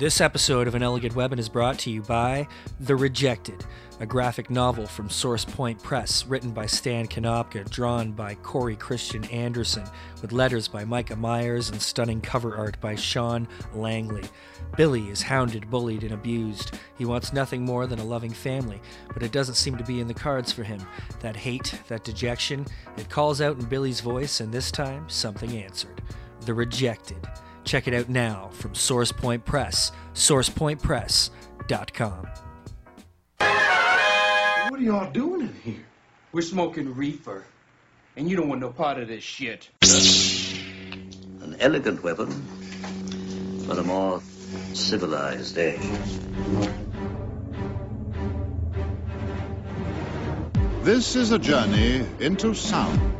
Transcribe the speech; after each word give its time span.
This 0.00 0.22
episode 0.22 0.66
of 0.66 0.74
An 0.74 0.82
Elegant 0.82 1.14
Weapon 1.14 1.38
is 1.38 1.50
brought 1.50 1.78
to 1.80 1.90
you 1.90 2.00
by 2.00 2.48
The 2.80 2.96
Rejected, 2.96 3.66
a 4.00 4.06
graphic 4.06 4.48
novel 4.48 4.86
from 4.86 5.10
Source 5.10 5.44
Point 5.44 5.82
Press, 5.82 6.24
written 6.24 6.52
by 6.52 6.64
Stan 6.64 7.06
Konopka, 7.06 7.68
drawn 7.68 8.12
by 8.12 8.34
Corey 8.36 8.76
Christian 8.76 9.26
Anderson, 9.26 9.84
with 10.22 10.32
letters 10.32 10.68
by 10.68 10.86
Micah 10.86 11.16
Myers 11.16 11.68
and 11.68 11.82
stunning 11.82 12.22
cover 12.22 12.56
art 12.56 12.80
by 12.80 12.94
Sean 12.94 13.46
Langley. 13.74 14.24
Billy 14.74 15.06
is 15.10 15.20
hounded, 15.20 15.68
bullied, 15.68 16.02
and 16.02 16.12
abused. 16.12 16.78
He 16.96 17.04
wants 17.04 17.34
nothing 17.34 17.62
more 17.62 17.86
than 17.86 17.98
a 17.98 18.04
loving 18.04 18.32
family, 18.32 18.80
but 19.12 19.22
it 19.22 19.32
doesn't 19.32 19.56
seem 19.56 19.76
to 19.76 19.84
be 19.84 20.00
in 20.00 20.08
the 20.08 20.14
cards 20.14 20.50
for 20.50 20.62
him. 20.62 20.80
That 21.18 21.36
hate, 21.36 21.78
that 21.88 22.04
dejection, 22.04 22.64
it 22.96 23.10
calls 23.10 23.42
out 23.42 23.58
in 23.58 23.66
Billy's 23.66 24.00
voice, 24.00 24.40
and 24.40 24.50
this 24.50 24.70
time, 24.70 25.06
something 25.10 25.58
answered. 25.58 26.00
The 26.46 26.54
Rejected. 26.54 27.28
Check 27.64 27.88
it 27.88 27.94
out 27.94 28.08
now 28.08 28.48
from 28.52 28.74
Source 28.74 29.12
Point 29.12 29.44
Press, 29.44 29.92
sourcepointpress.com. 30.14 32.28
What 34.70 34.80
are 34.80 34.82
y'all 34.82 35.12
doing 35.12 35.42
in 35.42 35.54
here? 35.62 35.86
We're 36.32 36.42
smoking 36.42 36.94
reefer, 36.94 37.44
and 38.16 38.30
you 38.30 38.36
don't 38.36 38.48
want 38.48 38.60
no 38.60 38.70
part 38.70 38.98
of 38.98 39.08
this 39.08 39.22
shit. 39.22 39.68
An 41.42 41.56
elegant 41.60 42.02
weapon 42.02 42.30
for 43.66 43.78
a 43.78 43.82
more 43.82 44.22
civilized 44.72 45.58
age. 45.58 45.80
This 50.82 51.14
is 51.14 51.32
a 51.32 51.38
journey 51.38 52.06
into 52.20 52.54
sound. 52.54 53.19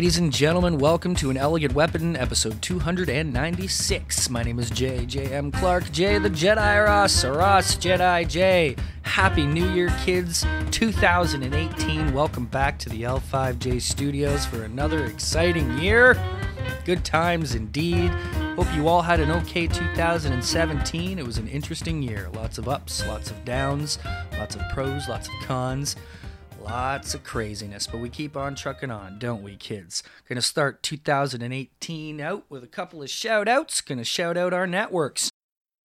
Ladies 0.00 0.16
and 0.16 0.32
gentlemen, 0.32 0.78
welcome 0.78 1.14
to 1.16 1.28
An 1.28 1.36
Elegant 1.36 1.74
Weapon, 1.74 2.16
episode 2.16 2.62
296. 2.62 4.30
My 4.30 4.42
name 4.42 4.58
is 4.58 4.70
J. 4.70 5.04
J. 5.04 5.26
M. 5.26 5.52
Clark, 5.52 5.92
J. 5.92 6.18
the 6.18 6.30
Jedi 6.30 6.86
Ross, 6.86 7.22
Ross 7.22 7.76
Jedi 7.76 8.26
J. 8.26 8.76
Happy 9.02 9.44
New 9.44 9.70
Year, 9.72 9.94
kids, 10.06 10.46
2018. 10.70 12.14
Welcome 12.14 12.46
back 12.46 12.78
to 12.78 12.88
the 12.88 13.02
L5J 13.02 13.82
studios 13.82 14.46
for 14.46 14.64
another 14.64 15.04
exciting 15.04 15.76
year. 15.76 16.16
Good 16.86 17.04
times 17.04 17.54
indeed. 17.54 18.08
Hope 18.56 18.74
you 18.74 18.88
all 18.88 19.02
had 19.02 19.20
an 19.20 19.30
okay 19.30 19.66
2017. 19.66 21.18
It 21.18 21.26
was 21.26 21.36
an 21.36 21.46
interesting 21.46 22.00
year. 22.00 22.30
Lots 22.32 22.56
of 22.56 22.70
ups, 22.70 23.06
lots 23.06 23.30
of 23.30 23.44
downs, 23.44 23.98
lots 24.38 24.56
of 24.56 24.62
pros, 24.72 25.10
lots 25.10 25.28
of 25.28 25.34
cons. 25.42 25.94
Lots 26.60 27.14
of 27.14 27.24
craziness, 27.24 27.86
but 27.86 28.00
we 28.00 28.10
keep 28.10 28.36
on 28.36 28.54
trucking 28.54 28.90
on, 28.90 29.18
don't 29.18 29.42
we, 29.42 29.56
kids? 29.56 30.02
Gonna 30.28 30.42
start 30.42 30.82
2018 30.82 32.20
out 32.20 32.44
with 32.50 32.62
a 32.62 32.66
couple 32.68 33.02
of 33.02 33.08
shout 33.08 33.48
outs. 33.48 33.80
Gonna 33.80 34.04
shout 34.04 34.36
out 34.36 34.52
our 34.52 34.66
networks 34.66 35.30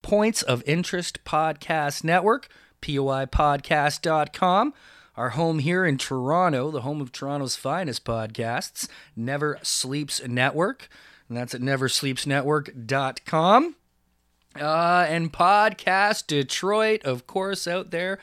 Points 0.03 0.41
of 0.43 0.61
Interest 0.67 1.23
Podcast 1.23 2.03
Network, 2.03 2.49
POIPodcast.com. 2.81 4.73
Our 5.17 5.29
home 5.29 5.59
here 5.59 5.85
in 5.85 5.97
Toronto, 5.97 6.71
the 6.71 6.81
home 6.81 6.99
of 6.99 7.13
Toronto's 7.13 7.55
finest 7.55 8.03
podcasts, 8.03 8.89
Never 9.15 9.57
Sleeps 9.63 10.21
Network, 10.27 10.89
and 11.29 11.37
that's 11.37 11.55
at 11.55 11.61
neversleepsnetwork.com. 11.61 13.75
Uh, 14.59 15.05
and 15.09 15.31
Podcast 15.33 16.27
Detroit, 16.27 17.01
of 17.03 17.25
course, 17.25 17.65
out 17.67 17.89
there, 17.91 18.19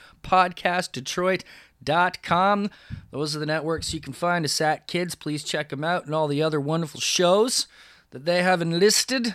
podcastdetroit.com. 1.85 2.71
Those 3.11 3.37
are 3.37 3.39
the 3.39 3.47
networks 3.47 3.95
you 3.95 4.01
can 4.01 4.13
find 4.13 4.45
us 4.45 4.61
at, 4.61 4.87
kids. 4.87 5.15
Please 5.15 5.45
check 5.45 5.69
them 5.69 5.85
out 5.85 6.07
and 6.07 6.15
all 6.15 6.29
the 6.29 6.43
other 6.43 6.61
wonderful 6.61 7.01
shows 7.01 7.67
that 8.11 8.25
they 8.25 8.43
have 8.43 8.63
enlisted 8.63 9.35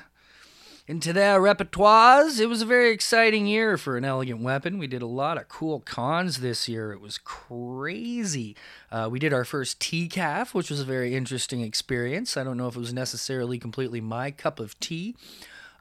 into 0.87 1.11
their 1.11 1.39
repertoires. 1.41 2.39
It 2.39 2.45
was 2.45 2.61
a 2.61 2.65
very 2.65 2.91
exciting 2.91 3.45
year 3.45 3.77
for 3.77 3.97
an 3.97 4.05
elegant 4.05 4.41
weapon. 4.41 4.77
We 4.77 4.87
did 4.87 5.01
a 5.01 5.07
lot 5.07 5.37
of 5.37 5.49
cool 5.49 5.81
cons 5.81 6.39
this 6.39 6.69
year. 6.69 6.93
It 6.93 7.01
was 7.01 7.17
crazy. 7.17 8.55
Uh, 8.89 9.09
we 9.11 9.19
did 9.19 9.33
our 9.33 9.43
first 9.43 9.79
TCAF, 9.81 10.53
which 10.53 10.69
was 10.69 10.79
a 10.79 10.85
very 10.85 11.13
interesting 11.13 11.61
experience. 11.61 12.37
I 12.37 12.43
don't 12.43 12.57
know 12.57 12.67
if 12.67 12.75
it 12.75 12.79
was 12.79 12.93
necessarily 12.93 13.59
completely 13.59 13.99
my 13.99 14.31
cup 14.31 14.59
of 14.61 14.79
tea, 14.79 15.15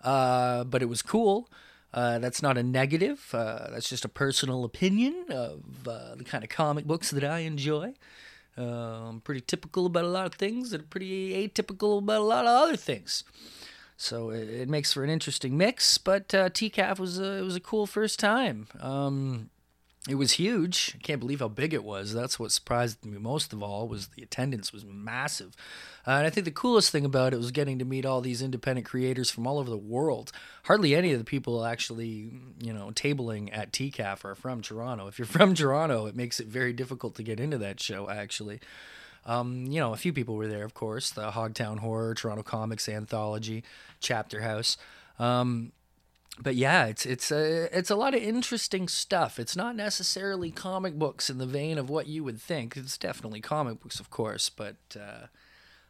uh, 0.02 0.64
but 0.64 0.82
it 0.82 0.86
was 0.86 1.02
cool. 1.02 1.48
Uh, 1.94 2.18
that's 2.18 2.42
not 2.42 2.58
a 2.58 2.62
negative. 2.62 3.30
Uh, 3.32 3.68
that's 3.70 3.88
just 3.88 4.04
a 4.04 4.08
personal 4.08 4.64
opinion 4.64 5.24
of 5.30 5.88
uh, 5.88 6.14
the 6.14 6.24
kind 6.24 6.44
of 6.44 6.50
comic 6.50 6.84
books 6.84 7.10
that 7.10 7.24
I 7.24 7.40
enjoy. 7.40 7.94
I'm 8.58 9.20
pretty 9.20 9.42
typical 9.42 9.86
about 9.86 10.04
a 10.04 10.08
lot 10.08 10.26
of 10.26 10.34
things 10.34 10.72
and 10.72 10.88
pretty 10.88 11.48
atypical 11.48 11.98
about 11.98 12.20
a 12.20 12.24
lot 12.24 12.46
of 12.46 12.62
other 12.62 12.76
things. 12.76 13.22
So 13.96 14.30
it, 14.30 14.48
it 14.48 14.68
makes 14.68 14.92
for 14.92 15.04
an 15.04 15.10
interesting 15.10 15.56
mix. 15.56 15.98
But 15.98 16.34
uh, 16.34 16.50
TCAF 16.50 16.98
was 16.98 17.18
a, 17.18 17.38
it 17.38 17.42
was 17.42 17.56
a 17.56 17.60
cool 17.60 17.86
first 17.86 18.18
time. 18.18 18.68
Um, 18.80 19.50
it 20.08 20.14
was 20.14 20.32
huge. 20.32 20.92
I 20.94 20.98
can't 20.98 21.18
believe 21.18 21.40
how 21.40 21.48
big 21.48 21.74
it 21.74 21.82
was. 21.82 22.14
That's 22.14 22.38
what 22.38 22.52
surprised 22.52 23.04
me 23.04 23.18
most 23.18 23.52
of 23.52 23.62
all 23.62 23.88
was 23.88 24.08
the 24.08 24.22
attendance 24.22 24.72
was 24.72 24.84
massive. 24.84 25.56
Uh, 26.06 26.12
and 26.12 26.26
I 26.26 26.30
think 26.30 26.44
the 26.44 26.52
coolest 26.52 26.90
thing 26.90 27.04
about 27.04 27.32
it 27.32 27.38
was 27.38 27.50
getting 27.50 27.78
to 27.80 27.84
meet 27.84 28.06
all 28.06 28.20
these 28.20 28.40
independent 28.40 28.86
creators 28.86 29.30
from 29.30 29.46
all 29.46 29.58
over 29.58 29.68
the 29.68 29.76
world. 29.76 30.30
Hardly 30.64 30.94
any 30.94 31.12
of 31.12 31.18
the 31.18 31.24
people 31.24 31.64
actually, 31.64 32.30
you 32.60 32.72
know, 32.72 32.90
tabling 32.94 33.50
at 33.52 33.72
TCAF 33.72 34.24
are 34.24 34.36
from 34.36 34.60
Toronto. 34.62 35.08
If 35.08 35.18
you're 35.18 35.26
from 35.26 35.54
Toronto, 35.54 36.06
it 36.06 36.14
makes 36.14 36.38
it 36.38 36.46
very 36.46 36.72
difficult 36.72 37.16
to 37.16 37.24
get 37.24 37.40
into 37.40 37.58
that 37.58 37.80
show 37.80 38.08
actually. 38.08 38.60
Um, 39.24 39.66
you 39.66 39.80
know, 39.80 39.92
a 39.92 39.96
few 39.96 40.12
people 40.12 40.36
were 40.36 40.46
there, 40.46 40.64
of 40.64 40.74
course. 40.74 41.10
The 41.10 41.32
Hogtown 41.32 41.78
Horror, 41.78 42.14
Toronto 42.14 42.44
Comics 42.44 42.88
Anthology, 42.88 43.64
Chapter 43.98 44.42
House. 44.42 44.76
Um, 45.18 45.72
but 46.38 46.54
yeah, 46.54 46.86
it's 46.86 47.06
it's 47.06 47.30
a 47.30 47.76
it's 47.76 47.90
a 47.90 47.96
lot 47.96 48.14
of 48.14 48.22
interesting 48.22 48.88
stuff. 48.88 49.38
It's 49.38 49.56
not 49.56 49.74
necessarily 49.74 50.50
comic 50.50 50.98
books 50.98 51.30
in 51.30 51.38
the 51.38 51.46
vein 51.46 51.78
of 51.78 51.88
what 51.88 52.06
you 52.06 52.24
would 52.24 52.40
think. 52.40 52.76
It's 52.76 52.98
definitely 52.98 53.40
comic 53.40 53.80
books, 53.80 54.00
of 54.00 54.10
course, 54.10 54.50
but 54.50 54.76
uh, 54.94 55.26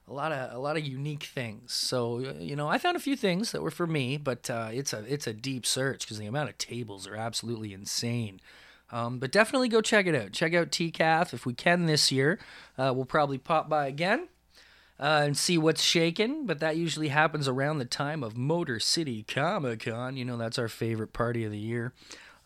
a 0.08 0.12
lot 0.12 0.30
of 0.32 0.54
a 0.54 0.58
lot 0.58 0.76
of 0.76 0.84
unique 0.84 1.24
things. 1.24 1.72
So 1.72 2.18
you 2.38 2.54
know, 2.54 2.68
I 2.68 2.78
found 2.78 2.96
a 2.96 3.00
few 3.00 3.16
things 3.16 3.52
that 3.52 3.62
were 3.62 3.72
for 3.72 3.86
me, 3.86 4.16
but 4.16 4.48
uh, 4.48 4.68
it's 4.72 4.92
a 4.92 5.04
it's 5.12 5.26
a 5.26 5.32
deep 5.32 5.66
search 5.66 6.00
because 6.00 6.18
the 6.18 6.26
amount 6.26 6.50
of 6.50 6.58
tables 6.58 7.06
are 7.08 7.16
absolutely 7.16 7.72
insane. 7.72 8.40
Um, 8.92 9.18
but 9.18 9.32
definitely 9.32 9.68
go 9.68 9.80
check 9.80 10.06
it 10.06 10.14
out. 10.14 10.30
Check 10.30 10.54
out 10.54 10.70
TCAF 10.70 11.34
if 11.34 11.44
we 11.44 11.54
can 11.54 11.86
this 11.86 12.12
year. 12.12 12.38
Uh, 12.78 12.92
we'll 12.94 13.04
probably 13.04 13.36
pop 13.36 13.68
by 13.68 13.88
again 13.88 14.28
uh, 14.98 15.22
and 15.24 15.36
see 15.36 15.58
what's 15.58 15.82
shaking. 15.82 16.46
But 16.46 16.60
that 16.60 16.76
usually 16.76 17.08
happens 17.08 17.48
around 17.48 17.78
the 17.78 17.84
time 17.84 18.22
of 18.22 18.36
Motor 18.36 18.80
City 18.80 19.22
Comic 19.22 19.84
Con. 19.84 20.16
You 20.16 20.24
know, 20.24 20.36
that's 20.36 20.58
our 20.58 20.68
favorite 20.68 21.12
party 21.12 21.44
of 21.44 21.50
the 21.50 21.58
year. 21.58 21.92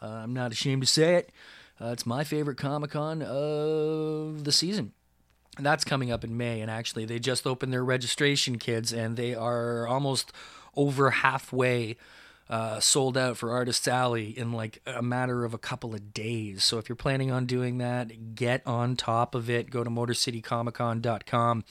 Uh, 0.02 0.06
I'm 0.06 0.34
not 0.34 0.52
ashamed 0.52 0.82
to 0.82 0.88
say 0.88 1.16
it. 1.16 1.32
Uh, 1.80 1.88
it's 1.88 2.06
my 2.06 2.24
favorite 2.24 2.58
Comic 2.58 2.90
Con 2.90 3.22
of 3.22 4.44
the 4.44 4.52
season. 4.52 4.92
And 5.56 5.66
that's 5.66 5.84
coming 5.84 6.10
up 6.12 6.24
in 6.24 6.36
May. 6.36 6.60
And 6.60 6.70
actually, 6.70 7.04
they 7.04 7.18
just 7.18 7.46
opened 7.46 7.72
their 7.72 7.84
registration, 7.84 8.58
kids, 8.58 8.92
and 8.92 9.16
they 9.16 9.34
are 9.34 9.86
almost 9.86 10.32
over 10.76 11.10
halfway 11.10 11.96
uh, 12.48 12.80
sold 12.80 13.16
out 13.16 13.36
for 13.36 13.52
Artist 13.52 13.86
Alley 13.86 14.36
in 14.36 14.52
like 14.52 14.82
a 14.84 15.02
matter 15.02 15.44
of 15.44 15.54
a 15.54 15.58
couple 15.58 15.94
of 15.94 16.12
days. 16.12 16.64
So 16.64 16.78
if 16.78 16.88
you're 16.88 16.96
planning 16.96 17.30
on 17.30 17.46
doing 17.46 17.78
that, 17.78 18.34
get 18.34 18.66
on 18.66 18.96
top 18.96 19.34
of 19.34 19.48
it. 19.48 19.70
Go 19.70 19.84
to 19.84 19.90
MotorCityComicCon.com 19.90 21.64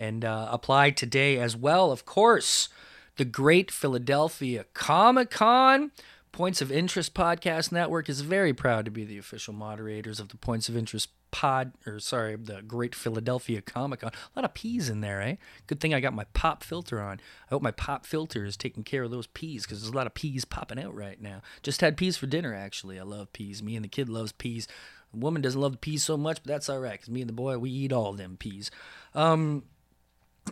and 0.00 0.24
uh, 0.24 0.48
apply 0.50 0.90
today 0.90 1.38
as 1.38 1.54
well. 1.54 1.92
Of 1.92 2.06
course, 2.06 2.70
the 3.16 3.24
Great 3.26 3.70
Philadelphia 3.70 4.64
Comic 4.72 5.30
Con 5.30 5.92
Points 6.32 6.62
of 6.62 6.72
Interest 6.72 7.12
Podcast 7.12 7.70
Network 7.70 8.08
is 8.08 8.22
very 8.22 8.54
proud 8.54 8.86
to 8.86 8.90
be 8.90 9.04
the 9.04 9.18
official 9.18 9.52
moderators 9.52 10.18
of 10.18 10.30
the 10.30 10.38
Points 10.38 10.70
of 10.70 10.76
Interest 10.76 11.10
Pod, 11.30 11.72
or 11.86 12.00
sorry, 12.00 12.34
the 12.34 12.62
Great 12.62 12.94
Philadelphia 12.94 13.60
Comic 13.60 14.00
Con. 14.00 14.10
A 14.34 14.38
lot 14.38 14.44
of 14.46 14.54
peas 14.54 14.88
in 14.88 15.02
there, 15.02 15.20
eh? 15.20 15.36
Good 15.66 15.80
thing 15.80 15.92
I 15.92 16.00
got 16.00 16.14
my 16.14 16.24
pop 16.32 16.64
filter 16.64 17.00
on. 17.00 17.20
I 17.46 17.50
hope 17.50 17.62
my 17.62 17.70
pop 17.70 18.06
filter 18.06 18.44
is 18.44 18.56
taking 18.56 18.84
care 18.84 19.02
of 19.02 19.10
those 19.10 19.26
peas 19.26 19.64
because 19.64 19.82
there's 19.82 19.92
a 19.92 19.96
lot 19.96 20.06
of 20.06 20.14
peas 20.14 20.46
popping 20.46 20.82
out 20.82 20.94
right 20.94 21.20
now. 21.20 21.42
Just 21.62 21.82
had 21.82 21.98
peas 21.98 22.16
for 22.16 22.26
dinner, 22.26 22.54
actually. 22.54 22.98
I 22.98 23.02
love 23.02 23.32
peas. 23.34 23.62
Me 23.62 23.76
and 23.76 23.84
the 23.84 23.88
kid 23.88 24.08
loves 24.08 24.32
peas. 24.32 24.66
The 25.12 25.18
woman 25.18 25.42
doesn't 25.42 25.60
love 25.60 25.72
the 25.72 25.78
peas 25.78 26.04
so 26.04 26.16
much, 26.16 26.42
but 26.42 26.46
that's 26.50 26.70
all 26.70 26.80
right 26.80 26.92
because 26.92 27.10
me 27.10 27.20
and 27.20 27.28
the 27.28 27.34
boy, 27.34 27.58
we 27.58 27.70
eat 27.70 27.92
all 27.92 28.12
them 28.12 28.36
peas. 28.38 28.70
Um, 29.14 29.64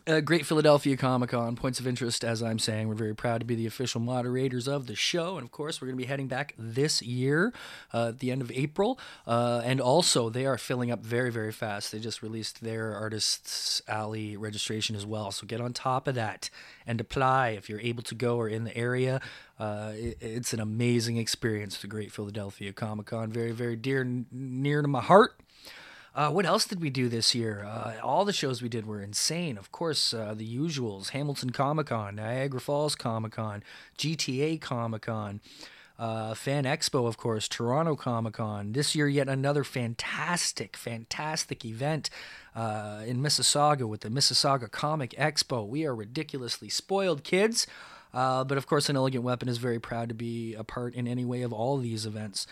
uh, 0.07 0.21
Great 0.21 0.47
Philadelphia 0.47 0.97
Comic 0.97 1.31
Con, 1.31 1.57
points 1.57 1.81
of 1.81 1.87
interest, 1.87 2.25
as 2.25 2.43
I'm 2.43 2.59
saying. 2.59 2.89
We're 2.89 2.95
very 2.95 3.15
proud 3.15 3.41
to 3.41 3.47
be 3.47 3.55
the 3.55 3.67
official 3.67 4.01
moderators 4.01 4.69
of 4.69 4.87
the 4.87 4.95
show. 4.95 5.37
And 5.37 5.45
of 5.45 5.53
course, 5.53 5.81
we're 5.81 5.89
going 5.89 5.99
to 5.99 6.03
be 6.03 6.09
heading 6.09 6.29
back 6.29 6.55
this 6.59 7.03
year 7.03 7.53
uh, 7.93 8.09
at 8.09 8.19
the 8.21 8.31
end 8.31 8.43
of 8.43 8.51
April. 8.53 8.99
Uh, 9.27 9.63
and 9.65 9.81
also, 9.81 10.31
they 10.31 10.47
are 10.47 10.59
filling 10.59 10.91
up 10.91 11.01
very, 11.05 11.31
very 11.31 11.53
fast. 11.53 11.93
They 11.93 11.99
just 11.99 12.23
released 12.23 12.63
their 12.63 12.95
Artists 12.95 13.83
Alley 13.89 14.37
registration 14.37 14.97
as 14.97 15.07
well. 15.07 15.31
So 15.31 15.47
get 15.47 15.61
on 15.61 15.73
top 15.73 16.07
of 16.07 16.15
that 16.15 16.51
and 16.87 17.01
apply 17.01 17.51
if 17.51 17.69
you're 17.69 17.81
able 17.81 18.03
to 18.05 18.15
go 18.15 18.37
or 18.37 18.49
in 18.49 18.65
the 18.65 18.77
area. 18.77 19.21
Uh, 19.59 19.93
it, 19.95 20.19
it's 20.21 20.53
an 20.53 20.61
amazing 20.61 21.17
experience, 21.17 21.79
the 21.79 21.87
Great 21.87 22.13
Philadelphia 22.13 22.73
Comic 22.73 23.07
Con. 23.07 23.33
Very, 23.33 23.53
very 23.53 23.77
dear, 23.77 24.03
and 24.03 24.27
near 24.31 24.83
to 24.83 24.89
my 24.89 25.01
heart. 25.01 25.41
Uh, 26.19 26.29
what 26.33 26.45
else 26.45 26.65
did 26.65 26.81
we 26.81 26.91
do 26.91 27.09
this 27.09 27.33
year? 27.33 27.65
Uh, 27.65 27.93
all 28.03 28.25
the 28.25 28.33
shows 28.33 28.61
we 28.61 28.69
did 28.69 28.85
were 28.85 29.01
insane. 29.01 29.57
Of 29.57 29.71
course, 29.71 30.13
uh, 30.13 30.35
the 30.35 30.59
usuals 30.59 31.11
Hamilton 31.11 31.51
Comic 31.51 31.87
Con, 31.87 32.17
Niagara 32.17 32.61
Falls 32.61 32.97
Comic 32.97 33.31
Con, 33.31 33.63
GTA 33.97 34.61
Comic 34.61 35.03
Con. 35.03 35.41
Uh, 35.97 36.35
Fan 36.35 36.65
Expo, 36.65 37.07
of 37.07 37.17
course, 37.17 37.47
Toronto 37.47 37.95
Comic 37.95 38.35
Con. 38.35 38.73
This 38.73 38.97
year, 38.97 39.07
yet 39.07 39.29
another 39.29 39.63
fantastic, 39.63 40.77
fantastic 40.77 41.65
event 41.65 42.11
uh, 42.57 43.03
in 43.07 43.23
Mississauga 43.23 43.87
with 43.87 44.01
the 44.01 44.09
Mississauga 44.09 44.69
Comic 44.69 45.13
Expo. 45.13 45.69
We 45.69 45.87
are 45.87 45.95
ridiculously 45.95 46.69
spoiled 46.69 47.23
kids, 47.23 47.69
uh, 48.13 48.43
but 48.43 48.59
of 48.59 48.67
course, 48.67 48.89
an 48.89 48.97
Elegant 48.97 49.23
Weapon 49.23 49.49
is 49.49 49.59
very 49.59 49.79
proud 49.79 50.09
to 50.09 50.17
be 50.17 50.55
a 50.55 50.65
part 50.65 50.95
in 50.95 51.07
any 51.07 51.25
way 51.25 51.43
of 51.43 51.53
all 51.53 51.79
these 51.79 52.07
events 52.07 52.49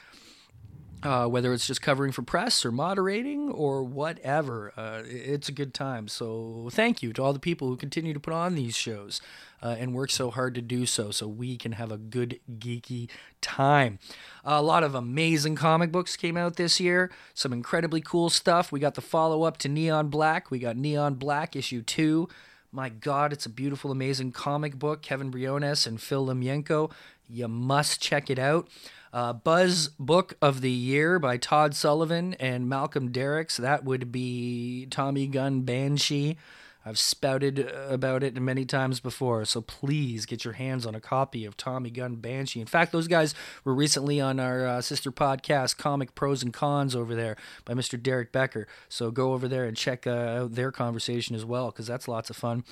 uh, 1.07 1.29
whether 1.29 1.53
it's 1.53 1.69
just 1.69 1.81
covering 1.81 2.11
for 2.11 2.23
press 2.23 2.65
or 2.65 2.73
moderating 2.73 3.49
or 3.51 3.85
whatever. 3.85 4.73
Uh, 4.77 5.03
it's 5.07 5.49
a 5.49 5.53
good 5.53 5.73
time. 5.73 6.09
So 6.09 6.69
thank 6.73 7.01
you 7.01 7.13
to 7.13 7.23
all 7.23 7.33
the 7.33 7.39
people 7.39 7.69
who 7.69 7.77
continue 7.77 8.13
to 8.13 8.19
put 8.19 8.35
on 8.35 8.57
these 8.57 8.77
shows 8.77 9.21
uh, 9.63 9.77
and 9.79 9.95
work 9.95 10.11
so 10.11 10.31
hard 10.33 10.55
to 10.57 10.61
do 10.61 10.85
so, 10.85 11.13
so 11.13 11.29
we 11.29 11.57
can 11.57 11.73
have 11.73 11.93
a 11.93 11.97
good 11.97 12.41
geeky 12.59 13.09
time. 13.41 14.01
a 14.45 14.61
lot 14.61 14.83
of 14.83 14.97
amazing 14.97 15.55
comic 15.55 15.93
books 15.93 16.17
came 16.17 16.37
out 16.37 16.57
this 16.57 16.81
year. 16.81 17.13
Some 17.35 17.53
incredibly 17.53 18.01
cool 18.01 18.29
stuff. 18.29 18.73
We 18.73 18.81
got 18.81 18.95
the 18.95 19.01
follow 19.01 19.45
up 19.45 19.59
to 19.59 19.69
Neon 19.69 20.09
Black. 20.09 20.51
We 20.51 20.59
got 20.59 20.77
Neon 20.77 21.15
Black 21.15 21.55
issue 21.55 21.83
two. 21.83 22.29
My 22.73 22.89
God, 22.89 23.33
it's 23.33 23.47
a 23.47 23.51
beautiful, 23.51 23.93
amazing 23.93 24.33
comic 24.33 24.77
book. 24.77 25.03
Kevin 25.03 25.31
Briones 25.31 25.87
and 25.87 26.01
Phil 26.01 26.27
Lemyenko. 26.27 26.91
You 27.29 27.49
must 27.49 28.03
check 28.03 28.29
it 28.29 28.39
out. 28.39 28.69
Uh, 29.17 29.33
Buzz 29.33 29.89
Book 29.99 30.37
of 30.43 30.61
the 30.61 30.71
Year 30.71 31.19
by 31.19 31.39
Todd 31.39 31.75
Sullivan 31.75 32.35
and 32.35 32.69
Malcolm 32.69 33.11
Derricks. 33.11 33.57
That 33.57 33.83
would 33.83 34.13
be 34.13 34.87
Tommy 34.91 35.27
Gunn 35.27 35.63
Banshee. 35.63 36.37
I've 36.85 36.99
spouted 36.99 37.61
about 37.89 38.23
it 38.23 38.35
many 38.37 38.67
times 38.67 39.01
before, 39.01 39.47
so 39.47 39.63
please 39.63 40.27
get 40.27 40.45
your 40.45 40.53
hands 40.53 40.85
on 40.85 40.95
a 40.95 41.01
copy 41.01 41.47
of 41.47 41.57
Tommy 41.57 41.89
Gunn 41.89 42.17
Banshee. 42.17 42.61
In 42.61 42.67
fact, 42.67 42.93
those 42.93 43.09
guys 43.09 43.35
were 43.65 43.75
recently 43.75 44.21
on 44.21 44.39
our 44.39 44.67
uh, 44.67 44.81
sister 44.83 45.11
podcast, 45.11 45.79
Comic 45.79 46.15
Pros 46.15 46.43
and 46.43 46.53
Cons, 46.53 46.95
over 46.95 47.15
there 47.15 47.39
by 47.65 47.73
Mr. 47.73 48.01
Derek 48.01 48.33
Becker. 48.33 48.69
So 48.91 49.11
go 49.11 49.33
over 49.33 49.49
there 49.49 49.65
and 49.65 49.79
check 49.79 50.07
uh, 50.07 50.11
out 50.11 50.57
their 50.57 50.71
conversation 50.71 51.35
as 51.35 51.45
well, 51.47 51.71
because 51.71 51.87
that's 51.87 52.07
lots 52.07 52.29
of 52.29 52.37
fun. 52.37 52.65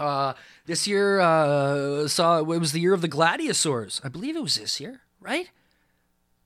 Uh, 0.00 0.32
this 0.66 0.88
year 0.88 1.20
uh, 1.20 2.08
saw 2.08 2.40
it 2.40 2.46
was 2.46 2.72
the 2.72 2.80
year 2.80 2.92
of 2.92 3.02
the 3.02 3.08
Gladiasaurs. 3.08 4.00
I 4.02 4.08
believe 4.08 4.34
it 4.34 4.42
was 4.42 4.56
this 4.56 4.80
year, 4.80 5.02
right? 5.20 5.48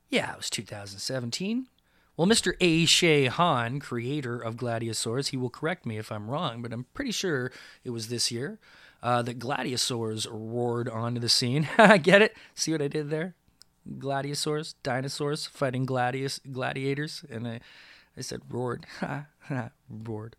Yeah, 0.09 0.31
it 0.33 0.37
was 0.37 0.49
2017. 0.49 1.67
Well, 2.17 2.27
Mr. 2.27 2.53
A. 2.61 2.85
Shea 2.85 3.25
Han, 3.25 3.79
creator 3.79 4.39
of 4.39 4.55
Gladiasaurs, 4.55 5.29
he 5.29 5.37
will 5.37 5.49
correct 5.49 5.85
me 5.85 5.97
if 5.97 6.11
I'm 6.11 6.29
wrong, 6.29 6.61
but 6.61 6.71
I'm 6.71 6.85
pretty 6.93 7.11
sure 7.11 7.51
it 7.83 7.89
was 7.89 8.07
this 8.07 8.31
year 8.31 8.57
uh, 9.03 9.21
that 9.23 9.39
Gladiasaurs 9.39 10.25
roared 10.31 10.87
onto 10.87 11.19
the 11.19 11.27
scene. 11.27 11.67
Get 12.01 12.21
it? 12.21 12.35
See 12.53 12.71
what 12.71 12.81
I 12.81 12.87
did 12.87 13.09
there? 13.09 13.35
Gladiasaurs, 13.99 14.75
dinosaurs 14.81 15.45
fighting 15.45 15.85
gladius, 15.85 16.39
gladiators, 16.51 17.23
and 17.29 17.47
I, 17.47 17.59
I 18.17 18.21
said 18.21 18.41
roared. 18.49 18.85
roared. 19.89 20.35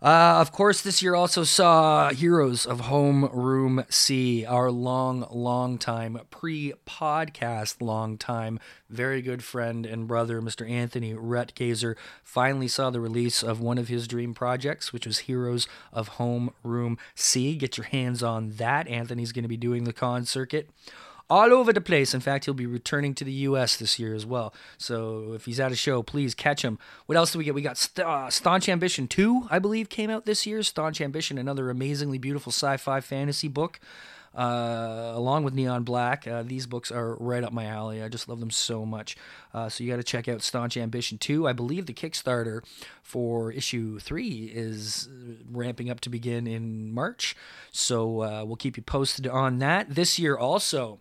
Uh, 0.00 0.38
of 0.40 0.52
course, 0.52 0.80
this 0.80 1.02
year 1.02 1.16
also 1.16 1.42
saw 1.42 2.10
Heroes 2.10 2.66
of 2.66 2.80
Home 2.80 3.28
Room 3.32 3.84
C, 3.88 4.44
our 4.46 4.70
long, 4.70 5.26
long 5.30 5.76
time 5.76 6.20
pre 6.30 6.72
podcast, 6.86 7.82
long 7.82 8.16
time, 8.16 8.60
very 8.88 9.20
good 9.20 9.42
friend 9.42 9.84
and 9.84 10.06
brother, 10.06 10.40
Mr. 10.40 10.68
Anthony 10.68 11.14
Rutgazer, 11.14 11.96
finally 12.22 12.68
saw 12.68 12.90
the 12.90 13.00
release 13.00 13.42
of 13.42 13.60
one 13.60 13.76
of 13.76 13.88
his 13.88 14.06
dream 14.06 14.34
projects, 14.34 14.92
which 14.92 15.04
was 15.04 15.20
Heroes 15.20 15.66
of 15.92 16.08
Home 16.08 16.52
Room 16.62 16.96
C. 17.16 17.56
Get 17.56 17.76
your 17.76 17.86
hands 17.86 18.22
on 18.22 18.50
that. 18.50 18.86
Anthony's 18.86 19.32
going 19.32 19.42
to 19.42 19.48
be 19.48 19.56
doing 19.56 19.82
the 19.82 19.92
con 19.92 20.24
circuit 20.24 20.70
all 21.30 21.52
over 21.52 21.72
the 21.72 21.80
place. 21.80 22.14
In 22.14 22.20
fact, 22.20 22.44
he'll 22.44 22.54
be 22.54 22.66
returning 22.66 23.14
to 23.14 23.24
the 23.24 23.32
U.S. 23.32 23.76
this 23.76 23.98
year 23.98 24.14
as 24.14 24.24
well. 24.24 24.54
So 24.78 25.32
if 25.34 25.44
he's 25.44 25.60
at 25.60 25.72
a 25.72 25.76
show, 25.76 26.02
please 26.02 26.34
catch 26.34 26.62
him. 26.62 26.78
What 27.06 27.16
else 27.16 27.32
do 27.32 27.38
we 27.38 27.44
get? 27.44 27.54
We 27.54 27.62
got 27.62 27.76
St- 27.76 28.06
uh, 28.06 28.30
Staunch 28.30 28.68
Ambition 28.68 29.08
2, 29.08 29.48
I 29.50 29.58
believe, 29.58 29.88
came 29.88 30.10
out 30.10 30.24
this 30.24 30.46
year. 30.46 30.62
Staunch 30.62 31.00
Ambition, 31.00 31.38
another 31.38 31.70
amazingly 31.70 32.18
beautiful 32.18 32.50
sci 32.52 32.76
fi 32.78 33.00
fantasy 33.00 33.48
book. 33.48 33.80
Uh, 34.34 35.12
along 35.14 35.42
with 35.42 35.54
Neon 35.54 35.82
Black, 35.82 36.26
uh, 36.26 36.42
these 36.42 36.66
books 36.66 36.92
are 36.92 37.16
right 37.16 37.42
up 37.42 37.52
my 37.52 37.64
alley. 37.64 38.02
I 38.02 38.08
just 38.08 38.28
love 38.28 38.40
them 38.40 38.50
so 38.50 38.84
much. 38.84 39.16
Uh, 39.52 39.68
so 39.68 39.82
you 39.82 39.90
got 39.90 39.96
to 39.96 40.02
check 40.04 40.28
out 40.28 40.42
Staunch 40.42 40.76
Ambition 40.76 41.18
2. 41.18 41.48
I 41.48 41.52
believe 41.52 41.86
the 41.86 41.94
Kickstarter 41.94 42.62
for 43.02 43.50
issue 43.50 43.98
3 43.98 44.52
is 44.54 45.08
ramping 45.50 45.90
up 45.90 46.00
to 46.00 46.10
begin 46.10 46.46
in 46.46 46.92
March. 46.92 47.34
So 47.72 48.22
uh, 48.22 48.44
we'll 48.44 48.56
keep 48.56 48.76
you 48.76 48.82
posted 48.82 49.26
on 49.26 49.58
that. 49.58 49.94
This 49.94 50.18
year 50.18 50.36
also, 50.36 51.00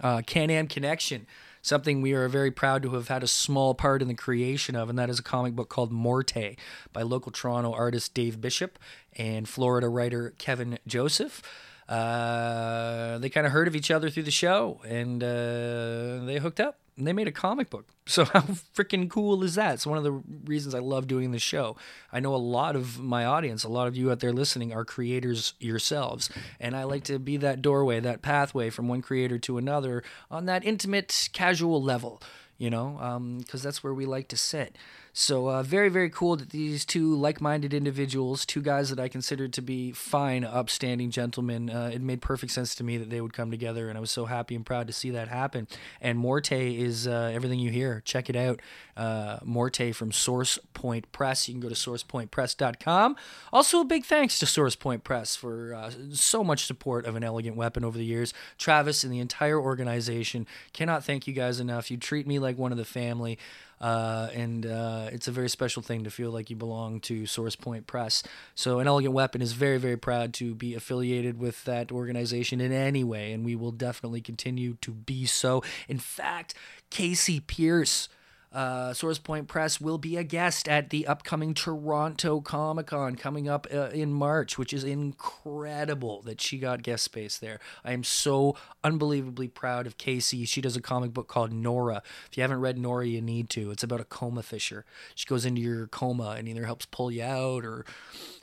uh, 0.00 0.22
Can-Am 0.26 0.66
Connection, 0.66 1.26
something 1.62 2.00
we 2.00 2.12
are 2.12 2.28
very 2.28 2.50
proud 2.50 2.82
to 2.82 2.94
have 2.94 3.08
had 3.08 3.22
a 3.22 3.26
small 3.26 3.74
part 3.74 4.02
in 4.02 4.08
the 4.08 4.14
creation 4.14 4.74
of, 4.74 4.88
and 4.88 4.98
that 4.98 5.10
is 5.10 5.18
a 5.18 5.22
comic 5.22 5.54
book 5.54 5.68
called 5.68 5.92
Morte 5.92 6.56
by 6.92 7.02
local 7.02 7.32
Toronto 7.32 7.72
artist 7.72 8.14
Dave 8.14 8.40
Bishop 8.40 8.78
and 9.16 9.48
Florida 9.48 9.88
writer 9.88 10.34
Kevin 10.38 10.78
Joseph. 10.86 11.42
Uh, 11.88 13.18
they 13.18 13.28
kind 13.28 13.46
of 13.46 13.52
heard 13.52 13.66
of 13.66 13.74
each 13.74 13.90
other 13.90 14.10
through 14.10 14.22
the 14.22 14.30
show, 14.30 14.80
and 14.86 15.22
uh, 15.24 16.24
they 16.24 16.38
hooked 16.40 16.60
up. 16.60 16.78
And 17.00 17.06
they 17.06 17.14
made 17.14 17.28
a 17.28 17.32
comic 17.32 17.70
book. 17.70 17.88
So 18.10 18.24
how 18.24 18.40
freaking 18.40 19.08
cool 19.08 19.44
is 19.44 19.54
that? 19.54 19.74
It's 19.74 19.86
one 19.86 19.96
of 19.96 20.02
the 20.02 20.10
reasons 20.44 20.74
I 20.74 20.80
love 20.80 21.06
doing 21.06 21.30
the 21.30 21.38
show. 21.38 21.76
I 22.12 22.18
know 22.18 22.34
a 22.34 22.36
lot 22.36 22.74
of 22.74 22.98
my 22.98 23.24
audience, 23.24 23.62
a 23.62 23.68
lot 23.68 23.86
of 23.86 23.96
you 23.96 24.10
out 24.10 24.18
there 24.18 24.32
listening, 24.32 24.72
are 24.72 24.84
creators 24.84 25.54
yourselves, 25.60 26.28
and 26.58 26.74
I 26.74 26.82
like 26.82 27.04
to 27.04 27.20
be 27.20 27.36
that 27.36 27.62
doorway, 27.62 28.00
that 28.00 28.20
pathway 28.20 28.68
from 28.68 28.88
one 28.88 29.00
creator 29.00 29.38
to 29.38 29.58
another 29.58 30.02
on 30.28 30.46
that 30.46 30.64
intimate, 30.64 31.28
casual 31.32 31.80
level. 31.80 32.20
You 32.58 32.68
know, 32.68 33.36
because 33.38 33.64
um, 33.64 33.68
that's 33.68 33.84
where 33.84 33.94
we 33.94 34.06
like 34.06 34.26
to 34.28 34.36
sit. 34.36 34.76
So 35.12 35.48
uh, 35.48 35.62
very, 35.62 35.88
very 35.88 36.08
cool 36.08 36.36
that 36.36 36.50
these 36.50 36.84
two 36.84 37.14
like-minded 37.16 37.74
individuals, 37.74 38.46
two 38.46 38.62
guys 38.62 38.90
that 38.90 39.00
I 39.00 39.08
considered 39.08 39.52
to 39.54 39.62
be 39.62 39.92
fine, 39.92 40.44
upstanding 40.44 41.10
gentlemen, 41.10 41.68
uh, 41.68 41.90
it 41.92 42.00
made 42.00 42.22
perfect 42.22 42.52
sense 42.52 42.74
to 42.76 42.84
me 42.84 42.96
that 42.96 43.10
they 43.10 43.20
would 43.20 43.32
come 43.32 43.50
together, 43.50 43.88
and 43.88 43.98
I 43.98 44.00
was 44.00 44.10
so 44.10 44.26
happy 44.26 44.54
and 44.54 44.64
proud 44.64 44.86
to 44.86 44.92
see 44.92 45.10
that 45.10 45.28
happen. 45.28 45.66
And 46.00 46.18
Morte 46.18 46.76
is 46.76 47.06
uh, 47.06 47.30
everything 47.34 47.58
you 47.58 47.70
hear. 47.70 48.02
Check 48.04 48.30
it 48.30 48.36
out. 48.36 48.60
Uh, 48.96 49.38
Morte 49.44 49.92
from 49.92 50.12
Source 50.12 50.58
Point 50.74 51.10
Press. 51.10 51.48
You 51.48 51.54
can 51.54 51.60
go 51.60 51.68
to 51.68 51.74
sourcepointpress.com. 51.74 53.16
Also, 53.52 53.80
a 53.80 53.84
big 53.84 54.04
thanks 54.04 54.38
to 54.38 54.46
Source 54.46 54.76
Point 54.76 55.02
Press 55.04 55.34
for 55.34 55.74
uh, 55.74 55.90
so 56.12 56.44
much 56.44 56.66
support 56.66 57.04
of 57.04 57.16
an 57.16 57.24
elegant 57.24 57.56
weapon 57.56 57.84
over 57.84 57.98
the 57.98 58.04
years. 58.04 58.32
Travis 58.58 59.02
and 59.02 59.12
the 59.12 59.18
entire 59.18 59.60
organization 59.60 60.46
cannot 60.72 61.04
thank 61.04 61.26
you 61.26 61.32
guys 61.32 61.58
enough. 61.58 61.90
You 61.90 61.96
treat 61.96 62.26
me 62.26 62.38
like 62.38 62.58
one 62.58 62.72
of 62.72 62.78
the 62.78 62.84
family. 62.84 63.38
Uh, 63.80 64.28
and 64.34 64.66
uh, 64.66 65.08
it's 65.10 65.26
a 65.26 65.32
very 65.32 65.48
special 65.48 65.82
thing 65.82 66.04
to 66.04 66.10
feel 66.10 66.30
like 66.30 66.50
you 66.50 66.56
belong 66.56 67.00
to 67.00 67.26
Source 67.26 67.56
Point 67.56 67.86
Press. 67.86 68.22
So, 68.54 68.78
An 68.78 68.86
Elegant 68.86 69.14
Weapon 69.14 69.40
is 69.40 69.52
very, 69.52 69.78
very 69.78 69.96
proud 69.96 70.34
to 70.34 70.54
be 70.54 70.74
affiliated 70.74 71.38
with 71.38 71.64
that 71.64 71.90
organization 71.90 72.60
in 72.60 72.72
any 72.72 73.04
way, 73.04 73.32
and 73.32 73.44
we 73.44 73.56
will 73.56 73.72
definitely 73.72 74.20
continue 74.20 74.74
to 74.82 74.90
be 74.90 75.24
so. 75.24 75.62
In 75.88 75.98
fact, 75.98 76.54
Kasey 76.90 77.46
Pierce. 77.46 78.08
Uh, 78.52 78.92
Source 78.92 79.18
Point 79.18 79.46
Press 79.46 79.80
will 79.80 79.98
be 79.98 80.16
a 80.16 80.24
guest 80.24 80.68
at 80.68 80.90
the 80.90 81.06
upcoming 81.06 81.54
Toronto 81.54 82.40
Comic 82.40 82.88
Con 82.88 83.14
coming 83.14 83.48
up 83.48 83.68
uh, 83.72 83.90
in 83.90 84.12
March, 84.12 84.58
which 84.58 84.72
is 84.72 84.82
incredible 84.82 86.22
that 86.22 86.40
she 86.40 86.58
got 86.58 86.82
guest 86.82 87.04
space 87.04 87.38
there. 87.38 87.60
I 87.84 87.92
am 87.92 88.02
so 88.02 88.56
unbelievably 88.82 89.48
proud 89.48 89.86
of 89.86 89.98
Casey. 89.98 90.44
She 90.46 90.60
does 90.60 90.76
a 90.76 90.80
comic 90.80 91.12
book 91.12 91.28
called 91.28 91.52
Nora. 91.52 92.02
If 92.28 92.36
you 92.36 92.42
haven't 92.42 92.60
read 92.60 92.76
Nora, 92.76 93.06
you 93.06 93.22
need 93.22 93.50
to. 93.50 93.70
It's 93.70 93.84
about 93.84 94.00
a 94.00 94.04
coma 94.04 94.42
fisher. 94.42 94.84
She 95.14 95.26
goes 95.26 95.44
into 95.46 95.60
your 95.60 95.86
coma 95.86 96.34
and 96.36 96.48
either 96.48 96.66
helps 96.66 96.86
pull 96.86 97.12
you 97.12 97.22
out 97.22 97.64
or 97.64 97.84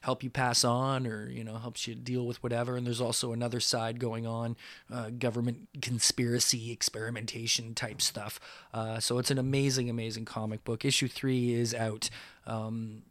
help 0.08 0.24
you 0.24 0.30
pass 0.30 0.64
on 0.64 1.06
or 1.06 1.30
you 1.30 1.44
know 1.44 1.58
helps 1.58 1.86
you 1.86 1.94
deal 1.94 2.26
with 2.26 2.42
whatever 2.42 2.78
and 2.78 2.86
there's 2.86 3.02
also 3.02 3.34
another 3.34 3.60
side 3.60 4.00
going 4.00 4.26
on 4.26 4.56
uh, 4.90 5.10
government 5.10 5.68
conspiracy 5.82 6.72
experimentation 6.72 7.74
type 7.74 8.02
stuff 8.02 8.40
uh, 8.74 9.02
so 9.02 9.18
it's 9.18 9.32
an 9.32 9.38
amazing 9.38 9.90
amazing 9.98 10.26
comic 10.26 10.64
book. 10.64 10.86
Issue 10.86 11.08
three 11.08 11.54
is 11.54 11.74
out. 11.74 12.12
Um, 12.46 13.02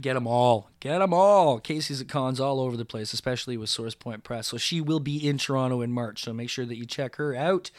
get 0.00 0.14
them 0.14 0.26
all. 0.26 0.70
Get 0.80 0.98
them 0.98 1.14
all. 1.14 1.60
Casey's 1.60 2.00
at 2.00 2.08
cons 2.08 2.40
all 2.40 2.58
over 2.58 2.76
the 2.76 2.84
place 2.84 3.12
especially 3.12 3.56
with 3.56 3.70
source 3.70 3.94
point 3.94 4.24
press. 4.24 4.48
So 4.48 4.56
she 4.56 4.80
will 4.80 4.98
be 4.98 5.24
in 5.24 5.38
toronto 5.38 5.82
in 5.82 5.92
march. 5.92 6.24
So 6.24 6.32
make 6.32 6.50
sure 6.50 6.66
that 6.66 6.76
you 6.76 6.84
check 6.84 7.14
her 7.16 7.36
out. 7.36 7.70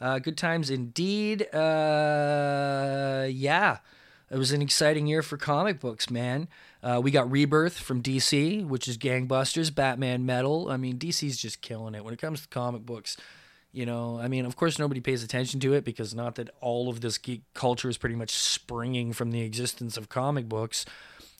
Uh, 0.00 0.20
good 0.20 0.36
times 0.36 0.70
indeed. 0.70 1.52
Uh, 1.52 3.26
yeah. 3.28 3.78
It 4.30 4.38
was 4.38 4.52
an 4.52 4.62
exciting 4.62 5.08
year 5.08 5.22
for 5.22 5.36
comic 5.36 5.80
books, 5.80 6.08
man. 6.08 6.46
Uh, 6.82 7.00
we 7.02 7.10
got 7.10 7.28
Rebirth 7.28 7.78
from 7.78 8.00
DC, 8.00 8.64
which 8.64 8.86
is 8.86 8.96
gangbusters, 8.96 9.74
Batman 9.74 10.24
Metal. 10.24 10.70
I 10.70 10.76
mean, 10.76 10.98
DC's 10.98 11.38
just 11.38 11.62
killing 11.62 11.96
it 11.96 12.04
when 12.04 12.14
it 12.14 12.20
comes 12.20 12.42
to 12.42 12.48
comic 12.48 12.86
books. 12.86 13.16
You 13.78 13.86
know, 13.86 14.18
I 14.18 14.26
mean, 14.26 14.44
of 14.44 14.56
course, 14.56 14.76
nobody 14.80 14.98
pays 14.98 15.22
attention 15.22 15.60
to 15.60 15.72
it 15.72 15.84
because 15.84 16.12
not 16.12 16.34
that 16.34 16.50
all 16.60 16.88
of 16.88 17.00
this 17.00 17.16
geek 17.16 17.42
culture 17.54 17.88
is 17.88 17.96
pretty 17.96 18.16
much 18.16 18.30
springing 18.30 19.12
from 19.12 19.30
the 19.30 19.42
existence 19.42 19.96
of 19.96 20.08
comic 20.08 20.48
books. 20.48 20.84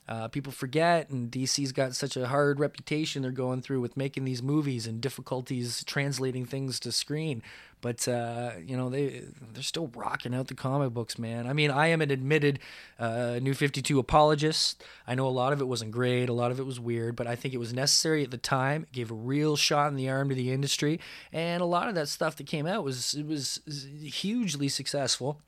Uh, 0.09 0.27
people 0.27 0.51
forget, 0.51 1.11
and 1.11 1.31
DC's 1.31 1.71
got 1.71 1.95
such 1.95 2.17
a 2.17 2.25
hard 2.25 2.59
reputation 2.59 3.21
they're 3.21 3.29
going 3.29 3.61
through 3.61 3.79
with 3.79 3.95
making 3.95 4.25
these 4.25 4.41
movies 4.41 4.87
and 4.87 4.99
difficulties 4.99 5.83
translating 5.83 6.45
things 6.45 6.79
to 6.79 6.91
screen. 6.91 7.43
But 7.79 8.07
uh, 8.07 8.53
you 8.65 8.75
know 8.75 8.89
they 8.89 9.21
they're 9.53 9.61
still 9.61 9.91
rocking 9.95 10.33
out 10.33 10.47
the 10.47 10.55
comic 10.55 10.95
books, 10.95 11.19
man. 11.19 11.45
I 11.45 11.53
mean, 11.53 11.69
I 11.69 11.87
am 11.87 12.01
an 12.01 12.09
admitted 12.09 12.57
uh, 12.97 13.37
New 13.39 13.53
Fifty 13.53 13.83
Two 13.83 13.99
apologist. 13.99 14.83
I 15.05 15.13
know 15.13 15.27
a 15.27 15.29
lot 15.29 15.53
of 15.53 15.61
it 15.61 15.65
wasn't 15.65 15.91
great, 15.91 16.27
a 16.27 16.33
lot 16.33 16.49
of 16.49 16.59
it 16.59 16.65
was 16.65 16.79
weird, 16.79 17.15
but 17.15 17.27
I 17.27 17.35
think 17.35 17.53
it 17.53 17.59
was 17.59 17.71
necessary 17.71 18.23
at 18.23 18.31
the 18.31 18.37
time. 18.37 18.83
It 18.83 18.91
gave 18.91 19.11
a 19.11 19.13
real 19.13 19.55
shot 19.55 19.89
in 19.89 19.95
the 19.95 20.09
arm 20.09 20.29
to 20.29 20.35
the 20.35 20.51
industry, 20.51 20.99
and 21.31 21.61
a 21.61 21.65
lot 21.65 21.87
of 21.87 21.93
that 21.93 22.09
stuff 22.09 22.35
that 22.37 22.47
came 22.47 22.65
out 22.65 22.83
was 22.83 23.13
it 23.13 23.27
was 23.27 23.61
hugely 24.01 24.69
successful, 24.69 25.39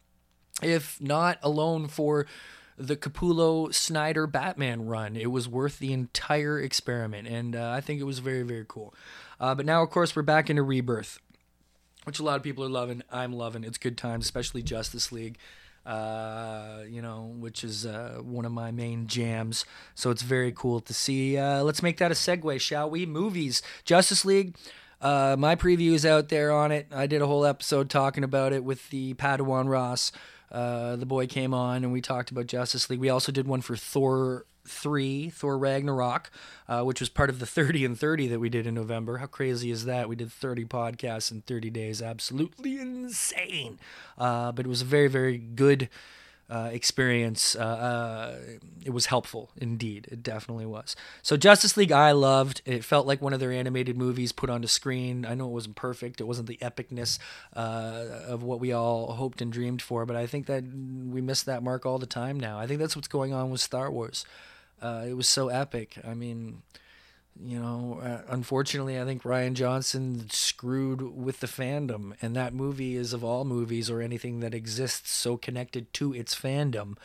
if 0.61 1.01
not 1.01 1.39
alone 1.41 1.87
for 1.87 2.27
the 2.81 2.95
Capullo 2.95 3.73
Snyder 3.73 4.27
Batman 4.27 4.85
run. 4.85 5.15
It 5.15 5.31
was 5.31 5.47
worth 5.47 5.79
the 5.79 5.93
entire 5.93 6.59
experiment, 6.59 7.27
and 7.27 7.55
uh, 7.55 7.69
I 7.69 7.81
think 7.81 8.01
it 8.01 8.05
was 8.05 8.19
very, 8.19 8.43
very 8.43 8.65
cool. 8.67 8.93
Uh, 9.39 9.55
but 9.55 9.65
now, 9.65 9.83
of 9.83 9.89
course, 9.89 10.15
we're 10.15 10.21
back 10.21 10.49
into 10.49 10.63
Rebirth, 10.63 11.19
which 12.03 12.19
a 12.19 12.23
lot 12.23 12.37
of 12.37 12.43
people 12.43 12.63
are 12.63 12.69
loving. 12.69 13.03
I'm 13.11 13.33
loving. 13.33 13.63
It's 13.63 13.77
good 13.77 13.97
times, 13.97 14.25
especially 14.25 14.63
Justice 14.63 15.11
League. 15.11 15.37
Uh, 15.83 16.83
you 16.87 17.01
know, 17.01 17.33
which 17.39 17.63
is 17.63 17.87
uh, 17.87 18.19
one 18.21 18.45
of 18.45 18.51
my 18.51 18.69
main 18.69 19.07
jams. 19.07 19.65
So 19.95 20.11
it's 20.11 20.21
very 20.21 20.51
cool 20.51 20.79
to 20.81 20.93
see. 20.93 21.39
Uh, 21.39 21.63
let's 21.63 21.81
make 21.81 21.97
that 21.97 22.11
a 22.11 22.13
segue, 22.13 22.61
shall 22.61 22.87
we? 22.87 23.07
Movies, 23.07 23.63
Justice 23.83 24.23
League. 24.23 24.55
Uh, 25.01 25.35
my 25.39 25.55
preview 25.55 25.93
is 25.93 26.05
out 26.05 26.29
there 26.29 26.51
on 26.51 26.71
it. 26.71 26.85
I 26.91 27.07
did 27.07 27.23
a 27.23 27.27
whole 27.27 27.45
episode 27.45 27.89
talking 27.89 28.23
about 28.23 28.53
it 28.53 28.63
with 28.63 28.91
the 28.91 29.15
Padawan 29.15 29.67
Ross. 29.67 30.11
Uh, 30.51 30.95
the 30.95 31.05
boy 31.05 31.27
came 31.27 31.53
on 31.53 31.83
and 31.83 31.93
we 31.93 32.01
talked 32.01 32.31
about 32.31 32.47
Justice 32.47 32.89
League. 32.89 32.99
We 32.99 33.09
also 33.09 33.31
did 33.31 33.47
one 33.47 33.61
for 33.61 33.75
Thor 33.75 34.45
3, 34.67 35.29
Thor 35.29 35.57
Ragnarok, 35.57 36.29
uh, 36.67 36.83
which 36.83 36.99
was 36.99 37.09
part 37.09 37.29
of 37.29 37.39
the 37.39 37.45
30 37.45 37.85
and 37.85 37.99
30 37.99 38.27
that 38.27 38.39
we 38.39 38.49
did 38.49 38.67
in 38.67 38.73
November. 38.73 39.17
How 39.17 39.25
crazy 39.27 39.71
is 39.71 39.85
that? 39.85 40.09
We 40.09 40.15
did 40.15 40.31
30 40.31 40.65
podcasts 40.65 41.31
in 41.31 41.41
30 41.41 41.69
days. 41.69 42.01
Absolutely 42.01 42.79
insane. 42.79 43.79
Uh, 44.17 44.51
but 44.51 44.65
it 44.65 44.69
was 44.69 44.81
a 44.81 44.85
very, 44.85 45.07
very 45.07 45.37
good. 45.37 45.89
Uh, 46.51 46.69
experience. 46.73 47.55
Uh, 47.55 47.61
uh, 47.61 48.35
it 48.83 48.89
was 48.89 49.05
helpful 49.05 49.51
indeed. 49.55 50.05
It 50.11 50.21
definitely 50.21 50.65
was. 50.65 50.97
So 51.21 51.37
Justice 51.37 51.77
League, 51.77 51.93
I 51.93 52.11
loved. 52.11 52.61
It 52.65 52.83
felt 52.83 53.07
like 53.07 53.21
one 53.21 53.31
of 53.31 53.39
their 53.39 53.53
animated 53.53 53.95
movies 53.95 54.33
put 54.33 54.49
onto 54.49 54.67
screen. 54.67 55.25
I 55.25 55.33
know 55.33 55.45
it 55.45 55.53
wasn't 55.53 55.77
perfect. 55.77 56.19
It 56.19 56.25
wasn't 56.25 56.49
the 56.49 56.57
epicness 56.61 57.19
uh, 57.55 58.03
of 58.27 58.43
what 58.43 58.59
we 58.59 58.73
all 58.73 59.13
hoped 59.13 59.41
and 59.41 59.49
dreamed 59.49 59.81
for, 59.81 60.05
but 60.05 60.17
I 60.17 60.27
think 60.27 60.47
that 60.47 60.65
we 60.65 61.21
miss 61.21 61.41
that 61.43 61.63
mark 61.63 61.85
all 61.85 61.99
the 61.99 62.05
time 62.05 62.37
now. 62.37 62.59
I 62.59 62.67
think 62.67 62.81
that's 62.81 62.97
what's 62.97 63.07
going 63.07 63.31
on 63.33 63.49
with 63.49 63.61
Star 63.61 63.89
Wars. 63.89 64.25
Uh, 64.81 65.05
it 65.07 65.13
was 65.13 65.29
so 65.29 65.47
epic. 65.47 65.99
I 66.05 66.15
mean, 66.15 66.63
you 67.39 67.59
know, 67.59 67.99
uh, 68.03 68.21
unfortunately, 68.29 68.99
I 68.99 69.05
think 69.05 69.23
Rian 69.23 69.53
Johnson 69.53 70.29
screwed 70.29 71.01
with 71.01 71.39
the 71.39 71.47
fandom, 71.47 72.13
and 72.21 72.35
that 72.35 72.53
movie 72.53 72.95
is 72.95 73.13
of 73.13 73.23
all 73.23 73.45
movies 73.45 73.89
or 73.89 74.01
anything 74.01 74.41
that 74.41 74.53
exists 74.53 75.11
so 75.11 75.37
connected 75.37 75.91
to 75.93 76.13
its 76.13 76.35
fandom 76.35 76.97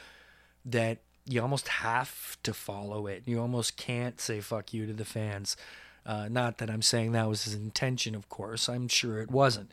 that 0.64 0.98
you 1.24 1.40
almost 1.40 1.68
have 1.68 2.36
to 2.42 2.52
follow 2.52 3.06
it. 3.06 3.22
You 3.26 3.40
almost 3.40 3.76
can't 3.76 4.20
say 4.20 4.40
fuck 4.40 4.72
you 4.72 4.86
to 4.86 4.92
the 4.92 5.04
fans. 5.04 5.56
Uh, 6.04 6.28
not 6.28 6.58
that 6.58 6.70
I'm 6.70 6.82
saying 6.82 7.12
that 7.12 7.28
was 7.28 7.44
his 7.44 7.54
intention, 7.54 8.14
of 8.14 8.28
course. 8.28 8.68
I'm 8.68 8.88
sure 8.88 9.20
it 9.20 9.30
wasn't. 9.30 9.70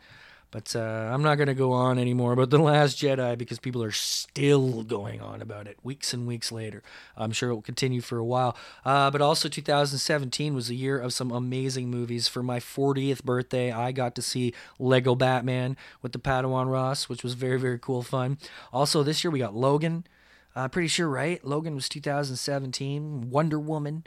But 0.54 0.76
uh, 0.76 1.10
I'm 1.12 1.24
not 1.24 1.34
going 1.34 1.48
to 1.48 1.54
go 1.54 1.72
on 1.72 1.98
anymore 1.98 2.32
about 2.32 2.50
The 2.50 2.60
Last 2.60 2.96
Jedi 2.96 3.36
because 3.36 3.58
people 3.58 3.82
are 3.82 3.90
still 3.90 4.84
going 4.84 5.20
on 5.20 5.42
about 5.42 5.66
it 5.66 5.78
weeks 5.82 6.14
and 6.14 6.28
weeks 6.28 6.52
later. 6.52 6.80
I'm 7.16 7.32
sure 7.32 7.50
it 7.50 7.54
will 7.54 7.60
continue 7.60 8.00
for 8.00 8.18
a 8.18 8.24
while. 8.24 8.56
Uh, 8.84 9.10
but 9.10 9.20
also, 9.20 9.48
2017 9.48 10.54
was 10.54 10.70
a 10.70 10.76
year 10.76 10.96
of 10.96 11.12
some 11.12 11.32
amazing 11.32 11.90
movies. 11.90 12.28
For 12.28 12.40
my 12.40 12.60
40th 12.60 13.24
birthday, 13.24 13.72
I 13.72 13.90
got 13.90 14.14
to 14.14 14.22
see 14.22 14.54
Lego 14.78 15.16
Batman 15.16 15.76
with 16.02 16.12
the 16.12 16.20
Padawan 16.20 16.70
Ross, 16.70 17.08
which 17.08 17.24
was 17.24 17.34
very, 17.34 17.58
very 17.58 17.80
cool 17.80 18.04
fun. 18.04 18.38
Also, 18.72 19.02
this 19.02 19.24
year 19.24 19.32
we 19.32 19.40
got 19.40 19.56
Logan. 19.56 20.06
Uh, 20.54 20.68
pretty 20.68 20.86
sure, 20.86 21.08
right? 21.08 21.44
Logan 21.44 21.74
was 21.74 21.88
2017. 21.88 23.28
Wonder 23.28 23.58
Woman. 23.58 24.04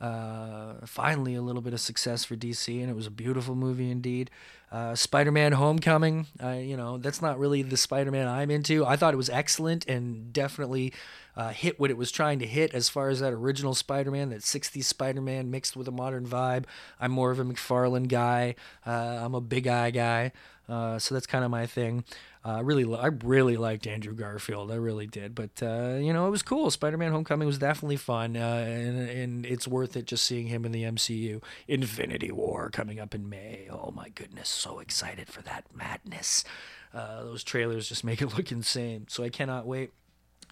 Uh, 0.00 0.84
finally, 0.84 1.34
a 1.34 1.40
little 1.40 1.62
bit 1.62 1.72
of 1.72 1.80
success 1.80 2.24
for 2.24 2.34
DC, 2.34 2.80
and 2.80 2.90
it 2.90 2.96
was 2.96 3.06
a 3.06 3.10
beautiful 3.12 3.54
movie 3.54 3.90
indeed. 3.90 4.30
Uh, 4.74 4.96
Spider-Man: 4.96 5.52
Homecoming. 5.52 6.26
You 6.42 6.76
know, 6.76 6.98
that's 6.98 7.22
not 7.22 7.38
really 7.38 7.62
the 7.62 7.76
Spider-Man 7.76 8.26
I'm 8.26 8.50
into. 8.50 8.84
I 8.84 8.96
thought 8.96 9.14
it 9.14 9.16
was 9.16 9.30
excellent 9.30 9.86
and 9.86 10.32
definitely 10.32 10.92
uh, 11.36 11.50
hit 11.50 11.78
what 11.78 11.90
it 11.90 11.96
was 11.96 12.10
trying 12.10 12.40
to 12.40 12.46
hit 12.46 12.74
as 12.74 12.88
far 12.88 13.08
as 13.08 13.20
that 13.20 13.32
original 13.32 13.76
Spider-Man, 13.76 14.30
that 14.30 14.40
'60s 14.40 14.82
Spider-Man 14.82 15.48
mixed 15.48 15.76
with 15.76 15.86
a 15.86 15.92
modern 15.92 16.26
vibe. 16.26 16.64
I'm 17.00 17.12
more 17.12 17.30
of 17.30 17.38
a 17.38 17.44
McFarlane 17.44 18.08
guy. 18.08 18.56
Uh, 18.84 19.20
I'm 19.22 19.34
a 19.36 19.40
Big 19.40 19.68
Eye 19.68 19.92
guy, 19.92 20.32
uh, 20.68 20.98
so 20.98 21.14
that's 21.14 21.26
kind 21.26 21.44
of 21.44 21.52
my 21.52 21.66
thing. 21.66 22.02
I 22.46 22.60
really, 22.60 22.84
I 22.94 23.06
really 23.06 23.56
liked 23.56 23.86
Andrew 23.86 24.14
Garfield. 24.14 24.70
I 24.70 24.74
really 24.74 25.06
did. 25.06 25.34
But 25.34 25.62
uh, 25.62 25.96
you 25.98 26.12
know, 26.12 26.26
it 26.26 26.30
was 26.30 26.42
cool. 26.42 26.70
Spider-Man: 26.70 27.10
Homecoming 27.10 27.46
was 27.46 27.56
definitely 27.58 27.96
fun, 27.96 28.36
uh, 28.36 28.66
and 28.68 29.08
and 29.08 29.46
it's 29.46 29.66
worth 29.66 29.96
it 29.96 30.04
just 30.04 30.24
seeing 30.24 30.48
him 30.48 30.66
in 30.66 30.72
the 30.72 30.82
MCU. 30.82 31.42
Infinity 31.68 32.30
War 32.30 32.68
coming 32.70 33.00
up 33.00 33.14
in 33.14 33.28
May. 33.30 33.68
Oh 33.70 33.92
my 33.92 34.10
goodness, 34.10 34.50
so 34.50 34.78
excited 34.78 35.28
for 35.28 35.40
that 35.42 35.64
madness. 35.74 36.44
Uh, 36.92 37.24
those 37.24 37.42
trailers 37.42 37.88
just 37.88 38.04
make 38.04 38.20
it 38.20 38.36
look 38.36 38.52
insane. 38.52 39.06
So 39.08 39.24
I 39.24 39.30
cannot 39.30 39.66
wait. 39.66 39.92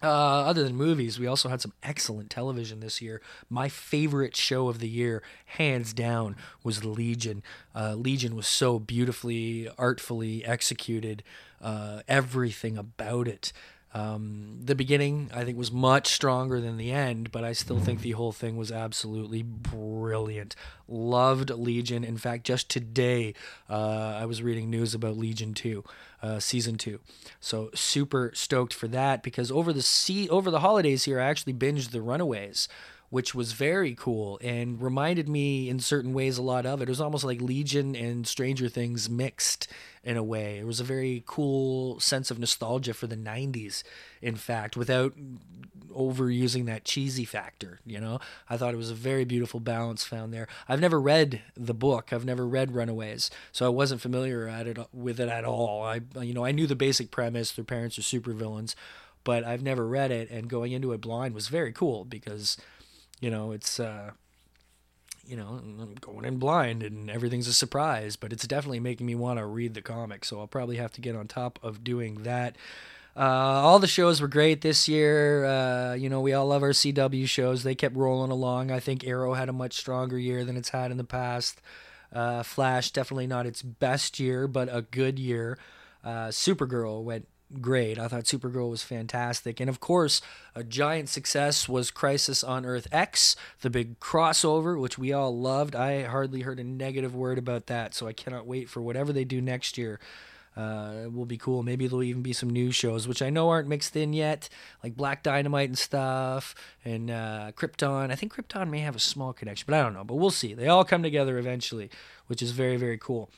Uh, 0.03 0.41
other 0.43 0.63
than 0.65 0.75
movies, 0.75 1.17
we 1.17 1.27
also 1.27 1.47
had 1.47 1.61
some 1.61 1.71
excellent 1.81 2.29
television 2.29 2.81
this 2.81 3.01
year. 3.01 3.21
My 3.49 3.69
favorite 3.69 4.35
show 4.35 4.67
of 4.67 4.79
the 4.79 4.89
year, 4.89 5.23
hands 5.45 5.93
down, 5.93 6.35
was 6.61 6.83
Legion. 6.83 7.41
Uh, 7.73 7.95
Legion 7.95 8.35
was 8.35 8.45
so 8.45 8.79
beautifully, 8.79 9.69
artfully 9.77 10.43
executed. 10.43 11.23
Uh, 11.61 12.01
everything 12.09 12.77
about 12.77 13.29
it. 13.29 13.53
Um, 13.93 14.59
the 14.63 14.73
beginning, 14.73 15.29
I 15.33 15.43
think, 15.43 15.57
was 15.57 15.71
much 15.71 16.07
stronger 16.07 16.59
than 16.59 16.77
the 16.77 16.91
end, 16.91 17.31
but 17.31 17.43
I 17.43 17.53
still 17.53 17.79
think 17.79 18.01
the 18.01 18.11
whole 18.11 18.31
thing 18.31 18.57
was 18.57 18.71
absolutely 18.71 19.43
brilliant. 19.43 20.55
Loved 20.87 21.51
Legion. 21.51 22.03
In 22.03 22.17
fact, 22.17 22.43
just 22.43 22.69
today, 22.69 23.35
uh, 23.69 24.17
I 24.19 24.25
was 24.25 24.41
reading 24.41 24.69
news 24.69 24.95
about 24.95 25.17
Legion 25.17 25.53
2, 25.53 25.83
uh, 26.23 26.39
season 26.39 26.77
2. 26.77 26.99
So 27.39 27.69
super 27.75 28.31
stoked 28.33 28.73
for 28.73 28.87
that 28.87 29.21
because 29.21 29.51
over 29.51 29.71
the 29.71 29.83
sea, 29.83 30.27
over 30.29 30.49
the 30.49 30.61
holidays 30.61 31.03
here, 31.03 31.19
I 31.19 31.25
actually 31.25 31.53
binged 31.53 31.91
The 31.91 32.01
Runaways 32.01 32.67
which 33.13 33.35
was 33.35 33.51
very 33.51 33.93
cool 33.93 34.39
and 34.41 34.81
reminded 34.81 35.29
me 35.29 35.69
in 35.69 35.79
certain 35.79 36.13
ways 36.13 36.39
a 36.39 36.41
lot 36.41 36.65
of 36.65 36.81
it. 36.81 36.85
It 36.85 36.89
was 36.89 36.99
almost 36.99 37.23
like 37.23 37.39
Legion 37.39 37.95
and 37.95 38.25
Stranger 38.25 38.67
Things 38.67 39.07
mixed 39.07 39.67
in 40.03 40.17
a 40.17 40.23
way. 40.23 40.57
It 40.57 40.65
was 40.65 40.79
a 40.79 40.83
very 40.83 41.23
cool 41.25 41.99
sense 41.99 42.29
of 42.29 42.37
nostalgia 42.37 42.93
for 42.93 43.07
the 43.07 43.15
90s, 43.15 43.83
in 44.21 44.35
fact, 44.35 44.75
without 44.75 45.13
overusing 45.95 46.65
that 46.65 46.83
cheesy 46.83 47.23
factor, 47.23 47.79
you 47.85 47.99
know? 47.99 48.19
I 48.49 48.57
thought 48.57 48.73
it 48.73 48.77
was 48.77 48.91
a 48.91 48.95
very 48.95 49.23
beautiful 49.23 49.59
balance 49.59 50.03
found 50.03 50.33
there. 50.33 50.47
I've 50.67 50.81
never 50.81 50.99
read 50.99 51.41
the 51.55 51.73
book. 51.73 52.11
I've 52.11 52.25
never 52.25 52.45
read 52.45 52.73
Runaways, 52.73 53.29
so 53.51 53.65
I 53.65 53.69
wasn't 53.69 54.01
familiar 54.01 54.47
at 54.47 54.67
it 54.67 54.77
with 54.91 55.19
it 55.19 55.29
at 55.29 55.45
all. 55.45 55.83
I 55.83 56.01
you 56.19 56.33
know, 56.33 56.43
I 56.43 56.51
knew 56.51 56.67
the 56.67 56.75
basic 56.75 57.11
premise, 57.11 57.51
their 57.51 57.63
parents 57.63 57.97
are 57.97 58.01
supervillains, 58.01 58.75
but 59.23 59.43
I've 59.45 59.63
never 59.63 59.87
read 59.87 60.11
it, 60.11 60.29
and 60.29 60.49
going 60.49 60.73
into 60.73 60.91
it 60.91 61.01
blind 61.01 61.33
was 61.33 61.47
very 61.47 61.71
cool 61.71 62.03
because, 62.03 62.57
you 63.21 63.29
know, 63.29 63.51
it's. 63.51 63.79
Uh, 63.79 64.11
you 65.25 65.37
know, 65.37 65.59
I'm 65.61 65.95
going 66.01 66.25
in 66.25 66.37
blind 66.37 66.83
and 66.83 67.09
everything's 67.09 67.47
a 67.47 67.53
surprise, 67.53 68.15
but 68.15 68.33
it's 68.33 68.45
definitely 68.45 68.79
making 68.79 69.05
me 69.05 69.15
want 69.15 69.39
to 69.39 69.45
read 69.45 69.73
the 69.73 69.81
comic. 69.81 70.25
So 70.25 70.39
I'll 70.39 70.47
probably 70.47 70.77
have 70.77 70.91
to 70.93 71.01
get 71.01 71.15
on 71.15 71.27
top 71.27 71.59
of 71.63 71.83
doing 71.83 72.23
that. 72.23 72.55
Uh, 73.15 73.19
all 73.19 73.79
the 73.79 73.87
shows 73.87 74.19
were 74.19 74.27
great 74.27 74.61
this 74.61 74.87
year. 74.87 75.45
Uh, 75.45 75.93
you 75.93 76.09
know, 76.09 76.21
we 76.21 76.33
all 76.33 76.47
love 76.47 76.63
our 76.63 76.71
CW 76.71 77.27
shows. 77.27 77.63
They 77.63 77.75
kept 77.75 77.95
rolling 77.95 78.31
along. 78.31 78.71
I 78.71 78.79
think 78.79 79.05
Arrow 79.05 79.33
had 79.33 79.49
a 79.49 79.53
much 79.53 79.73
stronger 79.73 80.17
year 80.17 80.43
than 80.43 80.57
it's 80.57 80.69
had 80.69 80.91
in 80.91 80.97
the 80.97 81.03
past. 81.03 81.61
Uh, 82.11 82.43
Flash, 82.43 82.91
definitely 82.91 83.27
not 83.27 83.45
its 83.45 83.61
best 83.61 84.19
year, 84.19 84.47
but 84.47 84.67
a 84.71 84.81
good 84.81 85.19
year. 85.19 85.57
Uh, 86.03 86.27
Supergirl 86.27 87.03
went 87.03 87.27
great. 87.61 87.99
I 87.99 88.07
thought 88.07 88.25
Supergirl 88.25 88.69
was 88.69 88.83
fantastic. 88.83 89.59
And 89.59 89.69
of 89.69 89.79
course, 89.79 90.21
a 90.55 90.63
giant 90.63 91.09
success 91.09 91.69
was 91.69 91.91
Crisis 91.91 92.43
on 92.43 92.65
Earth 92.65 92.87
X, 92.91 93.35
the 93.61 93.69
big 93.69 93.99
crossover, 93.99 94.79
which 94.79 94.97
we 94.97 95.13
all 95.13 95.37
loved. 95.37 95.75
I 95.75 96.03
hardly 96.03 96.41
heard 96.41 96.59
a 96.59 96.63
negative 96.63 97.15
word 97.15 97.37
about 97.37 97.67
that, 97.67 97.93
so 97.93 98.07
I 98.07 98.13
cannot 98.13 98.47
wait 98.47 98.69
for 98.69 98.81
whatever 98.81 99.13
they 99.13 99.23
do 99.23 99.41
next 99.41 99.77
year. 99.77 99.99
Uh, 100.55 101.09
will 101.11 101.25
be 101.25 101.37
cool. 101.37 101.63
Maybe 101.63 101.87
there'll 101.87 102.03
even 102.03 102.21
be 102.21 102.33
some 102.33 102.49
new 102.49 102.71
shows, 102.71 103.07
which 103.07 103.23
I 103.23 103.31
know 103.31 103.49
aren't 103.49 103.67
mixed 103.67 103.95
in 103.95 104.13
yet, 104.13 104.49
like 104.83 104.95
Black 104.95 105.23
Dynamite 105.23 105.69
and 105.69 105.77
stuff, 105.77 106.53
and 106.85 107.09
uh, 107.09 107.53
Krypton. 107.55 108.11
I 108.11 108.15
think 108.15 108.35
Krypton 108.35 108.69
may 108.69 108.81
have 108.81 108.95
a 108.95 108.99
small 108.99 109.33
connection, 109.33 109.65
but 109.67 109.75
I 109.75 109.81
don't 109.81 109.95
know. 109.95 110.03
But 110.03 110.15
we'll 110.15 110.29
see. 110.29 110.53
They 110.53 110.67
all 110.67 110.85
come 110.85 111.01
together 111.01 111.39
eventually, 111.39 111.89
which 112.27 112.43
is 112.43 112.51
very, 112.51 112.77
very 112.77 112.99
cool. 112.99 113.31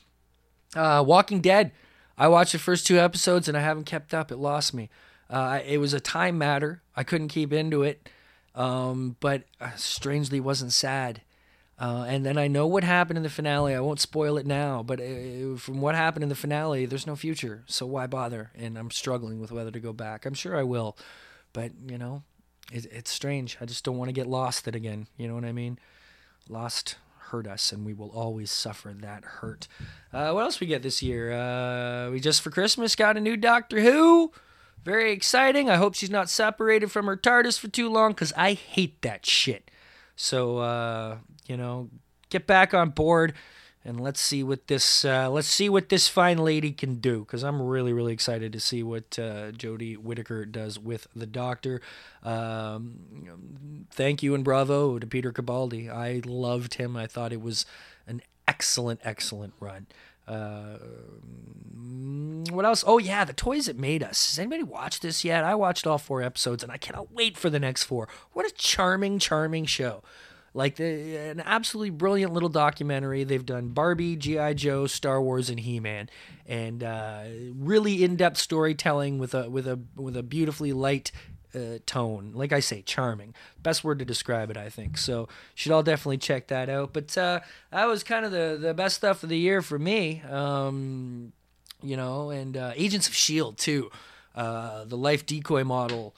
Uh, 0.74 1.02
Walking 1.06 1.40
Dead. 1.40 1.72
I 2.18 2.28
watched 2.28 2.52
the 2.52 2.58
first 2.58 2.86
two 2.86 2.98
episodes 2.98 3.48
and 3.48 3.56
I 3.56 3.60
haven't 3.60 3.84
kept 3.84 4.14
up. 4.14 4.30
It 4.30 4.36
lost 4.38 4.72
me. 4.72 4.90
Uh, 5.28 5.60
it 5.66 5.78
was 5.78 5.92
a 5.92 6.00
time 6.00 6.38
matter. 6.38 6.82
I 6.94 7.02
couldn't 7.02 7.28
keep 7.28 7.52
into 7.52 7.82
it, 7.82 8.08
um, 8.54 9.16
but 9.20 9.44
uh, 9.60 9.74
strangely 9.76 10.40
wasn't 10.40 10.72
sad. 10.72 11.22
Uh, 11.78 12.06
and 12.08 12.24
then 12.24 12.38
I 12.38 12.48
know 12.48 12.66
what 12.66 12.84
happened 12.84 13.18
in 13.18 13.22
the 13.22 13.28
finale. 13.28 13.74
I 13.74 13.80
won't 13.80 14.00
spoil 14.00 14.38
it 14.38 14.46
now, 14.46 14.82
but 14.82 14.98
uh 14.98 15.56
from 15.58 15.80
what 15.82 15.94
happened 15.94 16.22
in 16.22 16.30
the 16.30 16.34
finale, 16.34 16.86
there's 16.86 17.06
no 17.06 17.16
future. 17.16 17.64
So 17.66 17.84
why 17.84 18.06
bother? 18.06 18.50
And 18.54 18.78
I'm 18.78 18.90
struggling 18.90 19.40
with 19.40 19.52
whether 19.52 19.70
to 19.70 19.80
go 19.80 19.92
back. 19.92 20.24
I'm 20.24 20.34
sure 20.34 20.56
I 20.56 20.62
will, 20.62 20.96
but 21.52 21.72
you 21.86 21.98
know, 21.98 22.22
it, 22.72 22.86
it's 22.90 23.10
strange. 23.10 23.58
I 23.60 23.66
just 23.66 23.84
don't 23.84 23.98
want 23.98 24.08
to 24.08 24.14
get 24.14 24.26
lost 24.26 24.66
it 24.66 24.74
again. 24.74 25.06
You 25.18 25.28
know 25.28 25.34
what 25.34 25.44
I 25.44 25.52
mean? 25.52 25.78
Lost 26.48 26.96
hurt 27.36 27.46
us, 27.46 27.70
and 27.72 27.84
we 27.84 27.92
will 27.92 28.10
always 28.10 28.50
suffer 28.50 28.94
that 29.00 29.24
hurt. 29.24 29.68
Uh, 30.12 30.32
what 30.32 30.44
else 30.44 30.58
we 30.58 30.66
get 30.66 30.82
this 30.82 31.02
year? 31.02 31.32
Uh, 31.32 32.10
we 32.10 32.18
just 32.18 32.40
for 32.40 32.50
Christmas 32.50 32.96
got 32.96 33.16
a 33.16 33.20
new 33.20 33.36
Doctor 33.36 33.80
Who. 33.80 34.32
Very 34.82 35.12
exciting. 35.12 35.68
I 35.68 35.76
hope 35.76 35.94
she's 35.94 36.10
not 36.10 36.30
separated 36.30 36.90
from 36.90 37.06
her 37.06 37.16
TARDIS 37.16 37.58
for 37.58 37.68
too 37.68 37.90
long, 37.90 38.14
cause 38.14 38.32
I 38.36 38.54
hate 38.54 39.02
that 39.02 39.26
shit. 39.26 39.70
So 40.14 40.58
uh, 40.58 41.18
you 41.46 41.56
know, 41.56 41.90
get 42.30 42.46
back 42.46 42.72
on 42.72 42.90
board 42.90 43.34
and 43.86 44.00
let's 44.00 44.20
see 44.20 44.42
what 44.42 44.66
this 44.66 45.04
uh, 45.04 45.30
let's 45.30 45.46
see 45.46 45.68
what 45.68 45.88
this 45.88 46.08
fine 46.08 46.38
lady 46.38 46.72
can 46.72 46.96
do 46.96 47.20
because 47.20 47.44
I'm 47.44 47.62
really 47.62 47.92
really 47.92 48.12
excited 48.12 48.52
to 48.52 48.60
see 48.60 48.82
what 48.82 49.18
uh, 49.18 49.52
Jodie 49.52 49.96
Whittaker 49.96 50.44
does 50.44 50.78
with 50.78 51.06
the 51.14 51.26
Doctor. 51.26 51.80
Um, 52.22 53.86
thank 53.90 54.22
you 54.22 54.34
and 54.34 54.42
bravo 54.42 54.98
to 54.98 55.06
Peter 55.06 55.32
Capaldi. 55.32 55.88
I 55.88 56.20
loved 56.26 56.74
him. 56.74 56.96
I 56.96 57.06
thought 57.06 57.32
it 57.32 57.40
was 57.40 57.64
an 58.06 58.22
excellent 58.48 59.00
excellent 59.04 59.54
run. 59.60 59.86
Uh, 60.26 60.78
what 62.50 62.64
else? 62.64 62.82
Oh 62.84 62.98
yeah, 62.98 63.24
the 63.24 63.32
toys 63.32 63.66
that 63.66 63.78
made 63.78 64.02
us. 64.02 64.30
Has 64.30 64.38
anybody 64.40 64.64
watched 64.64 65.02
this 65.02 65.24
yet? 65.24 65.44
I 65.44 65.54
watched 65.54 65.86
all 65.86 65.98
four 65.98 66.22
episodes 66.22 66.64
and 66.64 66.72
I 66.72 66.76
cannot 66.76 67.12
wait 67.12 67.36
for 67.36 67.50
the 67.50 67.60
next 67.60 67.84
four. 67.84 68.08
What 68.32 68.46
a 68.46 68.50
charming, 68.50 69.20
charming 69.20 69.66
show. 69.66 70.02
Like 70.56 70.76
the, 70.76 71.16
an 71.16 71.42
absolutely 71.44 71.90
brilliant 71.90 72.32
little 72.32 72.48
documentary. 72.48 73.24
They've 73.24 73.44
done 73.44 73.68
Barbie, 73.68 74.16
GI 74.16 74.54
Joe, 74.54 74.86
Star 74.86 75.20
Wars, 75.20 75.50
and 75.50 75.60
He 75.60 75.80
Man, 75.80 76.08
and 76.46 76.82
uh, 76.82 77.24
really 77.54 78.02
in-depth 78.02 78.38
storytelling 78.38 79.18
with 79.18 79.34
a 79.34 79.50
with 79.50 79.68
a 79.68 79.78
with 79.94 80.16
a 80.16 80.22
beautifully 80.22 80.72
light 80.72 81.12
uh, 81.54 81.78
tone. 81.84 82.32
Like 82.34 82.52
I 82.52 82.60
say, 82.60 82.80
charming. 82.80 83.34
Best 83.62 83.84
word 83.84 83.98
to 83.98 84.06
describe 84.06 84.50
it, 84.50 84.56
I 84.56 84.70
think. 84.70 84.96
So 84.96 85.28
should 85.54 85.72
all 85.72 85.82
definitely 85.82 86.18
check 86.18 86.46
that 86.48 86.70
out. 86.70 86.94
But 86.94 87.16
uh, 87.18 87.40
that 87.70 87.84
was 87.84 88.02
kind 88.02 88.24
of 88.24 88.32
the 88.32 88.56
the 88.58 88.72
best 88.72 88.96
stuff 88.96 89.22
of 89.22 89.28
the 89.28 89.38
year 89.38 89.60
for 89.60 89.78
me. 89.78 90.22
Um, 90.22 91.34
you 91.82 91.98
know, 91.98 92.30
and 92.30 92.56
uh, 92.56 92.72
Agents 92.76 93.08
of 93.08 93.14
Shield 93.14 93.58
too. 93.58 93.90
Uh, 94.34 94.84
the 94.84 94.96
life 94.96 95.26
decoy 95.26 95.64
model 95.64 96.14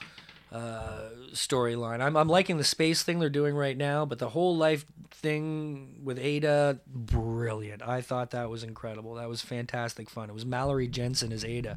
uh, 0.53 1.11
storyline. 1.33 2.01
I'm, 2.01 2.17
I'm 2.17 2.29
liking 2.29 2.57
the 2.57 2.65
space 2.65 3.03
thing 3.03 3.19
they're 3.19 3.29
doing 3.29 3.55
right 3.55 3.77
now, 3.77 4.05
but 4.05 4.19
the 4.19 4.31
whole 4.31 4.57
life 4.57 4.85
thing 5.11 6.01
with 6.05 6.19
Ada, 6.19 6.81
brilliant. 6.87 7.83
I 7.83 8.01
thought 8.01 8.31
that 8.31 8.49
was 8.49 8.63
incredible. 8.63 9.15
That 9.15 9.29
was 9.29 9.43
fantastic 9.43 10.09
fun. 10.09 10.31
It 10.31 10.33
was 10.33 10.47
Mallory 10.47 10.89
Jansen 10.89 11.33
as 11.33 11.45
Ada, 11.45 11.77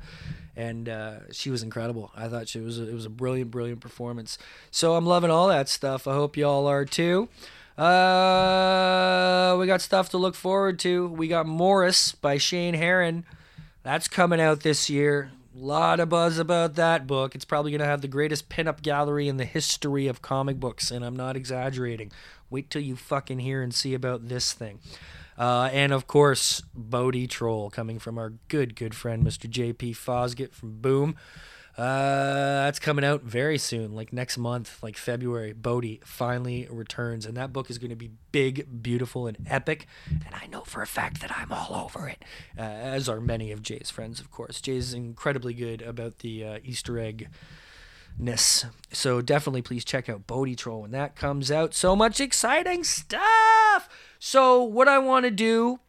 and 0.55 0.87
uh, 0.87 1.31
she 1.31 1.49
was 1.49 1.63
incredible. 1.63 2.11
I 2.15 2.27
thought 2.27 2.47
she 2.47 2.59
was 2.59 2.79
a, 2.79 2.87
it 2.87 2.93
was 2.93 3.05
a 3.05 3.09
brilliant, 3.09 3.51
brilliant 3.51 3.81
performance. 3.81 4.37
So 4.69 4.95
I'm 4.95 5.05
loving 5.05 5.31
all 5.31 5.47
that 5.49 5.67
stuff. 5.67 6.07
I 6.07 6.13
hope 6.13 6.37
y'all 6.37 6.67
are 6.67 6.85
too. 6.85 7.29
Uh, 7.77 9.57
we 9.59 9.65
got 9.65 9.81
stuff 9.81 10.09
to 10.09 10.17
look 10.17 10.35
forward 10.35 10.77
to. 10.79 11.07
We 11.07 11.27
got 11.27 11.45
Morris 11.45 12.11
by 12.11 12.37
Shane 12.37 12.75
Heron. 12.75 13.25
That's 13.83 14.07
coming 14.07 14.39
out 14.39 14.61
this 14.61 14.89
year. 14.89 15.31
Lot 15.53 15.99
of 15.99 16.07
buzz 16.07 16.37
about 16.37 16.75
that 16.75 17.05
book. 17.05 17.35
It's 17.35 17.43
probably 17.43 17.71
going 17.71 17.81
to 17.81 17.85
have 17.85 18.01
the 18.01 18.07
greatest 18.07 18.47
pinup 18.47 18.81
gallery 18.81 19.27
in 19.27 19.35
the 19.35 19.45
history 19.45 20.07
of 20.07 20.21
comic 20.21 20.61
books, 20.61 20.91
and 20.91 21.03
I'm 21.03 21.15
not 21.15 21.35
exaggerating. 21.35 22.11
Wait 22.49 22.69
till 22.69 22.81
you 22.81 22.95
fucking 22.95 23.39
hear 23.39 23.61
and 23.61 23.73
see 23.73 23.93
about 23.93 24.29
this 24.29 24.53
thing. 24.53 24.79
Uh, 25.37 25.69
and 25.73 25.91
of 25.91 26.07
course, 26.07 26.61
Bodie 26.73 27.27
Troll 27.27 27.69
coming 27.69 27.99
from 27.99 28.17
our 28.17 28.33
good, 28.47 28.75
good 28.77 28.95
friend, 28.95 29.25
Mr. 29.25 29.49
J.P. 29.49 29.93
Fosgitt 29.93 30.53
from 30.53 30.79
Boom. 30.79 31.17
Uh, 31.77 32.65
that's 32.65 32.79
coming 32.79 33.05
out 33.05 33.23
very 33.23 33.57
soon, 33.57 33.95
like 33.95 34.11
next 34.11 34.37
month, 34.37 34.81
like 34.83 34.97
February. 34.97 35.53
Bodie 35.53 36.01
finally 36.03 36.67
returns, 36.69 37.25
and 37.25 37.35
that 37.37 37.53
book 37.53 37.69
is 37.69 37.77
going 37.77 37.89
to 37.89 37.95
be 37.95 38.11
big, 38.31 38.83
beautiful, 38.83 39.27
and 39.27 39.37
epic. 39.47 39.87
And 40.09 40.35
I 40.35 40.47
know 40.47 40.61
for 40.61 40.81
a 40.81 40.87
fact 40.87 41.21
that 41.21 41.31
I'm 41.35 41.51
all 41.51 41.83
over 41.85 42.07
it, 42.07 42.23
uh, 42.57 42.61
as 42.61 43.07
are 43.07 43.21
many 43.21 43.51
of 43.51 43.63
Jay's 43.63 43.89
friends, 43.89 44.19
of 44.19 44.31
course. 44.31 44.59
Jay's 44.59 44.93
incredibly 44.93 45.53
good 45.53 45.81
about 45.81 46.19
the 46.19 46.45
uh, 46.45 46.59
Easter 46.63 46.99
egg 46.99 47.29
ness. 48.17 48.65
So 48.91 49.21
definitely 49.21 49.61
please 49.61 49.85
check 49.85 50.09
out 50.09 50.27
Bodie 50.27 50.55
Troll 50.55 50.81
when 50.81 50.91
that 50.91 51.15
comes 51.15 51.51
out. 51.51 51.73
So 51.73 51.95
much 51.95 52.19
exciting 52.19 52.83
stuff. 52.83 53.89
So 54.19 54.61
what 54.63 54.87
I 54.87 54.99
want 54.99 55.25
to 55.25 55.31
do 55.31 55.79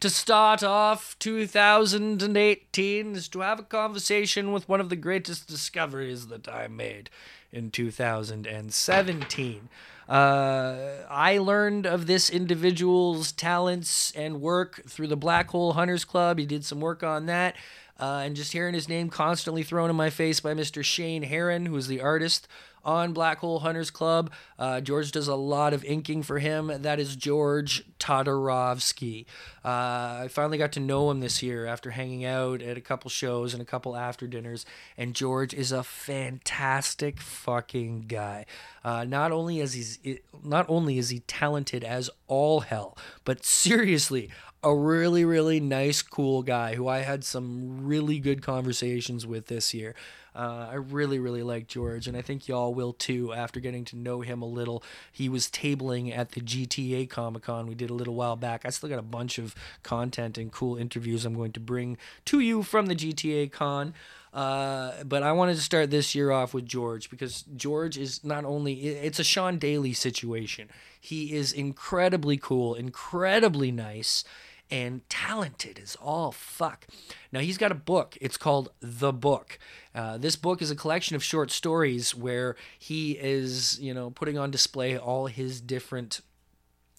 to 0.00 0.10
start 0.10 0.62
off 0.62 1.16
2018 1.18 3.16
is 3.16 3.28
to 3.28 3.40
have 3.40 3.58
a 3.58 3.62
conversation 3.62 4.52
with 4.52 4.68
one 4.68 4.80
of 4.80 4.90
the 4.90 4.96
greatest 4.96 5.48
discoveries 5.48 6.26
that 6.26 6.48
I 6.48 6.68
made 6.68 7.08
in 7.50 7.70
2017. 7.70 9.68
Uh, 10.08 10.76
I 11.08 11.38
learned 11.38 11.86
of 11.86 12.06
this 12.06 12.28
individual's 12.28 13.32
talents 13.32 14.12
and 14.14 14.40
work 14.40 14.82
through 14.88 15.08
the 15.08 15.16
Black 15.16 15.48
Hole 15.50 15.72
Hunters 15.72 16.04
Club. 16.04 16.38
He 16.38 16.46
did 16.46 16.64
some 16.64 16.80
work 16.80 17.02
on 17.02 17.26
that. 17.26 17.56
Uh, 17.98 18.20
and 18.26 18.36
just 18.36 18.52
hearing 18.52 18.74
his 18.74 18.90
name 18.90 19.08
constantly 19.08 19.62
thrown 19.62 19.88
in 19.88 19.96
my 19.96 20.10
face 20.10 20.38
by 20.38 20.52
Mr. 20.52 20.84
Shane 20.84 21.22
Heron, 21.22 21.64
who 21.64 21.74
is 21.76 21.88
the 21.88 22.02
artist 22.02 22.46
on 22.86 23.12
Black 23.12 23.38
Hole 23.40 23.58
Hunters 23.58 23.90
Club. 23.90 24.30
Uh, 24.58 24.80
George 24.80 25.10
does 25.10 25.26
a 25.26 25.34
lot 25.34 25.74
of 25.74 25.84
inking 25.84 26.22
for 26.22 26.38
him. 26.38 26.70
That 26.82 27.00
is 27.00 27.16
George 27.16 27.84
Todorovsky. 27.98 29.26
Uh, 29.64 30.22
I 30.22 30.28
finally 30.30 30.56
got 30.56 30.72
to 30.72 30.80
know 30.80 31.10
him 31.10 31.20
this 31.20 31.42
year 31.42 31.66
after 31.66 31.90
hanging 31.90 32.24
out 32.24 32.62
at 32.62 32.78
a 32.78 32.80
couple 32.80 33.10
shows 33.10 33.52
and 33.52 33.60
a 33.60 33.66
couple 33.66 33.96
after 33.96 34.28
dinners. 34.28 34.64
And 34.96 35.14
George 35.14 35.52
is 35.52 35.72
a 35.72 35.82
fantastic 35.82 37.20
fucking 37.20 38.02
guy. 38.02 38.46
Uh, 38.84 39.04
not 39.04 39.32
only 39.32 39.60
is 39.60 39.72
he 39.72 40.20
not 40.44 40.64
only 40.68 40.96
is 40.96 41.08
he 41.08 41.20
talented 41.20 41.82
as 41.82 42.08
all 42.28 42.60
hell, 42.60 42.96
but 43.24 43.44
seriously, 43.44 44.30
a 44.66 44.74
really 44.74 45.24
really 45.24 45.60
nice 45.60 46.02
cool 46.02 46.42
guy 46.42 46.74
who 46.74 46.88
I 46.88 46.98
had 46.98 47.22
some 47.24 47.86
really 47.86 48.18
good 48.18 48.42
conversations 48.42 49.26
with 49.26 49.46
this 49.46 49.72
year. 49.72 49.94
Uh, 50.34 50.68
I 50.70 50.74
really, 50.74 51.18
really 51.18 51.42
like 51.42 51.66
George, 51.66 52.06
and 52.06 52.14
I 52.14 52.20
think 52.20 52.46
y'all 52.46 52.74
will 52.74 52.92
too 52.92 53.32
after 53.32 53.58
getting 53.58 53.86
to 53.86 53.96
know 53.96 54.20
him 54.20 54.42
a 54.42 54.46
little. 54.46 54.82
He 55.10 55.30
was 55.30 55.46
tabling 55.46 56.14
at 56.14 56.32
the 56.32 56.42
GTA 56.42 57.08
Comic 57.08 57.44
Con 57.44 57.66
we 57.66 57.74
did 57.74 57.88
a 57.88 57.94
little 57.94 58.14
while 58.14 58.36
back. 58.36 58.66
I 58.66 58.70
still 58.70 58.90
got 58.90 58.98
a 58.98 59.02
bunch 59.02 59.38
of 59.38 59.54
content 59.82 60.36
and 60.36 60.52
cool 60.52 60.76
interviews 60.76 61.24
I'm 61.24 61.34
going 61.34 61.52
to 61.52 61.60
bring 61.60 61.96
to 62.26 62.40
you 62.40 62.62
from 62.62 62.86
the 62.86 62.94
GTA 62.94 63.50
Con. 63.50 63.94
Uh, 64.34 65.02
but 65.04 65.22
I 65.22 65.32
wanted 65.32 65.54
to 65.54 65.62
start 65.62 65.90
this 65.90 66.14
year 66.14 66.30
off 66.30 66.52
with 66.52 66.66
George 66.66 67.08
because 67.08 67.44
George 67.56 67.96
is 67.96 68.22
not 68.22 68.44
only, 68.44 68.74
it's 68.74 69.18
a 69.18 69.24
Sean 69.24 69.56
Daly 69.56 69.94
situation. 69.94 70.68
He 71.00 71.32
is 71.32 71.50
incredibly 71.50 72.36
cool, 72.36 72.74
incredibly 72.74 73.72
nice 73.72 74.24
and 74.70 75.08
talented 75.08 75.78
as 75.82 75.96
all 75.96 76.32
fuck. 76.32 76.86
Now, 77.32 77.40
he's 77.40 77.58
got 77.58 77.72
a 77.72 77.76
book. 77.76 78.16
It's 78.20 78.36
called 78.36 78.70
The 78.80 79.12
Book. 79.12 79.58
Uh, 79.94 80.18
this 80.18 80.36
book 80.36 80.60
is 80.60 80.70
a 80.70 80.76
collection 80.76 81.16
of 81.16 81.22
short 81.22 81.50
stories 81.50 82.14
where 82.14 82.56
he 82.78 83.12
is, 83.12 83.78
you 83.80 83.94
know, 83.94 84.10
putting 84.10 84.38
on 84.38 84.50
display 84.50 84.98
all 84.98 85.26
his 85.26 85.60
different 85.60 86.20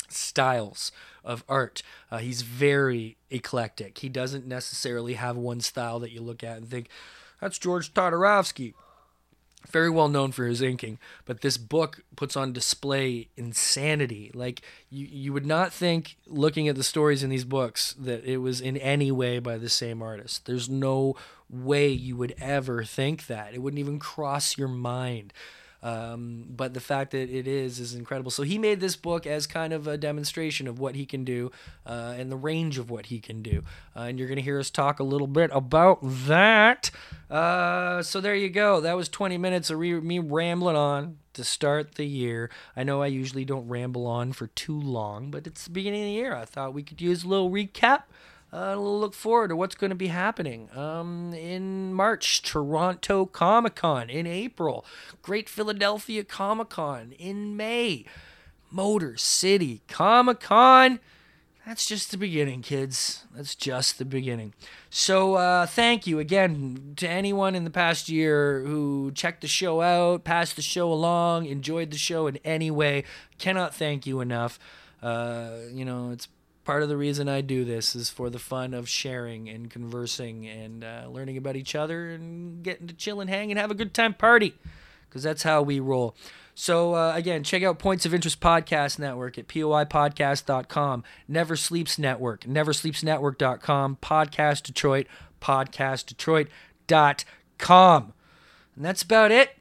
styles 0.10 0.92
of 1.24 1.44
art. 1.50 1.84
Uh, 2.10 2.20
he's 2.20 2.42
very 2.42 3.18
eclectic. 3.30 3.98
He 3.98 4.10
doesn't 4.10 4.48
necessarily 4.48 5.16
have 5.16 5.36
one 5.36 5.60
style 5.60 6.00
that 6.00 6.12
you 6.12 6.22
look 6.22 6.44
at 6.44 6.58
and 6.58 6.70
think, 6.70 6.90
that's 7.42 7.60
George 7.60 7.94
Todorovsky. 7.94 8.74
Very 9.72 9.90
well 9.90 10.08
known 10.08 10.32
for 10.32 10.46
his 10.46 10.62
inking, 10.62 10.98
but 11.26 11.42
this 11.42 11.58
book 11.58 12.02
puts 12.16 12.38
on 12.38 12.54
display 12.54 13.28
insanity. 13.36 14.32
Like 14.34 14.62
you, 14.90 15.06
you 15.10 15.34
would 15.34 15.46
not 15.46 15.74
think, 15.74 16.16
looking 16.26 16.68
at 16.68 16.76
the 16.76 16.84
stories 16.84 17.22
in 17.22 17.30
these 17.30 17.44
books, 17.44 17.94
that 18.00 18.24
it 18.24 18.38
was 18.38 18.62
in 18.62 18.78
any 18.78 19.12
way 19.12 19.40
by 19.40 19.58
the 19.58 19.70
same 19.70 20.02
artist. 20.02 20.46
There's 20.46 20.70
no 20.70 21.16
way 21.50 21.90
you 21.90 22.16
would 22.16 22.34
ever 22.40 22.84
think 22.84 23.28
that. 23.28 23.54
It 23.54 23.62
wouldn't 23.62 23.80
even 23.80 24.00
cross 24.00 24.58
your 24.58 24.68
mind. 24.68 25.34
Um, 25.84 26.46
but 26.50 26.74
the 26.74 26.80
fact 26.80 27.12
that 27.12 27.30
it 27.30 27.48
is 27.48 27.80
is 27.80 27.94
incredible. 27.94 28.32
So 28.32 28.44
he 28.44 28.58
made 28.58 28.80
this 28.80 28.96
book 28.96 29.28
as 29.28 29.46
kind 29.46 29.74
of 29.74 29.88
a 29.88 29.98
demonstration 29.98 30.68
of 30.68 30.80
what 30.80 30.96
he 30.96 31.06
can 31.06 31.24
do 31.24 31.52
uh, 31.86 32.16
and 32.18 32.32
the 32.32 32.36
range 32.36 32.78
of 32.78 32.90
what 32.90 33.08
he 33.08 33.20
can 33.20 33.42
do. 33.42 33.64
Uh, 33.96 34.02
and 34.02 34.20
you're 34.20 34.28
going 34.28 34.38
to 34.38 34.44
hear 34.44 34.60
us 34.60 34.70
talk 34.70 35.00
a 35.00 35.04
little 35.04 35.28
bit 35.28 35.52
about 35.54 36.00
that. 36.02 36.90
Uh, 37.30 38.02
so 38.02 38.20
there 38.22 38.36
you 38.36 38.50
go. 38.50 38.82
That 38.82 38.96
was 38.96 39.10
20 39.10 39.38
minutes 39.38 39.70
of 39.70 39.80
re- 39.80 40.00
me 40.00 40.20
rambling 40.20 40.76
on 40.76 41.18
to 41.34 41.44
start 41.44 41.96
the 41.96 42.06
year. 42.06 42.50
I 42.76 42.84
know 42.84 43.02
I 43.02 43.08
usually 43.08 43.46
don't 43.46 43.68
ramble 43.68 44.08
on 44.08 44.34
for 44.34 44.48
too 44.48 44.80
long, 44.80 45.30
but 45.30 45.46
it's 45.46 45.66
the 45.66 45.70
beginning 45.70 46.02
of 46.02 46.08
the 46.08 46.14
year. 46.14 46.36
I 46.36 46.46
thought 46.46 46.74
we 46.74 46.84
could 46.84 47.02
use 47.02 47.24
a 47.24 47.28
little 47.28 47.52
recap. 47.52 48.04
Uh, 48.58 48.76
look 48.76 49.14
forward 49.14 49.50
to 49.50 49.56
what's 49.56 49.76
going 49.76 49.92
to 49.92 49.96
be 49.96 50.08
happening 50.08 50.68
um, 50.76 51.32
in 51.32 51.94
March, 51.94 52.42
Toronto 52.42 53.28
Comic 53.28 53.76
Con 53.76 54.10
in 54.10 54.26
April, 54.26 54.84
Great 55.22 55.48
Philadelphia 55.48 56.24
Comic 56.24 56.70
Con 56.70 57.12
in 57.20 57.56
May, 57.56 58.06
Motor 58.72 59.16
City 59.16 59.84
Comic 59.88 60.40
Con. 60.40 61.00
That's 61.68 61.86
just 61.86 62.10
the 62.10 62.18
beginning, 62.18 62.64
kids. 62.64 63.26
That's 63.36 63.54
just 63.54 64.00
the 64.00 64.06
beginning. 64.06 64.56
So, 64.90 65.36
uh, 65.36 65.68
thank 65.68 66.08
you 66.08 66.18
again 66.18 66.94
to 66.96 67.08
anyone 67.08 67.54
in 67.54 67.64
the 67.64 67.70
past 67.70 68.10
year 68.10 68.64
who 68.64 69.12
checked 69.14 69.42
the 69.42 69.48
show 69.48 69.82
out, 69.82 70.24
passed 70.24 70.56
the 70.56 70.64
show 70.64 70.92
along, 70.92 71.46
enjoyed 71.46 71.92
the 71.92 71.98
show 71.98 72.26
in 72.26 72.38
any 72.38 72.72
way. 72.72 73.04
Cannot 73.38 73.76
thank 73.76 74.08
you 74.08 74.20
enough. 74.20 74.58
Uh, 75.04 75.58
you 75.72 75.86
know, 75.86 76.10
it's 76.10 76.28
part 76.68 76.84
of 76.84 76.90
the 76.90 76.98
reason 76.98 77.30
I 77.30 77.40
do 77.40 77.64
this 77.64 77.96
is 77.96 78.10
for 78.10 78.30
the 78.30 78.40
fun 78.40 78.74
of 78.74 78.90
sharing 78.90 79.48
and 79.48 79.70
conversing 79.70 80.46
and 80.46 80.84
uh, 80.84 81.06
learning 81.10 81.38
about 81.38 81.56
each 81.56 81.76
other 81.76 82.10
and 82.10 82.62
getting 82.62 82.88
to 82.88 82.94
chill 82.94 83.22
and 83.22 83.30
hang 83.30 83.52
and 83.52 83.58
have 83.58 83.72
a 83.72 83.74
good 83.74 83.94
time 83.94 84.14
party 84.14 84.54
because 85.08 85.24
that's 85.24 85.44
how 85.44 85.62
we 85.62 85.80
roll. 85.80 86.14
So 86.56 86.94
uh, 86.94 87.14
again, 87.16 87.46
check 87.46 87.64
out 87.64 87.80
Points 87.80 88.06
of 88.06 88.14
Interest 88.14 88.38
Podcast 88.42 89.00
Network 89.00 89.38
at 89.38 89.48
poipodcast.com, 89.48 91.06
Never 91.30 91.56
Sleeps 91.56 91.98
Network, 91.98 92.42
neversleepsnetwork.com, 92.42 94.00
Podcast 94.02 94.64
Detroit, 94.64 95.08
podcastdetroit.com. 95.42 98.14
And 98.76 98.84
that's 98.84 99.04
about 99.04 99.32
it. 99.32 99.52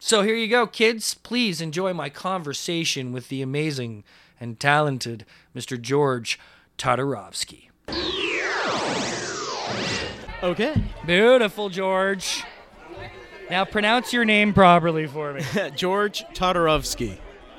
So 0.00 0.22
here 0.22 0.34
you 0.34 0.48
go, 0.48 0.66
kids. 0.66 1.14
Please 1.14 1.60
enjoy 1.60 1.94
my 1.94 2.08
conversation 2.08 3.12
with 3.12 3.28
the 3.28 3.40
amazing 3.40 4.02
and 4.40 4.58
talented 4.58 5.24
Mr. 5.54 5.80
George 5.80 6.38
Todorovsky. 6.78 7.68
Okay. 10.42 10.74
Beautiful, 11.06 11.68
George. 11.68 12.42
Now 13.50 13.64
pronounce 13.64 14.12
your 14.12 14.24
name 14.24 14.54
properly 14.54 15.06
for 15.06 15.34
me. 15.34 15.42
George 15.76 16.24
Todorovsky. 16.34 17.18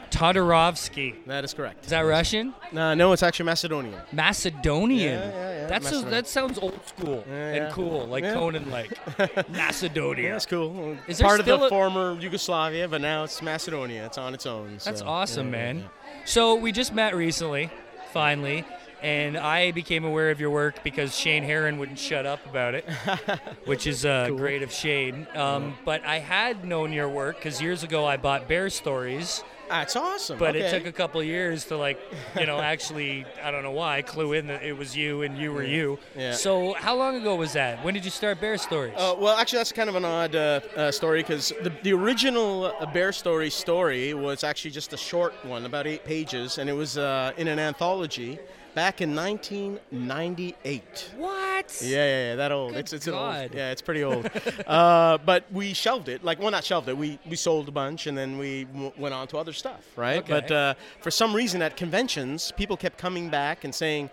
Todorovsky. 0.09 1.15
That 1.25 1.43
is 1.43 1.53
correct. 1.53 1.85
Is 1.85 1.91
that 1.91 2.01
Russian? 2.01 2.53
No, 2.71 2.93
no, 2.93 3.13
it's 3.13 3.23
actually 3.23 3.45
Macedonian. 3.45 3.95
Macedonian. 4.11 5.13
Yeah, 5.13 5.29
yeah, 5.29 5.61
yeah, 5.61 5.67
That's 5.67 5.91
a, 5.91 6.01
that 6.01 6.27
sounds 6.27 6.57
old 6.59 6.85
school 6.85 7.23
Yeah, 7.29 7.33
and 7.47 7.55
yeah. 7.65 7.71
cool, 7.71 8.07
like 8.07 8.23
Yeah. 8.23 8.33
Conan 8.33 8.69
like. 8.71 8.91
Macedonia. 9.49 10.23
Yeah, 10.25 10.31
that's 10.33 10.45
cool. 10.47 10.97
Is 11.07 11.21
Part 11.21 11.39
of 11.39 11.45
the 11.45 11.61
a- 11.63 11.69
former 11.69 12.19
Yugoslavia, 12.19 12.87
but 12.89 12.99
now 12.99 13.23
it's 13.23 13.41
Macedonia. 13.41 14.05
It's 14.05 14.17
on 14.17 14.33
its 14.33 14.45
own. 14.45 14.79
That's 14.83 15.01
awesome, 15.01 15.49
man. 15.51 15.85
So 16.25 16.55
we 16.55 16.71
just 16.71 16.93
met 16.93 17.15
recently, 17.15 17.69
finally, 18.11 18.63
and 19.01 19.37
I 19.37 19.71
became 19.71 20.05
aware 20.05 20.29
of 20.31 20.39
your 20.39 20.51
work 20.51 20.83
because 20.83 21.17
Shane 21.17 21.43
Heron 21.43 21.77
wouldn't 21.79 21.99
shut 21.99 22.25
up 22.25 22.45
about 22.45 22.75
it, 22.75 22.85
which 23.65 23.87
is 23.87 24.05
uh, 24.05 24.29
great 24.29 24.61
of 24.61 24.71
Shane. 24.71 25.27
Um, 25.35 25.75
but 25.85 26.05
I 26.05 26.19
had 26.19 26.65
known 26.65 26.93
your 26.93 27.09
work 27.09 27.37
because 27.37 27.61
years 27.61 27.83
ago 27.83 28.05
I 28.05 28.17
bought 28.17 28.47
Bear 28.47 28.69
Stories, 28.69 29.43
That's 29.69 29.95
awesome. 29.95 30.37
but 30.37 30.55
it 30.55 30.69
took 30.71 30.85
a 30.85 30.91
couple 30.91 31.23
years 31.23 31.65
to 31.65 31.77
like, 31.77 31.99
you 32.39 32.45
know, 32.45 32.59
actually 32.61 33.25
I 33.43 33.49
don't 33.49 33.63
know 33.63 33.71
why 33.71 34.01
clue 34.03 34.33
in 34.33 34.47
that 34.47 34.63
it 34.63 34.77
was 34.77 34.95
you 34.95 35.23
and 35.23 35.37
you 35.37 35.51
were 35.51 35.63
you. 35.63 35.97
Yeah. 36.15 36.33
So 36.33 36.73
how 36.73 36.95
long 36.95 37.15
ago 37.15 37.35
was 37.35 37.53
that? 37.53 37.83
When 37.83 37.93
did 37.93 38.05
you 38.05 38.11
start 38.11 38.39
Bear 38.39 38.57
Stories? 38.57 38.93
Uh, 38.95 39.15
well, 39.17 39.35
actually, 39.35 39.59
that's 39.59 39.71
kind 39.71 39.89
of 39.89 39.95
an 39.95 40.05
odd 40.05 40.35
uh, 40.35 40.59
uh, 40.75 40.91
story 40.91 41.21
because 41.21 41.53
the, 41.63 41.71
the 41.81 41.93
original 41.93 42.65
uh, 42.65 42.85
Bear 42.87 43.11
Story 43.11 43.49
story 43.49 44.13
was 44.13 44.43
actually 44.43 44.71
just 44.71 44.93
a 44.93 44.97
short 44.97 45.33
one, 45.43 45.65
about 45.65 45.87
eight 45.87 46.05
pages, 46.05 46.59
and 46.59 46.69
it 46.69 46.73
was 46.73 46.97
uh, 46.97 47.31
in 47.37 47.47
an 47.47 47.57
anthology 47.57 48.37
back 48.73 49.01
in 49.01 49.15
1998. 49.15 51.11
what? 51.17 51.81
Yeah, 51.81 51.89
yeah, 51.89 52.29
yeah, 52.29 52.35
that 52.35 52.51
old. 52.51 52.71
Good 52.73 52.79
it's 52.79 52.93
it's 52.93 53.05
God. 53.07 53.43
old. 53.43 53.53
Yeah, 53.53 53.71
it's 53.71 53.81
pretty 53.81 54.03
old. 54.03 54.29
uh, 54.67 55.17
but 55.25 55.45
we 55.51 55.73
shelved 55.73 56.09
it. 56.09 56.23
Like, 56.23 56.39
well, 56.39 56.51
not 56.51 56.63
shelved 56.63 56.87
it. 56.89 56.97
We 56.97 57.19
we 57.29 57.35
sold 57.35 57.67
a 57.67 57.71
bunch, 57.71 58.07
and 58.07 58.17
then 58.17 58.37
we 58.37 58.65
w- 58.65 58.91
went 58.97 59.13
on 59.13 59.27
to 59.27 59.37
other 59.37 59.53
stuff, 59.53 59.85
right? 59.95 60.19
Okay. 60.19 60.31
But 60.31 60.51
uh, 60.51 60.73
for 61.01 61.11
some 61.11 61.35
reason, 61.35 61.61
at 61.61 61.77
conventions, 61.77 62.51
people 62.51 62.77
kept 62.77 62.97
coming 62.97 63.29
back 63.29 63.63
and 63.63 63.73
saying. 63.73 64.09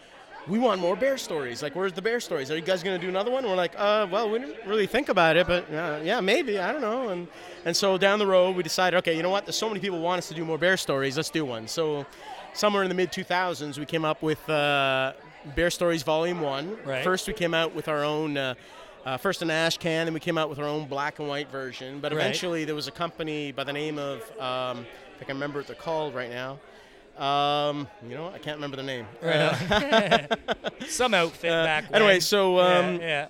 We 0.46 0.58
want 0.58 0.80
more 0.80 0.96
bear 0.96 1.18
stories. 1.18 1.62
Like, 1.62 1.76
where's 1.76 1.92
the 1.92 2.00
bear 2.00 2.20
stories? 2.20 2.50
Are 2.50 2.56
you 2.56 2.62
guys 2.62 2.82
going 2.82 2.98
to 2.98 3.02
do 3.06 3.10
another 3.10 3.30
one? 3.30 3.40
And 3.44 3.50
we're 3.50 3.56
like, 3.56 3.74
uh, 3.76 4.06
well, 4.10 4.30
we 4.30 4.38
didn't 4.38 4.56
really 4.66 4.86
think 4.86 5.10
about 5.10 5.36
it, 5.36 5.46
but 5.46 5.70
uh, 5.70 6.00
yeah, 6.02 6.20
maybe. 6.22 6.58
I 6.58 6.72
don't 6.72 6.80
know. 6.80 7.10
And 7.10 7.28
and 7.66 7.76
so 7.76 7.98
down 7.98 8.18
the 8.18 8.26
road, 8.26 8.56
we 8.56 8.62
decided, 8.62 8.96
okay, 8.98 9.14
you 9.14 9.22
know 9.22 9.28
what? 9.28 9.44
There's 9.44 9.58
so 9.58 9.68
many 9.68 9.78
people 9.78 10.00
want 10.00 10.20
us 10.20 10.28
to 10.28 10.34
do 10.34 10.46
more 10.46 10.56
bear 10.56 10.78
stories. 10.78 11.18
Let's 11.18 11.28
do 11.28 11.44
one. 11.44 11.68
So 11.68 12.06
somewhere 12.54 12.82
in 12.82 12.88
the 12.88 12.94
mid 12.94 13.12
2000s, 13.12 13.78
we 13.78 13.86
came 13.86 14.04
up 14.04 14.22
with 14.22 14.48
uh, 14.48 15.12
Bear 15.54 15.70
Stories 15.70 16.02
Volume 16.02 16.40
One. 16.40 16.76
Right. 16.84 17.04
First, 17.04 17.26
we 17.28 17.32
came 17.34 17.54
out 17.54 17.74
with 17.74 17.88
our 17.88 18.04
own. 18.04 18.36
Uh, 18.36 18.54
uh, 19.06 19.16
first 19.16 19.40
an 19.40 19.50
ash 19.50 19.78
can, 19.78 20.04
then 20.04 20.12
we 20.12 20.20
came 20.20 20.36
out 20.36 20.50
with 20.50 20.58
our 20.58 20.66
own 20.66 20.86
black 20.86 21.18
and 21.18 21.28
white 21.28 21.50
version. 21.50 21.98
But 22.00 22.12
Right. 22.12 22.20
eventually, 22.20 22.64
there 22.66 22.74
was 22.74 22.88
a 22.88 22.90
company 22.90 23.52
by 23.52 23.64
the 23.64 23.72
name 23.72 23.98
of 23.98 24.20
um, 24.38 24.84
I 25.20 25.24
I 25.24 25.28
remember 25.28 25.60
what 25.60 25.66
they're 25.66 25.76
called 25.76 26.14
right 26.14 26.28
now. 26.30 26.58
Um, 27.24 27.88
you 28.06 28.14
know, 28.14 28.28
I 28.28 28.38
can't 28.38 28.56
remember 28.58 28.76
the 28.76 28.82
name. 28.82 29.06
Right. 29.22 30.28
Some 30.88 31.14
outfit 31.14 31.50
Uh, 31.52 31.64
back. 31.64 31.84
anyway, 31.92 32.20
so 32.20 32.58
um, 32.60 32.96
yeah, 32.96 33.00
yeah. 33.00 33.26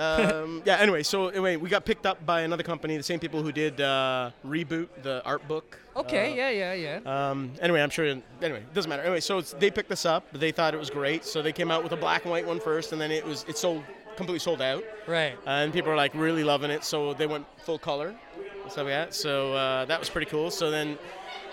Um, 0.00 0.62
yeah. 0.64 0.76
Anyway, 0.76 1.02
so 1.02 1.28
anyway, 1.28 1.56
we 1.56 1.68
got 1.68 1.84
picked 1.84 2.06
up 2.06 2.24
by 2.24 2.40
another 2.42 2.62
company, 2.62 2.96
the 2.96 3.02
same 3.02 3.20
people 3.20 3.42
who 3.42 3.52
did 3.52 3.80
uh, 3.80 4.30
reboot 4.46 4.88
the 5.02 5.22
art 5.24 5.46
book. 5.46 5.78
Okay, 5.96 6.32
Uh, 6.32 6.36
yeah, 6.36 6.50
yeah, 6.50 7.00
yeah. 7.04 7.30
um, 7.30 7.52
anyway, 7.60 7.82
I'm 7.82 7.90
sure. 7.90 8.06
Anyway, 8.06 8.60
it 8.60 8.74
doesn't 8.74 8.88
matter. 8.88 9.02
Anyway, 9.02 9.20
so 9.20 9.38
it's, 9.38 9.52
they 9.52 9.70
picked 9.70 9.88
this 9.88 10.06
up. 10.06 10.24
They 10.32 10.52
thought 10.52 10.72
it 10.74 10.78
was 10.78 10.90
great, 10.90 11.24
so 11.24 11.42
they 11.42 11.52
came 11.52 11.70
out 11.70 11.82
with 11.82 11.92
a 11.92 11.96
black 11.96 12.22
and 12.22 12.30
white 12.30 12.46
one 12.46 12.60
first, 12.60 12.92
and 12.92 13.00
then 13.00 13.10
it 13.10 13.24
was 13.24 13.44
it 13.48 13.58
sold 13.58 13.82
completely 14.16 14.38
sold 14.38 14.60
out, 14.60 14.84
right. 15.06 15.38
and 15.46 15.72
people 15.72 15.90
are 15.90 15.96
like 15.96 16.14
really 16.14 16.44
loving 16.44 16.70
it. 16.70 16.84
So 16.84 17.14
they 17.14 17.26
went 17.26 17.46
full 17.64 17.78
color. 17.78 18.14
So 18.68 18.86
yeah, 18.86 19.06
so 19.10 19.54
uh, 19.54 19.84
that 19.86 19.98
was 19.98 20.08
pretty 20.08 20.30
cool. 20.30 20.50
So 20.50 20.70
then. 20.70 20.98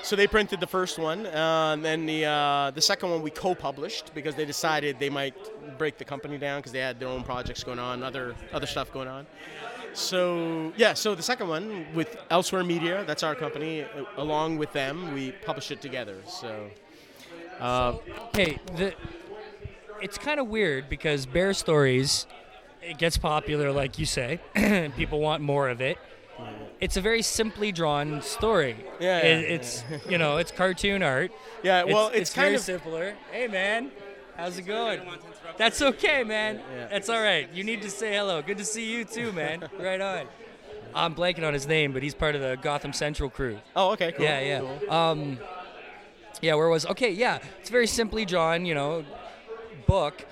So 0.07 0.15
they 0.15 0.25
printed 0.25 0.61
the 0.61 0.67
first 0.67 0.97
one, 0.97 1.25
uh, 1.25 1.73
and 1.73 1.83
then 1.83 2.05
the 2.05 2.23
uh, 2.23 2.71
the 2.71 2.81
second 2.81 3.09
one 3.09 3.21
we 3.21 3.29
co-published 3.29 4.13
because 4.15 4.35
they 4.35 4.45
decided 4.45 4.99
they 4.99 5.09
might 5.09 5.35
break 5.77 5.97
the 5.97 6.05
company 6.05 6.37
down 6.37 6.59
because 6.59 6.71
they 6.71 6.79
had 6.79 6.97
their 6.97 7.09
own 7.09 7.23
projects 7.23 7.61
going 7.61 7.77
on, 7.77 8.03
other 8.03 8.33
other 8.53 8.67
stuff 8.67 8.89
going 8.93 9.09
on. 9.09 9.27
So 9.91 10.71
yeah, 10.77 10.93
so 10.93 11.13
the 11.13 11.21
second 11.21 11.49
one 11.49 11.87
with 11.93 12.15
Elsewhere 12.29 12.63
Media, 12.63 13.03
that's 13.05 13.21
our 13.21 13.35
company. 13.35 13.81
uh, 13.81 14.05
Along 14.15 14.57
with 14.57 14.71
them, 14.71 15.13
we 15.13 15.33
published 15.45 15.71
it 15.71 15.81
together. 15.81 16.15
So 16.25 16.69
uh, 17.59 17.97
Hey, 18.33 18.59
the 18.77 18.93
it's 20.01 20.17
kind 20.17 20.39
of 20.39 20.47
weird 20.47 20.87
because 20.87 21.25
Bear 21.25 21.53
Stories 21.53 22.27
it 22.81 22.97
gets 22.97 23.17
popular, 23.17 23.73
like 23.73 23.99
you 23.99 24.05
say. 24.05 24.39
People 24.95 25.19
want 25.19 25.41
more 25.43 25.67
of 25.67 25.81
it. 25.81 25.97
It's 26.79 26.95
a 26.97 27.01
very 27.01 27.21
simply 27.23 27.71
drawn 27.71 28.21
story. 28.21 28.75
Yeah, 28.99 29.17
It- 29.19 29.41
yeah, 29.49 29.55
it's 29.55 29.83
you 30.09 30.17
know 30.17 30.37
it's 30.37 30.51
cartoon 30.51 31.01
art. 31.03 31.31
yeah, 31.63 31.83
well, 31.83 32.09
it's, 32.13 32.33
kind 32.33 32.45
very 32.45 32.55
of 32.55 32.61
simpler. 32.61 33.15
Hey 33.31 33.47
man, 33.47 33.91
how's 34.35 34.57
it 34.57 34.63
going? 34.63 35.01
That's 35.57 35.81
okay, 35.81 36.23
man. 36.23 36.61
Yeah. 36.75 36.87
That's 36.87 37.09
all 37.09 37.21
right. 37.21 37.51
You 37.51 37.63
need 37.63 37.81
to 37.81 37.89
say 37.89 38.13
hello. 38.13 38.41
Good 38.43 38.59
to 38.59 38.65
see 38.65 38.91
you 38.91 39.05
too, 39.05 39.31
man. 39.31 39.67
right 39.79 39.99
on. 39.99 40.27
I'm 40.93 41.15
blanking 41.15 41.45
on 41.45 41.53
his 41.53 41.67
name, 41.67 41.93
but 41.93 42.03
he's 42.03 42.13
part 42.15 42.35
of 42.35 42.41
the 42.41 42.57
Gotham 42.61 42.93
Central 42.93 43.29
crew. 43.29 43.59
oh 43.75 43.91
okay, 43.91 44.11
cool. 44.11 44.23
Yeah, 44.25 44.39
yeah. 44.39 44.59
cool. 44.59 44.91
Um, 44.93 45.39
yeah, 46.41 46.53
where 46.53 46.69
was? 46.69 46.85
Okay, 46.85 47.11
yeah. 47.11 47.39
It's 47.59 47.69
very 47.69 47.87
simply 47.87 48.23
drawn, 48.25 48.65
you 48.65 48.75
know, 48.75 49.03
book. 49.87 50.25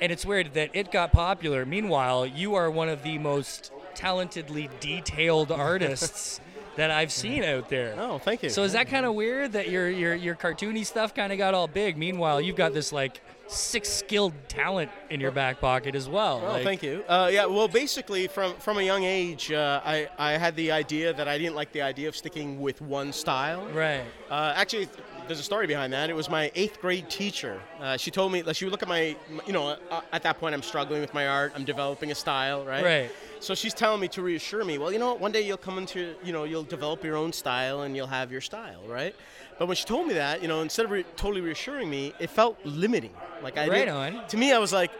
and 0.00 0.10
it's 0.10 0.24
weird 0.24 0.54
that 0.54 0.70
it 0.72 0.90
got 0.90 1.12
popular. 1.12 1.66
Meanwhile, 1.66 2.26
you 2.26 2.54
are 2.54 2.70
one 2.70 2.88
of 2.88 3.02
the 3.02 3.18
most 3.18 3.70
talentedly 4.02 4.68
detailed 4.80 5.52
artists 5.70 6.40
that 6.76 6.90
I've 6.90 7.12
seen 7.12 7.44
out 7.44 7.68
there. 7.68 7.94
Oh, 7.98 8.18
thank 8.18 8.42
you. 8.42 8.48
So 8.48 8.62
is 8.62 8.72
that 8.72 8.88
kind 8.88 9.04
of 9.06 9.14
weird 9.14 9.52
that 9.52 9.68
your 9.68 9.90
your 9.90 10.14
your 10.14 10.34
cartoony 10.34 10.84
stuff 10.86 11.14
kind 11.14 11.30
of 11.32 11.38
got 11.38 11.54
all 11.54 11.68
big? 11.68 11.96
Meanwhile, 11.96 12.40
you've 12.40 12.56
got 12.56 12.72
this 12.72 12.92
like 12.92 13.20
six 13.46 13.88
skilled 13.90 14.32
talent 14.48 14.90
in 15.10 15.20
your 15.20 15.30
back 15.30 15.60
pocket 15.60 15.94
as 15.94 16.08
well. 16.08 16.40
Oh, 16.42 16.52
Like, 16.52 16.64
thank 16.64 16.82
you. 16.82 17.04
Uh, 17.06 17.28
yeah, 17.30 17.44
well, 17.44 17.68
basically, 17.68 18.26
from 18.26 18.54
from 18.54 18.78
a 18.78 18.82
young 18.82 19.04
age, 19.04 19.52
uh, 19.52 19.82
I 19.84 20.08
I 20.18 20.32
had 20.38 20.56
the 20.56 20.72
idea 20.72 21.12
that 21.12 21.28
I 21.28 21.36
didn't 21.36 21.54
like 21.54 21.72
the 21.72 21.82
idea 21.82 22.08
of 22.08 22.16
sticking 22.16 22.60
with 22.60 22.80
one 22.80 23.12
style. 23.12 23.66
Right. 23.66 24.04
Uh, 24.30 24.54
actually, 24.56 24.88
there's 25.26 25.40
a 25.40 25.44
story 25.44 25.66
behind 25.66 25.92
that. 25.92 26.10
It 26.10 26.16
was 26.16 26.28
my 26.28 26.50
eighth 26.54 26.80
grade 26.80 27.08
teacher. 27.08 27.60
Uh, 27.80 27.96
she 27.96 28.10
told 28.10 28.32
me 28.32 28.42
that 28.42 28.56
she 28.56 28.64
would 28.64 28.72
look 28.72 28.82
at 28.82 28.88
my, 28.88 29.16
you 29.46 29.52
know, 29.52 29.76
uh, 29.90 30.00
at 30.12 30.22
that 30.22 30.38
point 30.38 30.54
I'm 30.54 30.62
struggling 30.62 31.00
with 31.00 31.14
my 31.14 31.26
art. 31.26 31.52
I'm 31.54 31.64
developing 31.64 32.10
a 32.10 32.14
style, 32.14 32.64
right? 32.64 32.84
Right. 32.84 33.10
So 33.40 33.54
she's 33.54 33.74
telling 33.74 34.00
me 34.00 34.08
to 34.08 34.22
reassure 34.22 34.64
me. 34.64 34.78
Well, 34.78 34.92
you 34.92 34.98
know, 34.98 35.08
what, 35.08 35.20
one 35.20 35.32
day 35.32 35.42
you'll 35.42 35.56
come 35.56 35.78
into, 35.78 36.14
you 36.22 36.32
know, 36.32 36.44
you'll 36.44 36.62
develop 36.62 37.04
your 37.04 37.16
own 37.16 37.32
style 37.32 37.82
and 37.82 37.96
you'll 37.96 38.06
have 38.06 38.30
your 38.30 38.40
style, 38.40 38.82
right? 38.86 39.14
But 39.58 39.66
when 39.66 39.76
she 39.76 39.84
told 39.84 40.06
me 40.06 40.14
that, 40.14 40.42
you 40.42 40.48
know, 40.48 40.62
instead 40.62 40.84
of 40.84 40.90
re- 40.90 41.04
totally 41.16 41.40
reassuring 41.40 41.90
me, 41.90 42.14
it 42.18 42.30
felt 42.30 42.58
limiting. 42.64 43.12
Like 43.42 43.58
I 43.58 43.68
Right 43.68 43.88
on. 43.88 44.26
To 44.28 44.36
me, 44.36 44.52
I 44.52 44.58
was 44.58 44.72
like, 44.72 44.90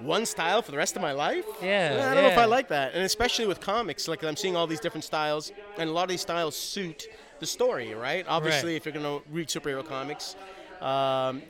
one 0.00 0.26
style 0.26 0.62
for 0.62 0.70
the 0.70 0.76
rest 0.76 0.96
of 0.96 1.02
my 1.02 1.12
life? 1.12 1.44
Yeah, 1.62 2.08
I 2.10 2.14
don't 2.14 2.24
know 2.24 2.30
if. 2.30 2.38
I 2.38 2.44
like 2.46 2.68
that. 2.68 2.94
And 2.94 3.02
especially 3.04 3.46
with 3.46 3.60
comics, 3.60 4.08
like 4.08 4.24
I'm 4.24 4.36
seeing 4.36 4.56
all 4.56 4.66
these 4.66 4.80
different 4.80 5.04
styles, 5.04 5.52
and 5.78 5.88
a 5.88 5.92
lot 5.92 6.02
of 6.02 6.08
these 6.08 6.20
styles 6.20 6.56
suit 6.56 7.08
the 7.40 7.46
story, 7.46 7.94
right? 7.94 8.24
Obviously, 8.28 8.72
Right. 8.72 8.76
if 8.76 8.84
you're 8.86 8.92
going 9.02 9.20
to 9.20 9.28
read 9.30 9.48
superhero 9.48 9.86
comics, 9.86 10.36
um, 10.80 10.86
y- 10.88 11.42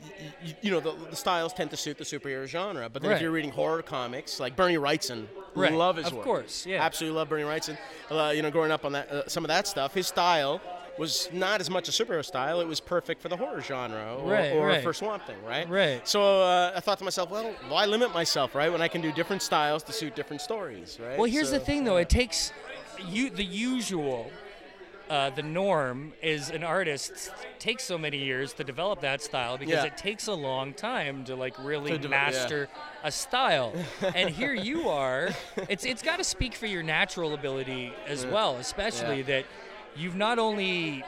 y- 0.45 0.55
you 0.61 0.71
know, 0.71 0.79
the, 0.79 0.93
the 1.09 1.15
styles 1.15 1.53
tend 1.53 1.69
to 1.71 1.77
suit 1.77 1.97
the 1.97 2.03
superhero 2.03 2.45
genre. 2.47 2.89
But 2.89 3.01
then 3.01 3.11
Right. 3.11 3.15
if 3.17 3.21
you're 3.21 3.31
reading 3.31 3.51
horror 3.51 3.81
comics, 3.81 4.39
like 4.39 4.55
Bernie 4.55 4.77
Wrightson, 4.77 5.27
Right. 5.55 5.73
love 5.73 5.97
his 5.97 6.07
Of 6.07 6.13
work. 6.13 6.23
course, 6.25 6.65
yeah. 6.65 6.81
Absolutely 6.83 7.17
love 7.17 7.29
Bernie 7.29 7.43
Wrightson. 7.43 7.77
Uh, 8.09 8.31
you 8.35 8.41
know, 8.41 8.51
growing 8.51 8.71
up 8.71 8.85
on 8.85 8.93
that, 8.93 9.11
uh, 9.11 9.27
some 9.27 9.43
of 9.43 9.49
that 9.49 9.67
stuff, 9.67 9.93
his 9.93 10.07
style 10.07 10.61
was 10.97 11.27
not 11.33 11.59
as 11.59 11.69
much 11.69 11.89
a 11.89 11.91
superhero 11.91 12.23
style. 12.23 12.61
It 12.61 12.67
was 12.67 12.79
perfect 12.79 13.21
for 13.21 13.27
the 13.27 13.35
horror 13.35 13.59
genre 13.61 14.15
or, 14.17 14.31
Right, 14.31 14.51
or 14.53 14.67
right. 14.67 14.81
for 14.83 14.93
Swamp 14.93 15.25
Thing, 15.27 15.35
right? 15.45 15.67
Right. 15.67 16.07
So 16.07 16.41
uh, 16.41 16.71
I 16.73 16.79
thought 16.79 16.99
to 16.99 17.03
myself, 17.03 17.29
well, 17.29 17.53
why 17.67 17.85
limit 17.85 18.13
myself, 18.13 18.55
right? 18.55 18.71
When 18.71 18.81
I 18.81 18.87
can 18.87 19.01
do 19.01 19.11
different 19.11 19.41
styles 19.41 19.83
to 19.83 19.91
suit 19.91 20.15
different 20.15 20.41
stories, 20.41 20.97
right? 21.01 21.17
Well, 21.17 21.29
here's 21.29 21.49
So- 21.49 21.59
the 21.59 21.65
thing, 21.65 21.83
though. 21.83 21.97
It 21.97 22.07
takes 22.09 22.53
you 23.09 23.29
the 23.29 23.43
usual. 23.43 24.31
Uh, 25.09 25.29
the 25.29 25.43
norm 25.43 26.13
is 26.23 26.49
an 26.49 26.63
artist 26.63 27.29
takes 27.59 27.83
so 27.83 27.95
many 27.97 28.17
years 28.17 28.53
to 28.53 28.63
develop 28.63 29.01
that 29.01 29.21
style 29.21 29.55
because 29.57 29.75
Yeah. 29.75 29.85
it 29.85 29.97
takes 29.97 30.27
a 30.27 30.33
long 30.33 30.73
time 30.73 31.23
to 31.25 31.35
like 31.35 31.53
really 31.59 31.91
To 31.91 31.97
develop- 31.99 32.11
yeah. 32.33 32.39
master 32.39 32.67
a 33.03 33.11
style. 33.11 33.73
and 34.15 34.29
here 34.31 34.53
you 34.53 34.89
are. 34.89 35.29
It's 35.69 35.85
it's 35.85 36.01
got 36.01 36.17
to 36.17 36.23
speak 36.23 36.55
for 36.55 36.65
your 36.65 36.81
natural 36.81 37.33
ability 37.35 37.93
as 38.07 38.25
well, 38.25 38.55
especially 38.57 39.17
Yeah. 39.17 39.23
that 39.41 39.45
you've 39.95 40.15
not 40.15 40.39
only 40.39 41.03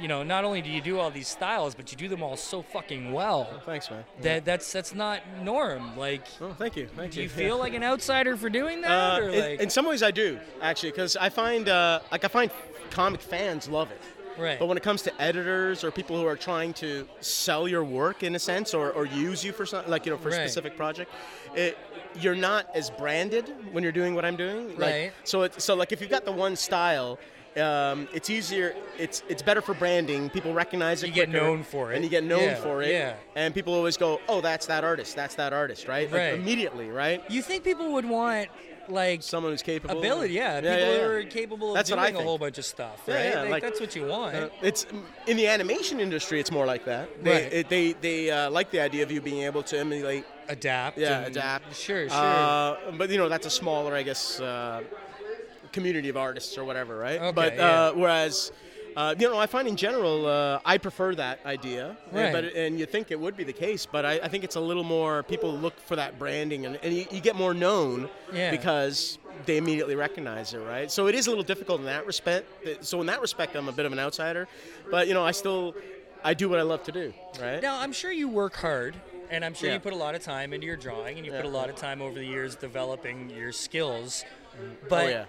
you 0.00 0.08
know 0.08 0.22
not 0.22 0.44
only 0.44 0.60
do 0.62 0.70
you 0.70 0.80
do 0.80 0.98
all 0.98 1.10
these 1.10 1.28
styles, 1.28 1.74
but 1.74 1.90
you 1.92 1.98
do 1.98 2.08
them 2.08 2.22
all 2.22 2.36
so 2.36 2.62
fucking 2.62 3.12
well. 3.12 3.48
Thanks, 3.64 3.90
man. 3.90 4.04
That 4.22 4.44
that's 4.44 4.70
that's 4.72 4.94
not 4.94 5.20
norm. 5.42 5.96
Like, 5.96 6.26
Oh, 6.40 6.52
thank 6.52 6.76
you. 6.76 6.88
Thank 6.96 7.12
do 7.12 7.18
you 7.18 7.24
you. 7.24 7.28
feel 7.28 7.58
like 7.58 7.74
an 7.74 7.82
outsider 7.82 8.36
for 8.36 8.48
doing 8.50 8.80
that, 8.82 8.90
Uh, 8.90 9.18
or 9.20 9.28
in, 9.30 9.40
like 9.40 9.60
in 9.60 9.70
some 9.70 9.86
ways, 9.86 10.02
I 10.02 10.10
do 10.10 10.38
actually, 10.62 10.90
because 10.90 11.16
I 11.16 11.28
find 11.28 11.68
uh, 11.68 12.00
like 12.12 12.24
I 12.24 12.28
find 12.28 12.50
comic 12.90 13.20
fans 13.20 13.68
love 13.68 13.90
it. 13.90 14.00
Right. 14.36 14.58
But 14.58 14.66
when 14.66 14.76
it 14.76 14.82
comes 14.82 15.02
to 15.02 15.22
editors 15.22 15.84
or 15.84 15.92
people 15.92 16.16
who 16.20 16.26
are 16.26 16.34
trying 16.36 16.72
to 16.74 17.06
sell 17.20 17.68
your 17.68 17.84
work 17.84 18.24
in 18.24 18.34
a 18.34 18.38
sense 18.40 18.74
or, 18.74 18.90
or 18.90 19.06
use 19.06 19.44
you 19.44 19.52
for 19.52 19.64
something 19.64 19.88
like 19.90 20.06
you 20.06 20.12
know 20.12 20.18
for 20.18 20.30
a 20.30 20.32
specific 20.32 20.76
project, 20.76 21.12
it, 21.54 21.78
you're 22.16 22.34
not 22.34 22.68
as 22.74 22.90
branded 22.90 23.54
when 23.70 23.84
you're 23.84 23.92
doing 23.92 24.12
what 24.12 24.24
I'm 24.24 24.34
doing. 24.36 24.70
Like, 24.70 24.78
Right. 24.78 25.12
So 25.22 25.42
it, 25.42 25.60
so 25.62 25.74
like 25.76 25.92
if 25.92 26.00
you've 26.00 26.10
got 26.10 26.24
the 26.24 26.32
one 26.32 26.56
style. 26.56 27.18
Um, 27.60 28.08
it's 28.12 28.30
easier. 28.30 28.74
It's 28.98 29.22
it's 29.28 29.42
better 29.42 29.60
for 29.62 29.74
branding. 29.74 30.28
People 30.30 30.52
recognize 30.52 31.02
it. 31.02 31.08
You 31.08 31.12
get 31.14 31.28
known 31.28 31.62
for 31.62 31.92
it. 31.92 31.96
and 31.96 32.04
you 32.04 32.10
get 32.10 32.24
known 32.24 32.42
Yeah, 32.42 32.54
for 32.56 32.82
it. 32.82 32.90
yeah. 32.90 33.14
And 33.36 33.54
people 33.54 33.74
always 33.74 33.96
go, 33.96 34.20
"Oh, 34.28 34.40
that's 34.40 34.66
that 34.66 34.82
artist. 34.84 35.14
That's 35.14 35.36
that 35.36 35.52
artist." 35.52 35.86
Right? 35.86 36.10
Like, 36.10 36.20
Right. 36.20 36.34
immediately, 36.34 36.90
right? 36.90 37.22
You 37.30 37.42
think 37.42 37.62
people 37.64 37.92
would 37.92 38.04
want 38.04 38.48
like 38.86 39.22
Someone 39.22 39.52
who's 39.52 39.62
capable. 39.62 39.98
ability? 39.98 40.34
Yeah, 40.34 40.60
people 40.60 40.76
yeah, 40.76 40.90
yeah. 40.90 41.02
who 41.04 41.10
are 41.10 41.22
capable 41.22 41.68
of 41.70 41.74
That's 41.74 41.88
what 41.90 41.98
I 41.98 42.10
doing 42.10 42.20
a 42.20 42.24
whole 42.26 42.36
bunch 42.36 42.58
of 42.58 42.66
stuff, 42.66 43.00
Yeah, 43.06 43.14
right? 43.14 43.24
yeah, 43.30 43.40
Like, 43.42 43.50
like- 43.50 43.62
that's 43.62 43.80
what 43.80 43.96
you 43.96 44.06
want. 44.06 44.34
Uh, 44.36 44.48
it's 44.60 44.84
in 45.26 45.38
the 45.38 45.46
animation 45.46 46.00
industry. 46.00 46.38
It's 46.38 46.50
more 46.50 46.66
like 46.66 46.84
that. 46.84 47.08
They 47.24 47.30
Right. 47.30 47.52
it, 47.52 47.68
they 47.70 47.92
they 47.94 48.30
uh, 48.30 48.50
like 48.50 48.70
the 48.72 48.80
idea 48.80 49.02
of 49.02 49.10
you 49.10 49.20
being 49.22 49.42
able 49.44 49.62
to 49.62 49.78
emulate. 49.78 50.24
adapt. 50.48 50.98
Yeah, 50.98 51.20
and- 51.20 51.28
adapt. 51.28 51.74
Sure, 51.74 52.06
sure. 52.06 52.18
Uh, 52.18 52.76
but 52.98 53.08
you 53.08 53.16
know 53.16 53.30
that's 53.30 53.46
a 53.46 53.50
smaller, 53.50 53.94
I 53.94 54.02
guess, 54.02 54.38
uh, 54.40 54.82
community 55.74 56.08
of 56.08 56.16
artists 56.16 56.56
or 56.56 56.64
whatever, 56.64 56.96
right? 56.96 57.20
Okay, 57.20 57.32
but 57.32 57.56
yeah. 57.56 57.70
uh, 57.88 57.92
whereas. 57.92 58.52
Uh, 58.96 59.12
you 59.18 59.28
know, 59.28 59.36
I 59.36 59.46
find 59.46 59.66
in 59.66 59.74
general, 59.74 60.24
uh, 60.24 60.60
I 60.64 60.78
prefer 60.78 61.16
that 61.16 61.40
idea, 61.44 61.96
Right. 62.12 62.32
but 62.32 62.44
and 62.44 62.78
you 62.78 62.86
think 62.86 63.10
it 63.10 63.18
would 63.18 63.36
be 63.36 63.42
the 63.42 63.52
case, 63.52 63.86
but 63.86 64.04
I, 64.06 64.12
I 64.22 64.28
think 64.28 64.44
it's 64.44 64.54
a 64.54 64.60
little 64.60 64.84
more. 64.84 65.24
People 65.24 65.50
look 65.52 65.76
for 65.80 65.96
that 65.96 66.16
branding, 66.16 66.64
and, 66.64 66.76
and 66.80 66.94
you, 66.94 67.04
you 67.10 67.20
get 67.20 67.34
more 67.34 67.52
known 67.54 68.08
Yeah. 68.32 68.52
because 68.52 69.18
they 69.46 69.56
immediately 69.56 69.96
recognize 69.96 70.54
it, 70.54 70.60
right? 70.60 70.88
So 70.92 71.08
it 71.08 71.16
is 71.16 71.26
a 71.26 71.30
little 71.30 71.42
difficult 71.42 71.80
in 71.80 71.86
that 71.86 72.06
respect. 72.06 72.46
So 72.86 73.00
in 73.00 73.06
that 73.08 73.20
respect, 73.20 73.56
I'm 73.56 73.68
a 73.68 73.72
bit 73.72 73.84
of 73.84 73.90
an 73.92 73.98
outsider, 73.98 74.46
but 74.92 75.08
you 75.08 75.14
know, 75.14 75.24
I 75.24 75.32
still, 75.32 75.74
I 76.22 76.32
do 76.34 76.48
what 76.48 76.60
I 76.60 76.62
love 76.62 76.84
to 76.84 76.92
do, 76.92 77.12
right? 77.40 77.60
now, 77.60 77.80
I'm 77.80 77.92
sure 77.92 78.12
you 78.12 78.28
work 78.28 78.54
hard, 78.54 78.94
and 79.28 79.44
I'm 79.44 79.54
sure 79.54 79.70
Yeah. 79.70 79.74
you 79.74 79.80
put 79.80 79.92
a 79.92 79.96
lot 80.06 80.14
of 80.14 80.22
time 80.22 80.52
into 80.52 80.68
your 80.68 80.76
drawing, 80.76 81.16
and 81.16 81.26
you 81.26 81.32
put 81.32 81.44
a 81.46 81.48
lot 81.60 81.68
of 81.68 81.74
time 81.74 82.00
over 82.00 82.14
the 82.16 82.24
years 82.24 82.54
developing 82.54 83.28
your 83.30 83.50
skills. 83.50 84.24
But 84.88 85.04
oh 85.04 85.08
yeah. 85.08 85.24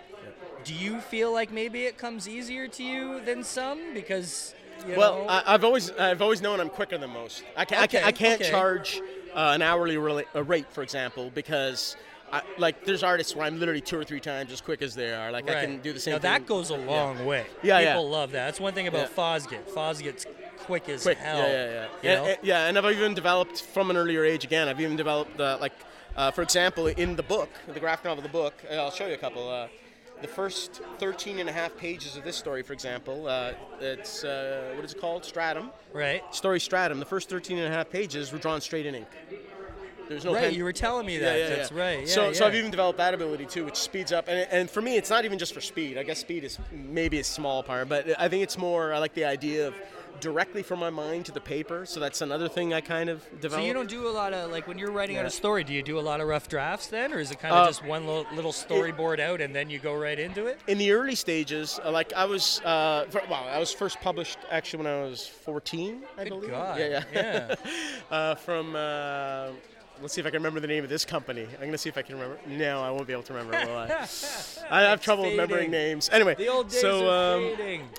Do 0.66 0.74
you 0.74 1.00
feel 1.00 1.32
like 1.32 1.52
maybe 1.52 1.86
it 1.86 1.98
comes 1.98 2.28
easier 2.28 2.68
to 2.68 2.84
you 2.84 3.22
than 3.22 3.44
some 3.44 3.94
because? 3.94 4.54
You 4.88 4.96
Well, 4.98 5.20
know, 5.20 5.28
I, 5.30 5.54
I've 5.54 5.64
always 5.64 5.92
I've 5.92 6.22
always 6.22 6.42
known 6.42 6.60
I'm 6.60 6.70
quicker 6.70 6.98
than 6.98 7.12
most. 7.12 7.44
I, 7.56 7.64
can, 7.66 7.78
I, 7.78 7.88
can, 7.88 8.04
I 8.04 8.12
can't 8.12 8.42
okay. 8.42 8.50
charge 8.50 9.00
uh, 9.34 9.52
an 9.54 9.62
hourly 9.62 9.98
rate, 9.98 10.68
for 10.72 10.84
example, 10.84 11.32
because 11.34 11.96
I, 12.32 12.42
like 12.58 12.84
there's 12.84 13.04
artists 13.04 13.36
where 13.36 13.46
I'm 13.46 13.60
literally 13.60 13.80
two 13.80 13.98
or 13.98 14.04
three 14.04 14.20
times 14.20 14.52
as 14.52 14.60
quick 14.60 14.82
as 14.82 14.96
they 14.96 15.14
are. 15.14 15.32
Like 15.32 15.50
I 15.50 15.64
can 15.64 15.80
do 15.82 15.94
the 15.94 16.00
same. 16.00 16.14
Thing. 16.14 16.24
Now 16.24 16.34
thing. 16.34 16.42
that 16.44 16.48
goes 16.48 16.72
a 16.72 16.78
long 16.78 17.26
way. 17.26 17.46
Yeah, 17.64 17.80
yeah. 17.80 17.94
People 17.94 18.10
love 18.10 18.32
that. 18.32 18.48
That's 18.48 18.60
one 18.60 18.74
thing 18.74 18.88
about 18.88 19.10
Yeah. 19.10 19.24
Fosgitt. 19.24 19.64
Fosgitt's 19.72 20.26
quick 20.60 20.90
as 20.90 21.04
quick. 21.04 21.20
hell. 21.20 21.38
Yeah, 21.38 21.46
yeah, 21.46 21.88
yeah. 22.02 22.16
know? 22.16 22.36
yeah, 22.42 22.68
and 22.68 22.78
I've 22.78 22.86
even 22.86 23.14
developed 23.14 23.62
from 23.62 23.92
an 23.92 23.98
earlier 23.98 24.26
age. 24.26 24.44
Again, 24.44 24.68
I've 24.68 24.82
even 24.82 24.96
developed 24.98 25.40
uh, 25.40 25.58
like, 25.62 25.74
uh, 26.18 26.32
for 26.32 26.42
example, 26.42 26.88
in 26.88 27.16
the 27.16 27.24
book, 27.24 27.50
the 27.72 27.80
graphic 27.80 28.06
novel, 28.06 28.26
of 28.26 28.32
the 28.32 28.38
book. 28.38 28.56
uh, 28.70 28.76
I'll 28.76 28.92
show 28.92 29.08
you 29.08 29.14
a 29.14 29.18
couple. 29.18 29.48
Uh, 29.48 29.68
the 30.22 30.28
first 30.28 30.82
13 31.00 31.40
and 31.40 31.50
a 31.50 31.52
half 31.52 31.76
pages 31.78 32.16
of 32.16 32.24
this 32.24 32.36
story, 32.36 32.64
for 32.64 32.74
example, 32.74 33.28
uh, 33.28 33.54
it's 33.80 34.24
uh, 34.24 34.72
what 34.76 34.86
is 34.86 34.94
it 34.94 35.02
called? 35.02 35.26
Stratum. 35.26 35.72
Right. 35.94 36.24
Story 36.34 36.60
Stratum. 36.60 37.00
The 37.00 37.06
first 37.06 37.30
13 37.30 37.58
and 37.58 37.68
a 37.68 37.76
half 37.76 37.90
pages 37.90 38.32
were 38.32 38.40
drawn 38.40 38.62
straight 38.62 38.86
in 38.86 38.96
ink. 38.96 39.08
There's 40.08 40.24
no 40.24 40.34
right. 40.34 40.44
pen- 40.44 40.54
You 40.54 40.64
were 40.64 40.74
telling 40.74 41.06
me 41.06 41.18
that. 41.18 41.38
Yeah, 41.38 41.48
yeah, 41.50 41.56
That's 41.56 41.72
yeah. 41.72 41.80
right. 41.80 42.00
Yeah, 42.02 42.06
so, 42.06 42.34
so. 42.34 42.46
I've 42.46 42.56
even 42.56 42.70
developed 42.70 42.98
that 43.00 43.14
ability 43.14 43.48
too, 43.48 43.66
which 43.66 43.76
speeds 43.76 44.12
up. 44.12 44.28
And, 44.28 44.48
and 44.52 44.70
for 44.70 44.82
me, 44.82 44.98
it's 44.98 45.10
not 45.10 45.26
even 45.26 45.40
just 45.40 45.54
for 45.54 45.62
speed. 45.62 45.98
I 45.98 46.04
guess 46.04 46.20
speed 46.20 46.44
is 46.44 46.60
maybe 46.72 47.20
a 47.20 47.24
small 47.24 47.64
part, 47.64 47.90
but 47.90 48.20
I 48.20 48.30
think 48.30 48.44
it's 48.44 48.58
more. 48.58 48.94
I 48.94 49.00
like 49.00 49.16
the 49.16 49.26
idea 49.26 49.68
of 49.68 49.74
directly 50.20 50.64
from 50.64 50.80
my 50.80 50.90
mind 50.90 51.26
to 51.26 51.32
the 51.32 51.40
paper. 51.42 51.86
So 51.86 52.00
that's 52.00 52.22
another 52.22 52.48
thing 52.48 52.74
I 52.74 52.82
kind 52.82 53.10
of 53.10 53.24
developed. 53.42 53.64
So 53.64 53.68
you 53.68 53.74
don't 53.74 53.90
do 53.90 54.08
a 54.08 54.10
lot 54.10 54.34
of 54.34 54.52
like 54.52 54.68
when 54.68 54.78
you're 54.78 54.92
writing 54.92 55.18
out 55.18 55.26
a 55.26 55.30
story. 55.30 55.64
Do 55.64 55.74
you 55.74 55.84
do 55.84 56.00
a 56.00 56.02
lot 56.02 56.22
of 56.22 56.28
rough 56.28 56.48
drafts 56.48 56.88
then, 56.88 57.14
or 57.14 57.20
is 57.20 57.32
it 57.32 57.40
kind 57.40 57.54
of 57.54 57.64
Uh, 57.64 57.68
just 57.68 57.84
one 57.86 58.06
little, 58.06 58.26
little 58.34 58.52
storyboard 58.52 59.20
out 59.20 59.42
and 59.42 59.56
then 59.56 59.70
you 59.70 59.80
go 59.80 59.94
right 59.96 60.18
into 60.20 60.46
it? 60.48 60.60
in 60.68 60.78
the 60.78 60.92
early 60.92 61.16
stages, 61.16 61.80
uh, 61.84 61.92
like 61.92 62.14
I 62.14 62.26
was, 62.26 62.60
uh, 62.62 63.06
well, 63.30 63.34
I 63.50 63.60
was 63.60 63.72
first 63.72 64.00
published 64.02 64.38
actually 64.50 64.84
when 64.84 64.94
I 64.94 65.02
was 65.04 65.28
14, 65.28 66.04
I 66.18 66.24
Good 66.24 66.30
believe. 66.30 66.50
God. 66.52 66.80
Yeah, 66.80 67.04
yeah. 67.14 67.56
Yeah. 67.56 67.56
uh, 68.16 68.36
from, 68.36 68.76
uh, 68.76 69.50
let's 70.02 70.14
see 70.14 70.22
if 70.22 70.28
I 70.28 70.30
can 70.30 70.40
remember 70.40 70.60
the 70.60 70.68
name 70.68 70.84
of 70.84 70.90
this 70.90 71.06
company. 71.06 71.48
I'm 71.60 71.66
gonna 71.66 71.78
see 71.78 71.90
if 71.90 71.98
I 71.98 72.02
can 72.02 72.16
remember. 72.16 72.38
No, 72.48 72.82
I 72.82 72.92
won't 72.92 73.08
be 73.08 73.14
able 73.14 73.24
to 73.24 73.34
remember. 73.34 73.58
Will 73.66 73.78
I? 73.78 73.86
I 74.70 74.82
have 74.82 75.02
trouble 75.02 75.24
remembering 75.26 75.72
names. 75.72 76.10
Anyway, 76.12 76.36
The 76.36 76.48
old 76.50 76.70
days 76.70 76.82
so 76.82 77.10
are 77.10 77.36
um, 77.38 77.56
fading. 77.56 77.90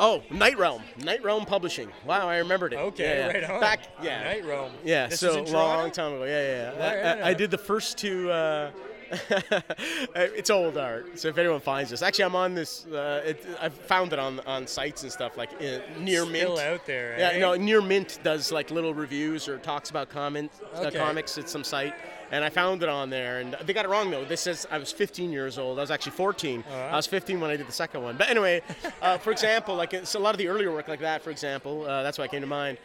Oh, 0.00 0.22
Night 0.30 0.58
Realm, 0.58 0.82
Night 1.04 1.22
Realm 1.22 1.44
Publishing. 1.44 1.88
Wow, 2.04 2.28
I 2.28 2.38
remembered 2.38 2.72
it. 2.72 2.76
Okay, 2.78 3.04
Yeah, 3.04 3.26
yeah. 3.26 3.32
right 3.32 3.50
on. 3.50 3.60
Back, 3.60 3.80
yeah, 4.02 4.24
Night 4.24 4.44
Realm. 4.44 4.72
yeah, 4.84 5.06
This 5.06 5.20
so 5.20 5.42
long 5.44 5.90
time 5.92 6.14
ago. 6.14 6.24
Yeah, 6.24 6.30
yeah. 6.42 6.72
yeah. 6.72 6.78
Where? 6.78 7.06
I, 7.06 7.20
I, 7.20 7.28
I 7.30 7.34
did 7.34 7.50
the 7.52 7.58
first 7.58 7.96
two. 7.98 8.30
Uh, 8.30 8.70
it's 10.14 10.50
old 10.50 10.76
art, 10.76 11.18
so 11.18 11.28
if 11.28 11.38
anyone 11.38 11.60
finds 11.60 11.90
this, 11.90 12.02
actually, 12.02 12.24
I'm 12.24 12.36
on 12.36 12.54
this. 12.54 12.86
Uh, 12.86 13.22
it, 13.24 13.44
I've 13.60 13.74
found 13.74 14.12
it 14.12 14.18
on 14.18 14.40
on 14.40 14.66
sites 14.66 15.02
and 15.02 15.10
stuff 15.10 15.36
like 15.36 15.50
uh, 15.54 15.78
near 15.98 16.22
Still 16.22 16.26
Mint. 16.26 16.58
out 16.60 16.86
there. 16.86 17.18
Yeah, 17.18 17.30
eh? 17.30 17.38
no, 17.38 17.54
Near 17.54 17.82
Mint 17.82 18.20
does 18.22 18.52
like 18.52 18.70
little 18.70 18.94
reviews 18.94 19.48
or 19.48 19.58
talks 19.58 19.90
about 19.90 20.10
comment 20.10 20.52
uh, 20.74 20.90
comics 20.90 21.36
at 21.38 21.48
some 21.48 21.64
site, 21.64 21.94
and 22.30 22.44
I 22.44 22.50
found 22.50 22.82
it 22.82 22.88
on 22.88 23.10
there. 23.10 23.40
And 23.40 23.56
they 23.64 23.72
got 23.72 23.84
it 23.84 23.88
wrong 23.88 24.10
though. 24.10 24.24
This 24.24 24.42
says 24.42 24.66
I 24.70 24.78
was 24.78 24.92
15 24.92 25.32
years 25.32 25.58
old. 25.58 25.78
I 25.78 25.82
was 25.82 25.90
actually 25.90 26.12
14. 26.12 26.64
I 26.70 26.96
was 26.96 27.06
15 27.06 27.40
when 27.40 27.50
I 27.50 27.56
did 27.56 27.66
the 27.66 27.72
second 27.72 28.02
one. 28.02 28.16
But 28.16 28.30
anyway, 28.30 28.62
uh, 29.02 29.18
for 29.18 29.32
example, 29.32 29.74
like 29.74 29.92
it's 29.92 30.14
a 30.14 30.18
lot 30.18 30.34
of 30.34 30.38
the 30.38 30.48
earlier 30.48 30.70
work 30.70 30.88
like 30.88 31.00
that. 31.00 31.22
For 31.22 31.30
example, 31.30 31.84
uh, 31.84 32.02
that's 32.02 32.18
why 32.18 32.24
I 32.24 32.28
came 32.28 32.42
to 32.42 32.46
mind. 32.46 32.78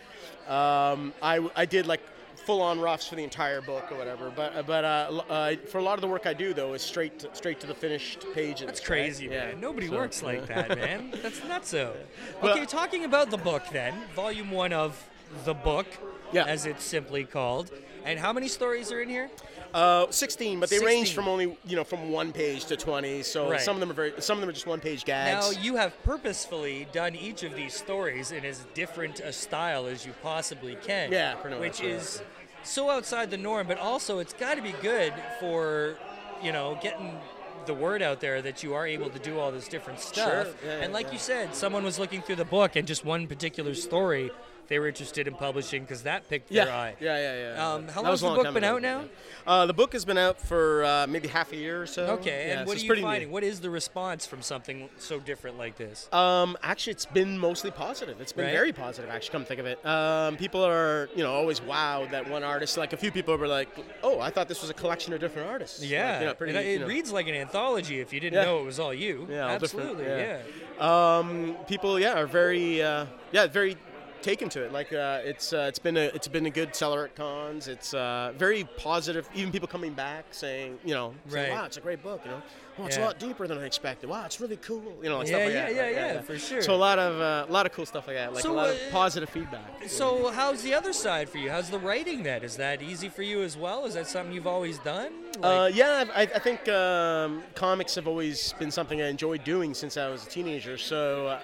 Um, 0.47 1.13
I 1.21 1.47
I 1.55 1.65
did 1.65 1.85
like 1.85 2.01
full 2.45 2.61
on 2.61 2.79
roughs 2.79 3.07
for 3.07 3.15
the 3.15 3.23
entire 3.23 3.59
book 3.61 3.91
or 3.91 3.97
whatever. 3.97 4.31
But 4.35 4.55
uh, 4.55 4.63
but 4.63 4.83
uh, 4.85 5.21
uh, 5.29 5.55
for 5.67 5.79
a 5.79 5.83
lot 5.83 5.95
of 5.95 6.01
the 6.01 6.07
work 6.07 6.25
I 6.27 6.33
do 6.33 6.53
though 6.53 6.73
is 6.73 6.81
straight 6.81 7.19
to, 7.19 7.29
straight 7.33 7.59
to 7.61 7.67
the 7.67 7.73
finished 7.73 8.25
pages. 8.33 8.67
That's 8.67 8.79
right? 8.81 8.85
crazy, 8.87 9.25
Yeah. 9.25 9.53
Nobody 9.59 9.87
So, 9.87 9.95
works 9.95 10.21
like 10.23 10.45
that, 10.47 10.69
man. 10.69 11.13
That's 11.23 11.43
nuts. 11.43 11.69
So, 11.69 11.95
Well- 12.41 12.53
okay, 12.53 12.65
talking 12.65 13.03
about 13.03 13.31
the 13.31 13.37
book 13.37 13.63
then, 13.71 13.93
volume 14.15 14.51
one 14.51 14.73
of 14.73 15.07
the 15.43 15.53
book, 15.53 15.87
Yeah. 16.31 16.45
as 16.45 16.65
it's 16.65 16.83
simply 16.83 17.23
called. 17.25 17.71
And 18.05 18.19
how 18.19 18.31
many 18.31 18.47
stories 18.47 18.91
are 18.91 19.01
in 19.01 19.09
here? 19.09 19.29
Uh, 19.75 20.09
16, 20.09 20.61
but 20.61 20.69
they 20.69 20.79
range 20.79 21.13
from 21.13 21.27
only 21.27 21.57
you 21.65 21.75
know 21.75 21.83
from 21.83 22.09
one 22.09 22.31
page 22.31 22.63
to 22.63 22.77
20. 22.77 23.23
So 23.23 23.51
Right. 23.51 23.59
some 23.59 23.75
of 23.75 23.81
them 23.81 23.91
are 23.91 23.93
very 23.93 24.13
some 24.19 24.37
of 24.37 24.41
them 24.41 24.49
are 24.49 24.53
just 24.53 24.65
one 24.65 24.79
page 24.79 25.03
gags. 25.03 25.53
Now, 25.53 25.61
you 25.61 25.75
have 25.75 26.01
purposefully 26.03 26.87
done 26.93 27.13
each 27.13 27.43
of 27.43 27.55
these 27.55 27.73
stories 27.73 28.31
in 28.31 28.45
as 28.45 28.65
different 28.73 29.19
a 29.19 29.33
style 29.33 29.85
as 29.85 30.05
you 30.05 30.13
possibly 30.23 30.77
can. 30.81 31.11
Yeah, 31.11 31.35
Which 31.59 31.81
is 31.81 32.21
so 32.63 32.89
outside 32.89 33.31
the 33.31 33.37
norm, 33.37 33.67
but 33.67 33.77
also 33.77 34.19
it's 34.19 34.31
got 34.33 34.55
to 34.55 34.61
be 34.61 34.73
good 34.81 35.13
for, 35.41 35.97
you 36.41 36.53
know, 36.53 36.79
getting 36.81 37.19
the 37.65 37.73
word 37.73 38.01
out 38.01 38.21
there 38.21 38.41
that 38.41 38.63
you 38.63 38.73
are 38.75 38.87
able 38.87 39.09
to 39.09 39.19
do 39.19 39.39
all 39.39 39.51
this 39.51 39.67
different 39.67 39.99
stuff. 39.99 40.55
Yeah, 40.63 40.71
and 40.83 40.93
like 40.93 41.07
yeah. 41.07 41.11
you 41.13 41.19
said, 41.19 41.53
someone 41.53 41.83
was 41.83 41.99
looking 41.99 42.21
through 42.21 42.37
the 42.37 42.45
book 42.45 42.77
and 42.77 42.87
just 42.87 43.03
one 43.03 43.27
particular 43.27 43.73
story 43.73 44.31
they 44.67 44.79
were 44.79 44.87
interested 44.87 45.27
in 45.27 45.35
publishing 45.35 45.83
because 45.83 46.03
that 46.03 46.27
picked 46.29 46.51
yeah, 46.51 46.65
their 46.65 46.73
eye. 46.73 46.95
yeah, 46.99 47.17
yeah, 47.17 47.53
yeah. 47.55 47.73
Um, 47.73 47.87
how 47.87 48.01
long 48.01 48.11
has 48.11 48.21
the 48.21 48.27
book 48.29 48.43
been 48.53 48.57
ago. 48.63 48.75
out 48.75 48.81
now? 48.81 49.03
Uh, 49.45 49.65
the 49.67 49.73
book 49.73 49.93
has 49.93 50.05
been 50.05 50.17
out 50.17 50.41
for 50.41 50.83
uh, 50.83 51.05
maybe 51.07 51.27
half 51.27 51.51
a 51.51 51.55
year 51.55 51.81
or 51.83 51.85
so. 51.85 52.05
Okay, 52.17 52.47
Yeah, 52.49 52.59
and 52.59 52.67
what 52.67 52.73
it's 52.73 52.81
are 52.81 52.85
you 52.85 52.89
pretty 52.89 53.01
new. 53.03 53.07
finding? 53.07 53.31
What 53.31 53.43
is 53.43 53.59
the 53.59 53.69
response 53.69 54.25
from 54.25 54.41
something 54.41 54.89
so 54.97 55.19
different 55.19 55.57
like 55.57 55.75
this? 55.77 56.11
Um, 56.11 56.57
actually, 56.63 56.91
it's 56.91 57.05
been 57.05 57.37
mostly 57.37 57.69
positive. 57.71 58.19
It's 58.21 58.31
been 58.31 58.45
Right. 58.45 58.51
very 58.53 58.73
positive, 58.73 59.09
actually. 59.09 59.31
Come 59.33 59.45
think 59.45 59.59
of 59.59 59.65
it, 59.67 59.85
um, 59.85 60.35
people 60.37 60.63
are 60.65 61.09
you 61.15 61.23
know 61.23 61.33
always 61.33 61.59
wowed 61.59 62.11
that 62.11 62.27
one 62.29 62.43
artist. 62.43 62.77
Like 62.77 62.93
a 62.93 62.97
few 62.97 63.11
people 63.11 63.37
were 63.37 63.47
like, 63.47 63.69
"Oh, 64.03 64.19
I 64.19 64.29
thought 64.31 64.47
this 64.47 64.61
was 64.61 64.69
a 64.71 64.73
collection 64.73 65.13
of 65.13 65.19
different 65.19 65.49
artists." 65.49 65.81
Like, 65.81 65.89
Yeah, 65.91 66.19
you 66.21 66.25
know, 66.25 66.33
pretty, 66.33 66.55
and 66.57 66.65
it 66.67 66.71
you 66.71 66.79
know. 66.79 66.87
reads 66.87 67.11
like 67.11 67.27
an 67.27 67.35
anthology 67.35 67.99
if 67.99 68.11
you 68.13 68.19
didn't 68.19 68.33
Yeah. 68.39 68.45
know 68.45 68.59
it 68.61 68.65
was 68.65 68.79
all 68.79 68.93
you. 68.93 69.27
Yeah, 69.29 69.47
absolutely. 69.47 70.05
yeah. 70.05 70.39
yeah. 70.79 71.17
um, 71.17 71.55
people 71.67 71.99
yeah 71.99 72.17
are 72.19 72.27
very 72.27 72.81
uh, 72.81 73.05
yeah 73.31 73.47
very 73.47 73.77
taken 74.25 74.49
to 74.49 74.63
it. 74.65 74.73
Like 74.73 74.91
uh, 74.91 75.21
it's 75.23 75.53
uh, 75.53 75.67
it's 75.69 75.77
been 75.79 75.97
a 75.97 76.05
it's 76.15 76.27
been 76.27 76.47
a 76.47 76.49
good 76.49 76.75
seller 76.75 77.05
at 77.05 77.15
cons. 77.15 77.67
It's 77.67 77.93
uh, 77.93 78.33
very 78.35 78.63
positive 78.77 79.29
even 79.35 79.51
people 79.51 79.67
coming 79.67 79.93
back 79.93 80.25
saying 80.31 80.79
you 80.83 80.95
know 80.95 81.13
saying, 81.29 81.49
Right. 81.51 81.57
wow 81.57 81.65
it's 81.65 81.77
a 81.77 81.81
great 81.81 82.01
book 82.01 82.21
you 82.25 82.31
know 82.31 82.41
oh 82.79 82.85
it's 82.85 82.97
Yeah. 82.97 83.03
a 83.03 83.05
lot 83.05 83.19
deeper 83.19 83.47
than 83.47 83.57
I 83.57 83.65
expected 83.65 84.09
wow 84.09 84.25
it's 84.25 84.39
really 84.41 84.57
cool 84.57 84.83
you 85.01 85.09
know 85.09 85.19
like 85.19 85.27
Yeah, 85.27 85.33
stuff 85.35 85.45
like 85.45 85.53
yeah, 85.53 85.65
that 85.67 85.75
yeah, 85.75 85.81
right? 85.81 85.95
yeah, 85.95 86.13
yeah, 86.13 86.21
for 86.21 86.37
sure. 86.37 86.61
so 86.61 86.73
a 86.73 86.75
lot 86.75 86.99
of 86.99 87.19
uh, 87.21 87.45
a 87.49 87.51
lot 87.51 87.65
of 87.65 87.71
cool 87.73 87.85
stuff 87.85 88.07
like 88.07 88.15
that 88.17 88.33
like 88.33 88.41
So, 88.43 88.51
a 88.51 88.55
lot 88.55 88.69
of 88.69 88.75
uh, 88.75 88.91
positive 88.91 89.29
feedback 89.29 89.87
So 89.87 90.31
how's 90.31 90.61
the 90.63 90.73
other 90.73 90.93
side 90.93 91.29
for 91.29 91.37
you? 91.37 91.49
How's 91.51 91.69
the 91.69 91.79
writing 91.79 92.23
That 92.23 92.43
is 92.43 92.57
that 92.57 92.81
easy 92.81 93.09
for 93.09 93.23
you 93.23 93.41
as 93.43 93.55
well? 93.57 93.85
Is 93.85 93.93
that 93.93 94.07
something 94.07 94.33
you've 94.33 94.47
always 94.47 94.77
done? 94.79 95.11
Uh, 95.43 95.69
yeah, 95.73 96.05
I, 96.15 96.21
I 96.21 96.39
think 96.39 96.67
um, 96.69 97.43
comics 97.55 97.93
have 97.95 98.07
always 98.07 98.53
been 98.53 98.71
something 98.71 99.01
I 99.01 99.07
enjoyed 99.09 99.43
doing 99.43 99.73
since 99.73 99.97
I 99.97 100.07
was 100.07 100.25
a 100.25 100.29
teenager. 100.29 100.77
So 100.77 101.27
uh, 101.27 101.39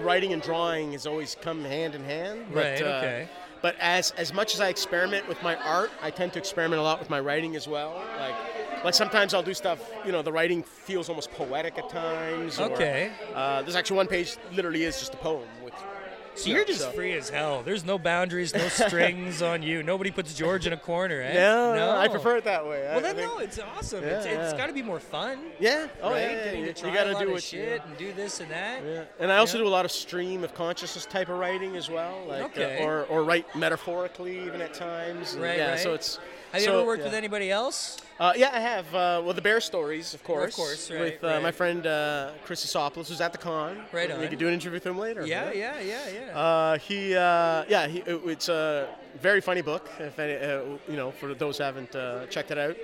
writing 0.00 0.32
and 0.32 0.42
drawing 0.42 0.92
has 0.92 1.06
always 1.06 1.36
come 1.40 1.64
hand 1.64 1.94
in 1.94 2.02
hand. 2.02 2.46
But, 2.52 2.56
Right, 2.56 2.82
uh, 2.82 2.86
okay. 2.98 3.28
But 3.62 3.76
as 3.78 4.10
as 4.12 4.32
much 4.32 4.54
as 4.54 4.60
I 4.60 4.68
experiment 4.68 5.28
with 5.28 5.40
my 5.42 5.54
art, 5.56 5.90
I 6.02 6.10
tend 6.10 6.32
to 6.32 6.38
experiment 6.40 6.80
a 6.80 6.82
lot 6.82 6.98
with 6.98 7.08
my 7.10 7.20
writing 7.20 7.54
as 7.56 7.68
well. 7.68 7.92
Like 8.18 8.34
like 8.84 8.94
sometimes 8.94 9.34
I'll 9.34 9.42
do 9.42 9.54
stuff. 9.54 9.78
You 10.04 10.12
know, 10.12 10.22
the 10.22 10.32
writing 10.32 10.62
feels 10.62 11.08
almost 11.08 11.30
poetic 11.32 11.78
at 11.78 11.88
times. 11.88 12.58
or, 12.58 12.70
Okay. 12.72 13.10
uh, 13.34 13.62
there's 13.62 13.76
actually 13.76 13.96
one 13.98 14.06
page 14.06 14.36
literally 14.52 14.84
is 14.84 14.98
just 14.98 15.14
a 15.14 15.18
poem 15.18 15.46
with. 15.64 15.74
so 16.34 16.46
you 16.48 16.54
you're 16.54 16.62
know, 16.62 16.66
just 16.66 16.80
so- 16.80 16.92
free 16.92 17.12
as 17.14 17.28
hell. 17.28 17.62
There's 17.62 17.84
no 17.84 17.98
boundaries, 17.98 18.54
no 18.54 18.66
strings 18.68 19.42
on 19.42 19.62
you. 19.62 19.82
Nobody 19.82 20.10
puts 20.10 20.32
George 20.32 20.66
in 20.66 20.72
a 20.72 20.76
corner, 20.76 21.20
eh? 21.20 21.34
No, 21.34 21.74
no, 21.74 21.96
I 21.98 22.08
prefer 22.08 22.36
it 22.36 22.44
that 22.44 22.64
way. 22.64 22.82
Well, 22.88 22.98
I 22.98 23.00
then 23.00 23.16
think- 23.16 23.30
no, 23.32 23.38
it's 23.38 23.58
awesome. 23.58 24.02
Yeah, 24.04 24.16
it's 24.18 24.26
it's 24.26 24.52
yeah. 24.52 24.56
got 24.56 24.66
to 24.68 24.72
be 24.72 24.80
more 24.82 25.00
fun. 25.00 25.38
Yeah. 25.58 25.88
Oh 26.02 26.12
right? 26.12 26.20
yeah. 26.22 26.44
yeah, 26.46 26.52
You, 26.52 26.66
to 26.66 26.72
try 26.72 26.88
you 26.90 26.94
got 26.96 27.04
to 27.18 27.24
do 27.26 27.32
what 27.32 27.42
shit 27.42 27.82
and 27.84 27.96
do 27.98 28.12
this 28.12 28.40
and 28.40 28.50
that. 28.50 28.82
Yeah. 28.84 29.02
And 29.18 29.30
I 29.32 29.38
also 29.38 29.58
do 29.58 29.66
a 29.66 29.68
lot 29.68 29.84
of 29.84 29.90
stream 29.90 30.42
of 30.44 30.54
consciousness 30.54 31.04
type 31.04 31.28
of 31.28 31.38
writing 31.38 31.76
as 31.76 31.90
well, 31.90 32.24
like 32.26 32.44
Okay. 32.56 32.78
uh, 32.80 32.86
or 32.86 33.04
or 33.06 33.24
write 33.24 33.44
metaphorically 33.56 34.38
even 34.46 34.60
at 34.62 34.72
times. 34.72 35.34
And 35.34 35.42
Right, 35.42 35.58
yeah, 35.58 35.70
right. 35.72 35.78
so 35.80 35.92
it's. 35.94 36.18
Have 36.52 36.62
you 36.62 36.66
so, 36.66 36.78
ever 36.78 36.86
worked 36.86 37.00
yeah. 37.00 37.06
with 37.06 37.14
anybody 37.14 37.50
else? 37.50 37.98
Uh, 38.18 38.32
yeah, 38.36 38.50
I 38.52 38.58
have. 38.60 38.86
Uh, 38.92 39.22
well, 39.24 39.32
the 39.34 39.40
Bear 39.40 39.60
Stories, 39.60 40.14
of 40.14 40.24
course. 40.24 40.56
course, 40.56 40.90
right, 40.90 41.00
With 41.00 41.24
uh, 41.24 41.28
right. 41.28 41.42
my 41.42 41.52
friend 41.52 41.86
uh, 41.86 42.32
Chris 42.44 42.66
Isopoulos, 42.66 43.08
who's 43.08 43.20
at 43.20 43.30
the 43.32 43.38
con. 43.38 43.78
Right 43.92 44.10
on. 44.10 44.20
We 44.20 44.26
could 44.26 44.38
do 44.40 44.48
an 44.48 44.54
interview 44.54 44.72
with 44.72 44.84
him 44.84 44.98
later. 44.98 45.24
Yeah, 45.24 45.52
yeah, 45.52 45.80
yeah, 45.80 46.00
yeah. 46.12 46.38
Uh, 46.38 46.78
he, 46.78 47.14
uh, 47.14 47.64
yeah, 47.68 47.86
he, 47.86 47.98
it- 48.00 48.20
it's 48.26 48.48
a 48.48 48.88
very 49.20 49.40
funny 49.40 49.62
book. 49.62 49.88
If 50.00 50.18
any, 50.18 50.34
uh, 50.34 50.62
you 50.88 50.96
know, 50.96 51.12
for 51.12 51.34
those 51.34 51.58
who 51.58 51.64
haven't 51.64 51.94
uh, 51.94 52.26
checked 52.26 52.50
it 52.50 52.58
out. 52.58 52.76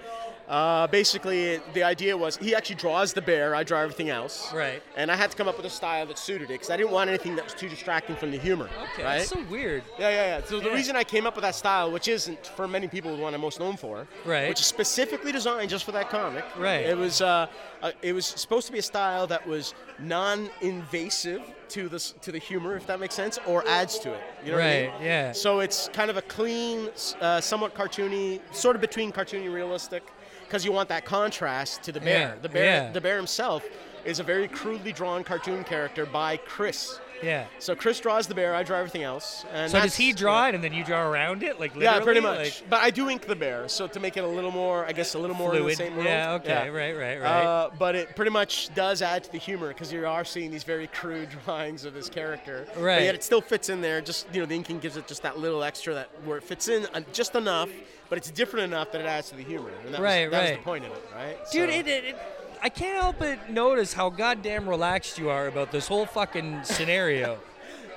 Uh, 0.49 0.87
basically, 0.87 1.61
the 1.75 1.83
idea 1.83 2.17
was 2.17 2.37
he 2.37 2.55
actually 2.55 2.77
draws 2.77 3.13
the 3.13 3.21
bear. 3.21 3.55
I 3.55 3.65
draw 3.65 3.81
everything 3.81 4.11
else. 4.11 4.53
Right. 4.53 4.81
And 4.97 5.11
I 5.11 5.17
had 5.17 5.31
to 5.33 5.37
come 5.37 5.49
up 5.49 5.57
with 5.57 5.67
a 5.67 5.71
style 5.71 6.07
that 6.07 6.19
suited 6.19 6.45
it 6.45 6.55
because 6.55 6.71
I 6.71 6.77
didn't 6.77 6.93
want 6.93 7.09
anything 7.09 7.35
that 7.37 7.45
was 7.45 7.55
too 7.55 7.69
distracting 7.69 8.15
from 8.15 8.31
the 8.31 8.39
humor. 8.39 8.69
okay, 8.93 9.03
Right. 9.05 9.19
that's 9.19 9.31
so 9.31 9.43
weird. 9.51 9.83
yeah, 9.99 10.09
yeah, 10.11 10.39
yeah. 10.39 10.45
So 10.47 10.61
the 10.61 10.69
Yeah. 10.69 10.75
reason 10.75 10.95
I 10.95 11.03
came 11.03 11.27
up 11.27 11.35
with 11.35 11.43
that 11.43 11.57
style, 11.57 11.91
which 11.91 12.07
isn't 12.07 12.47
for 12.57 12.69
many 12.69 12.87
people 12.87 13.17
the 13.17 13.21
one 13.23 13.35
I'm 13.35 13.41
most 13.41 13.59
known 13.59 13.77
for, 13.77 14.07
Right. 14.25 14.49
which 14.49 14.61
is 14.61 14.67
specifically 14.67 15.33
designed 15.33 15.69
just 15.69 15.85
for 15.85 15.93
that 15.93 16.11
comic. 16.11 16.45
Right. 16.57 16.87
It 16.87 16.97
was 16.97 17.21
uh, 17.21 17.47
uh, 17.83 17.91
it 18.03 18.13
was 18.13 18.27
supposed 18.27 18.67
to 18.67 18.73
be 18.73 18.79
a 18.79 18.83
style 18.83 19.27
that 19.27 19.47
was 19.47 19.75
non-invasive 19.99 21.43
to 21.71 21.89
the 21.89 21.99
to 22.21 22.31
the 22.33 22.39
humor, 22.39 22.77
if 22.77 22.87
that 22.87 23.01
makes 23.01 23.15
sense, 23.15 23.39
or 23.47 23.67
adds 23.67 23.99
to 24.01 24.13
it. 24.15 24.21
You 24.45 24.53
know 24.53 24.59
what 24.59 24.65
I 24.67 24.83
Right, 24.87 24.93
mean? 25.01 25.03
yeah. 25.03 25.33
So 25.33 25.61
it's 25.61 25.89
kind 25.93 26.11
of 26.11 26.17
a 26.17 26.23
clean, 26.23 26.89
uh, 27.21 27.41
somewhat 27.41 27.75
cartoony, 27.75 28.41
sort 28.53 28.77
of 28.77 28.81
between 28.81 29.11
cartoony 29.13 29.47
and 29.47 29.55
realistic, 29.55 30.05
because 30.47 30.65
you 30.65 30.73
want 30.73 30.89
that 30.89 31.05
contrast 31.05 31.83
to 31.85 31.93
the 31.93 32.01
bear. 32.01 32.19
Yeah, 32.35 32.35
The 32.43 32.49
bear, 32.49 32.65
yeah. 32.65 32.93
the 32.93 33.01
bear 33.01 33.17
himself, 33.17 33.65
is 34.05 34.21
a 34.21 34.23
very 34.23 34.49
crudely 34.49 34.93
drawn 34.93 35.25
cartoon 35.25 35.65
character 35.65 36.07
by 36.07 36.37
Chris. 36.37 37.01
Yeah. 37.23 37.47
So 37.61 37.75
Chris 37.75 37.99
draws 37.99 38.27
the 38.27 38.35
bear, 38.35 38.55
I 38.55 38.63
draw 38.63 38.77
everything 38.77 39.03
else. 39.03 39.47
And 39.51 39.73
So 39.73 39.81
does 39.81 39.97
he 39.97 40.13
draw 40.13 40.49
it 40.49 40.55
and 40.55 40.63
then 40.63 40.75
you 40.75 40.85
draw 40.85 41.03
around 41.11 41.43
it, 41.43 41.59
like 41.59 41.75
literally? 41.75 41.99
Yeah, 41.99 42.05
pretty 42.05 42.21
much. 42.21 42.39
Like, 42.61 42.71
but 42.71 42.83
I 42.83 42.91
do 42.91 43.09
ink 43.09 43.27
the 43.27 43.35
bear, 43.35 43.69
so 43.69 43.87
to 43.89 43.99
make 43.99 44.19
it 44.19 44.23
a 44.23 44.27
little 44.29 44.51
more, 44.51 44.85
I 44.85 44.93
guess, 44.93 45.15
a 45.15 45.19
little 45.19 45.35
more 45.35 45.49
in 45.53 45.57
the 45.57 45.61
Fluid. 45.63 45.77
same 45.79 45.95
world. 45.95 46.07
Yeah, 46.07 46.33
okay, 46.35 46.69
right, 46.69 46.95
right, 46.95 47.19
right. 47.19 47.43
Uh, 47.45 47.71
but 47.79 47.95
it 47.97 48.15
pretty 48.15 48.31
much 48.31 48.73
does 48.75 49.01
add 49.01 49.25
to 49.25 49.33
the 49.33 49.39
humor 49.39 49.69
because 49.69 49.91
you 49.91 50.07
are 50.07 50.27
seeing 50.27 50.51
these 50.51 50.63
very 50.65 50.89
crude 50.89 51.31
drawings 51.47 51.87
of 51.87 51.95
this 51.95 52.11
character. 52.11 52.67
But 52.75 52.83
Right. 52.83 53.03
yet 53.05 53.15
it 53.15 53.25
still 53.25 53.41
fits 53.41 53.71
in 53.71 53.81
there. 53.81 54.03
Just 54.03 54.27
you 54.35 54.41
know, 54.41 54.47
the 54.47 54.55
inking 54.55 54.81
gives 54.81 54.99
it 54.99 55.09
just 55.09 55.23
that 55.23 55.39
little 55.39 55.65
extra 55.65 55.95
that 55.95 56.11
where 56.27 56.37
it 56.37 56.45
fits 56.45 56.69
in 56.69 56.87
uh, 56.93 57.01
just 57.15 57.35
enough, 57.35 57.71
but 58.09 58.19
it's 58.19 58.31
different 58.31 58.65
enough 58.73 58.93
that 58.93 59.01
it 59.01 59.07
adds 59.07 59.31
to 59.31 59.37
the 59.37 59.43
humor. 59.43 59.71
And 59.85 59.95
that 59.95 60.01
Right, 60.01 60.27
was, 60.27 60.33
that 60.33 60.41
was 60.43 60.51
right. 60.51 60.59
the 60.59 60.65
point 60.65 60.85
of 60.85 60.93
it, 60.93 61.05
right? 61.15 61.37
Dude, 61.53 61.71
So- 61.71 61.77
it, 61.77 61.87
it, 61.89 62.05
it, 62.05 62.17
I 62.63 62.69
can't 62.69 63.01
help 63.01 63.17
but 63.19 63.51
notice 63.51 63.93
how 63.93 64.09
goddamn 64.11 64.69
relaxed 64.69 65.19
you 65.19 65.29
are 65.29 65.47
about 65.47 65.73
this 65.73 65.87
whole 65.89 66.07
fucking 66.07 66.65
scenario. 66.65 67.39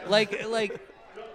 like, 0.08 0.48
like, 0.48 0.80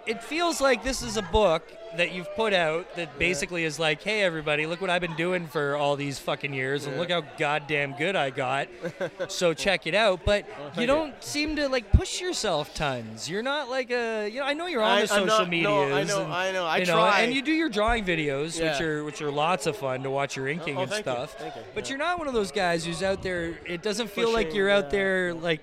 it 0.06 0.22
feels 0.22 0.60
like 0.60 0.84
this 0.84 1.02
is 1.02 1.16
a 1.16 1.22
book 1.22 1.62
that 1.96 2.12
you've 2.12 2.34
put 2.34 2.52
out 2.52 2.94
that 2.96 3.18
basically 3.18 3.64
is 3.64 3.78
like, 3.78 4.02
hey, 4.02 4.22
everybody, 4.22 4.66
look 4.66 4.80
what 4.80 4.90
I've 4.90 5.00
been 5.00 5.16
doing 5.16 5.46
for 5.46 5.76
all 5.76 5.96
these 5.96 6.18
fucking 6.18 6.52
years, 6.52 6.86
and 6.86 6.96
look 6.98 7.10
how 7.10 7.22
goddamn 7.38 7.94
good 7.96 8.16
I 8.16 8.30
got. 8.30 8.68
so 9.28 9.54
check 9.54 9.86
it 9.86 9.94
out. 9.94 10.24
But 10.24 10.46
you 10.78 10.86
don't 10.86 11.14
seem 11.22 11.56
to 11.56 11.68
like 11.68 11.92
push 11.92 12.20
yourself 12.20 12.74
tons. 12.74 13.28
You're 13.28 13.42
not 13.42 13.68
like 13.70 13.90
a, 13.90 14.28
you 14.28 14.40
know, 14.40 14.46
I 14.46 14.54
know 14.54 14.66
you're 14.66 14.82
on 14.82 14.98
I- 14.98 15.00
the 15.02 15.06
social 15.08 15.22
I'm 15.30 15.38
not- 15.38 15.48
medias. 15.50 15.68
no, 15.68 15.82
I 15.94 16.04
know, 16.04 16.22
and, 16.24 16.32
I 16.32 16.52
know, 16.52 16.64
I 16.64 16.76
you 16.78 16.84
try. 16.86 17.20
and 17.20 17.34
you 17.34 17.42
do 17.42 17.52
your 17.52 17.68
drawing 17.68 18.04
videos, 18.04 18.54
which 18.54 18.80
Yeah. 18.80 18.82
are 18.82 19.04
which 19.04 19.22
are 19.22 19.30
lots 19.30 19.66
of 19.66 19.76
fun 19.76 20.02
to 20.02 20.10
watch 20.10 20.36
your 20.36 20.48
inking 20.48 20.76
oh, 20.76 20.82
and 20.82 20.90
thank 20.90 21.06
you, 21.06 21.12
stuff. 21.12 21.34
thank 21.38 21.54
you, 21.56 21.62
But 21.74 21.84
yeah. 21.84 21.90
you're 21.90 21.98
not 21.98 22.18
one 22.18 22.28
of 22.28 22.34
those 22.34 22.52
guys 22.52 22.84
who's 22.84 23.02
out 23.02 23.22
there. 23.22 23.58
It 23.66 23.82
doesn't 23.82 24.10
feel 24.10 24.32
like 24.32 24.46
Pushing, 24.46 24.56
you're 24.58 24.70
out 24.70 24.84
yeah. 24.84 24.90
there 24.90 25.34
like 25.34 25.60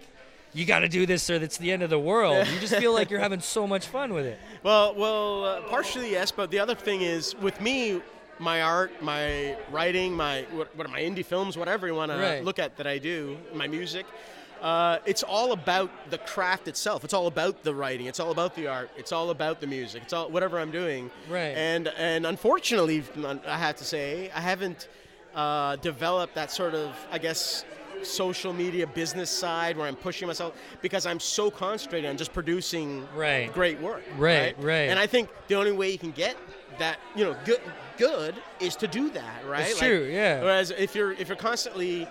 you 0.54 0.66
got 0.66 0.80
to 0.80 0.90
do 0.90 1.06
this 1.06 1.30
or 1.30 1.40
that's 1.40 1.58
the 1.58 1.72
end 1.72 1.84
of 1.84 1.90
the 1.90 2.00
world. 2.00 2.48
You 2.48 2.60
just 2.60 2.76
feel 2.76 2.94
like 2.94 3.10
you're 3.10 3.20
having 3.20 3.40
so 3.40 3.66
much 3.66 3.88
fun 3.88 4.14
with 4.14 4.26
it. 4.26 4.40
Well, 4.64 4.94
well, 4.94 5.46
uh, 5.46 5.62
partially 5.62 6.12
yes, 6.12 6.30
but 6.30 6.52
the 6.52 6.60
other 6.60 6.76
thing 6.76 7.02
is 7.02 7.34
with 7.38 7.60
me, 7.60 8.00
my 8.38 8.62
art, 8.62 9.02
my 9.02 9.58
writing, 9.72 10.14
my 10.14 10.46
what, 10.52 10.76
what 10.76 10.86
are 10.86 10.92
my 10.92 11.00
indie 11.02 11.26
films, 11.26 11.58
whatever 11.58 11.88
you 11.88 11.96
want 11.96 12.12
to 12.12 12.42
look 12.44 12.60
at 12.60 12.78
that 12.78 12.86
I 12.86 13.00
do, 13.00 13.38
my 13.56 13.66
music. 13.68 14.06
Uh, 14.62 15.00
it's 15.08 15.24
all 15.24 15.54
about 15.54 15.90
the 16.12 16.20
craft 16.20 16.68
itself. 16.68 17.04
It's 17.04 17.16
all 17.16 17.26
about 17.26 17.64
the 17.64 17.74
writing. 17.74 18.06
It's 18.06 18.20
all 18.20 18.30
about 18.30 18.56
the 18.56 18.68
art. 18.68 18.92
It's 18.96 19.12
all 19.12 19.32
about 19.32 19.60
the 19.62 19.66
music. 19.66 20.04
It's 20.04 20.14
all 20.14 20.30
whatever 20.30 20.60
I'm 20.60 20.70
doing. 20.70 21.10
Right. 21.28 21.56
And 21.58 21.88
and 21.98 22.28
unfortunately, 22.28 23.04
I 23.48 23.58
have 23.58 23.78
to 23.78 23.84
say, 23.84 24.30
I 24.36 24.42
haven't 24.42 24.88
uh, 25.34 25.78
developed 25.78 26.36
that 26.36 26.52
sort 26.52 26.76
of, 26.76 26.96
I 27.12 27.18
guess, 27.18 27.66
social 28.04 28.54
media 28.54 28.88
business 28.88 29.30
side 29.30 29.78
where 29.78 29.88
I'm 29.88 29.96
pushing 29.96 30.28
myself 30.28 30.56
because 30.82 31.06
I'm 31.06 31.20
so 31.20 31.50
concentrated 31.52 32.10
on 32.10 32.18
just 32.18 32.34
producing 32.34 33.08
Right. 33.16 33.52
great 33.54 33.80
work. 33.82 34.04
Right, 34.18 34.56
right. 34.62 34.90
And 34.90 35.00
I 35.00 35.08
think 35.08 35.30
the 35.48 35.56
only 35.56 35.72
way 35.72 35.90
you 35.92 35.98
can 35.98 36.12
get 36.12 36.36
that, 36.80 37.00
you 37.16 37.24
know, 37.26 37.36
good 37.46 37.62
good 37.98 38.36
is 38.60 38.76
to 38.78 38.88
do 38.88 39.10
that, 39.12 39.46
right? 39.46 39.68
It's 39.70 39.78
true, 39.78 40.10
yeah. 40.12 40.42
Whereas 40.42 40.72
if 40.72 40.96
you're 40.96 41.12
if 41.14 41.28
you're 41.28 41.38
constantly 41.38 42.08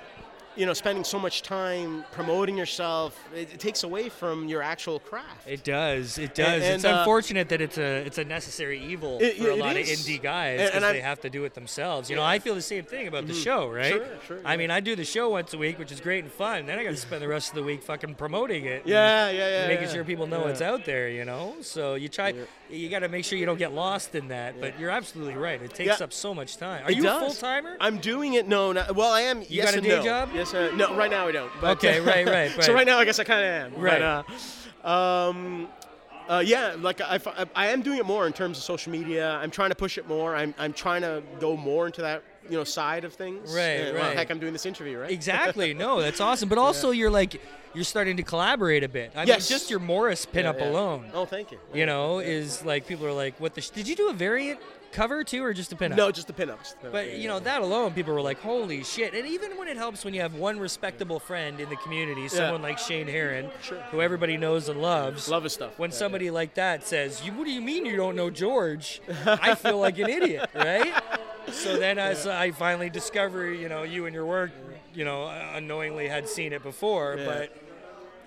you 0.61 0.67
know, 0.67 0.75
spending 0.75 1.05
so 1.05 1.19
much 1.19 1.41
time 1.41 2.05
promoting 2.13 2.55
yourself, 2.59 3.19
it, 3.35 3.55
it 3.55 3.59
takes 3.59 3.83
away 3.83 4.11
from 4.11 4.47
your 4.47 4.63
actual 4.63 4.99
craft. 5.01 5.49
It 5.49 5.65
does. 5.65 6.19
It 6.19 6.35
does. 6.35 6.63
and, 6.63 6.75
it's 6.75 6.85
uh, 6.85 6.99
unfortunate 6.99 7.49
that 7.49 7.63
it's 7.63 7.79
a 7.79 8.05
it's 8.05 8.19
a 8.19 8.25
necessary 8.25 8.79
evil 8.79 9.17
It- 9.23 9.39
for 9.39 9.49
a 9.49 9.57
lot 9.57 9.79
is. 9.79 9.91
of 9.91 9.97
indie 9.97 10.21
guys 10.21 10.71
because 10.71 10.83
they 10.83 11.01
have 11.01 11.21
to 11.23 11.31
do 11.31 11.45
it 11.45 11.55
themselves. 11.55 12.11
You 12.11 12.17
know, 12.17 12.23
I 12.23 12.41
feel 12.41 12.55
the 12.55 12.61
same 12.61 12.85
thing 12.85 13.09
about 13.09 13.27
the 13.27 13.33
show, 13.33 13.71
right? 13.71 13.95
Sure, 13.95 14.07
sure, 14.27 14.41
I 14.45 14.59
mean, 14.59 14.71
I 14.71 14.81
do 14.81 14.95
the 14.95 15.05
show 15.05 15.31
once 15.31 15.55
a 15.55 15.59
week, 15.59 15.79
which 15.79 15.93
is 15.93 16.01
great 16.01 16.25
and 16.25 16.33
fun. 16.33 16.67
Then 16.67 16.79
I 16.79 16.85
got 16.85 16.91
to 16.91 16.97
spend 16.97 17.23
the 17.23 17.29
rest 17.29 17.49
of 17.49 17.55
the 17.55 17.63
week 17.63 17.83
fucking 17.83 18.17
promoting 18.17 18.67
it. 18.67 18.83
and 18.83 18.91
Yeah, 18.91 19.31
yeah, 19.31 19.63
yeah. 19.63 19.67
making 19.67 19.87
yeah. 19.89 19.95
sure 19.95 20.05
people 20.05 20.27
know 20.27 20.45
Yeah. 20.45 20.51
it's 20.51 20.61
out 20.61 20.85
there. 20.85 21.09
You 21.09 21.25
know, 21.25 21.57
so 21.63 21.95
you 21.95 22.11
try. 22.11 22.35
You 22.69 22.91
got 22.91 22.99
to 22.99 23.09
make 23.09 23.25
sure 23.25 23.39
you 23.39 23.47
don't 23.47 23.59
get 23.59 23.73
lost 23.73 24.15
in 24.15 24.29
that. 24.29 24.61
But 24.61 24.79
you're 24.79 24.91
absolutely 24.91 25.37
right. 25.37 25.61
It 25.63 25.75
takes 25.75 25.99
Yeah. 25.99 26.05
up 26.05 26.13
so 26.13 26.35
much 26.35 26.59
time. 26.59 26.85
Are 26.85 26.93
you 26.93 27.03
does. 27.03 27.23
a 27.23 27.25
full 27.25 27.35
timer? 27.35 27.79
I'm 27.81 27.97
doing 27.99 28.35
it. 28.35 28.47
No, 28.47 28.73
no 28.73 28.85
well, 28.95 29.11
I 29.11 29.23
am. 29.23 29.41
You 29.41 29.47
yes 29.49 29.65
got 29.65 29.75
a 29.75 29.79
and 29.79 29.87
day 29.87 29.97
no. 29.97 30.05
job? 30.05 30.29
Yes, 30.35 30.50
uh, 30.55 30.71
no. 30.77 30.95
Right 30.97 31.11
now 31.11 31.29
I 31.29 31.33
don't. 31.33 31.51
But, 31.61 31.77
Okay, 31.79 32.01
right, 32.01 32.27
right, 32.27 32.51
right. 32.57 32.63
so 32.65 32.73
right. 32.75 32.87
now 32.87 32.99
I 32.99 33.05
guess 33.05 33.19
I 33.19 33.25
kind 33.25 33.41
of 33.41 33.75
am. 33.75 33.81
Right. 33.81 34.01
But, 34.01 34.27
uh, 34.85 34.89
um, 34.89 35.69
uh, 36.29 36.39
yeah, 36.47 36.77
like 36.79 37.01
I, 37.01 37.19
I, 37.27 37.47
I 37.57 37.67
am 37.69 37.83
doing 37.83 37.99
it 37.99 38.07
more 38.07 38.27
in 38.27 38.33
terms 38.33 38.57
of 38.59 38.65
social 38.65 38.93
media. 38.93 39.33
I'm 39.43 39.51
trying 39.51 39.71
to 39.71 39.75
push 39.75 39.99
it 39.99 40.07
more. 40.09 40.37
I'm, 40.37 40.55
I'm 40.59 40.73
trying 40.73 41.03
to 41.03 41.23
go 41.41 41.57
more 41.57 41.87
into 41.87 42.03
that 42.03 42.23
you 42.49 42.57
know 42.57 42.65
side 42.65 43.05
of 43.05 43.13
things. 43.13 43.53
Right, 43.55 43.63
And, 43.63 43.95
well, 43.97 44.07
right. 44.09 44.17
heck, 44.17 44.31
I'm 44.31 44.39
doing 44.39 44.53
this 44.53 44.65
interview, 44.67 44.99
right? 44.99 45.11
Exactly. 45.11 45.75
No, 45.81 46.01
that's 46.01 46.21
awesome. 46.21 46.49
But 46.49 46.59
also, 46.59 46.91
you're 46.91 47.11
like, 47.11 47.41
you're 47.75 47.85
starting 47.85 48.17
to 48.17 48.23
collaborate 48.23 48.85
a 48.85 48.89
bit. 48.89 49.13
I 49.17 49.25
Yes. 49.25 49.49
mean, 49.51 49.57
just 49.59 49.71
your 49.71 49.81
Morris 49.81 50.25
pinup 50.27 50.59
Yeah, 50.59 50.65
yeah. 50.65 50.71
alone. 50.71 51.11
Oh, 51.15 51.25
thank 51.27 51.51
you. 51.53 51.59
You 51.75 51.87
know, 51.87 52.19
is 52.21 52.65
like 52.65 52.87
people 52.87 53.07
are 53.07 53.13
like, 53.13 53.39
"What 53.41 53.55
the? 53.55 53.61
Sh-? 53.61 53.71
Did 53.71 53.89
you 53.89 53.97
do 53.97 54.09
a 54.09 54.13
variant 54.13 54.61
cover 54.93 55.25
too, 55.25 55.43
or 55.45 55.53
just 55.53 55.73
a 55.73 55.77
pinup?" 55.77 55.97
No, 55.97 56.11
just 56.11 56.27
the 56.27 56.33
pinups. 56.33 56.75
But 56.91 57.17
you 57.19 57.29
know 57.29 57.39
that 57.41 57.61
alone, 57.63 57.93
people 57.93 58.13
were 58.15 58.21
like, 58.23 58.41
"Holy 58.41 58.83
shit!" 58.85 59.15
And 59.15 59.27
even 59.27 59.57
when 59.57 59.69
it 59.69 59.77
helps 59.77 60.05
when 60.05 60.15
you 60.15 60.21
have 60.21 60.35
one 60.35 60.59
respectable 60.59 61.19
friend 61.21 61.61
in 61.61 61.69
the 61.69 61.77
community, 61.77 62.29
someone 62.29 62.63
like 62.63 62.79
Shane 62.79 63.07
Heron, 63.09 63.51
Sure. 63.63 63.79
who 63.91 64.01
everybody 64.01 64.37
knows 64.37 64.69
and 64.69 64.81
loves. 64.81 65.29
Love 65.29 65.45
his 65.45 65.53
stuff. 65.53 65.79
When 65.79 65.91
Yeah, 65.91 65.97
somebody 65.97 66.31
like 66.31 66.55
that 66.55 66.87
says, 66.87 67.25
"You, 67.25 67.33
what 67.33 67.45
do 67.45 67.51
you 67.53 67.61
mean 67.61 67.85
you 67.87 67.97
don't 67.97 68.17
know 68.17 68.31
George?" 68.31 69.01
I 69.27 69.55
feel 69.55 69.79
like 69.79 69.99
an 69.99 70.09
idiot, 70.09 70.51
right? 70.55 70.93
So 71.53 71.79
then, 71.79 71.99
as 71.99 72.27
I 72.27 72.51
finally 72.53 72.91
discover, 72.91 73.53
you 73.53 73.69
know, 73.69 73.83
you 73.83 74.07
and 74.07 74.15
your 74.15 74.27
work, 74.27 74.51
you 74.95 75.05
know, 75.05 75.27
unknowingly 75.55 76.07
had 76.09 76.29
seen 76.29 76.53
it 76.53 76.63
before, 76.63 77.17
Yeah. 77.19 77.25
but 77.27 77.57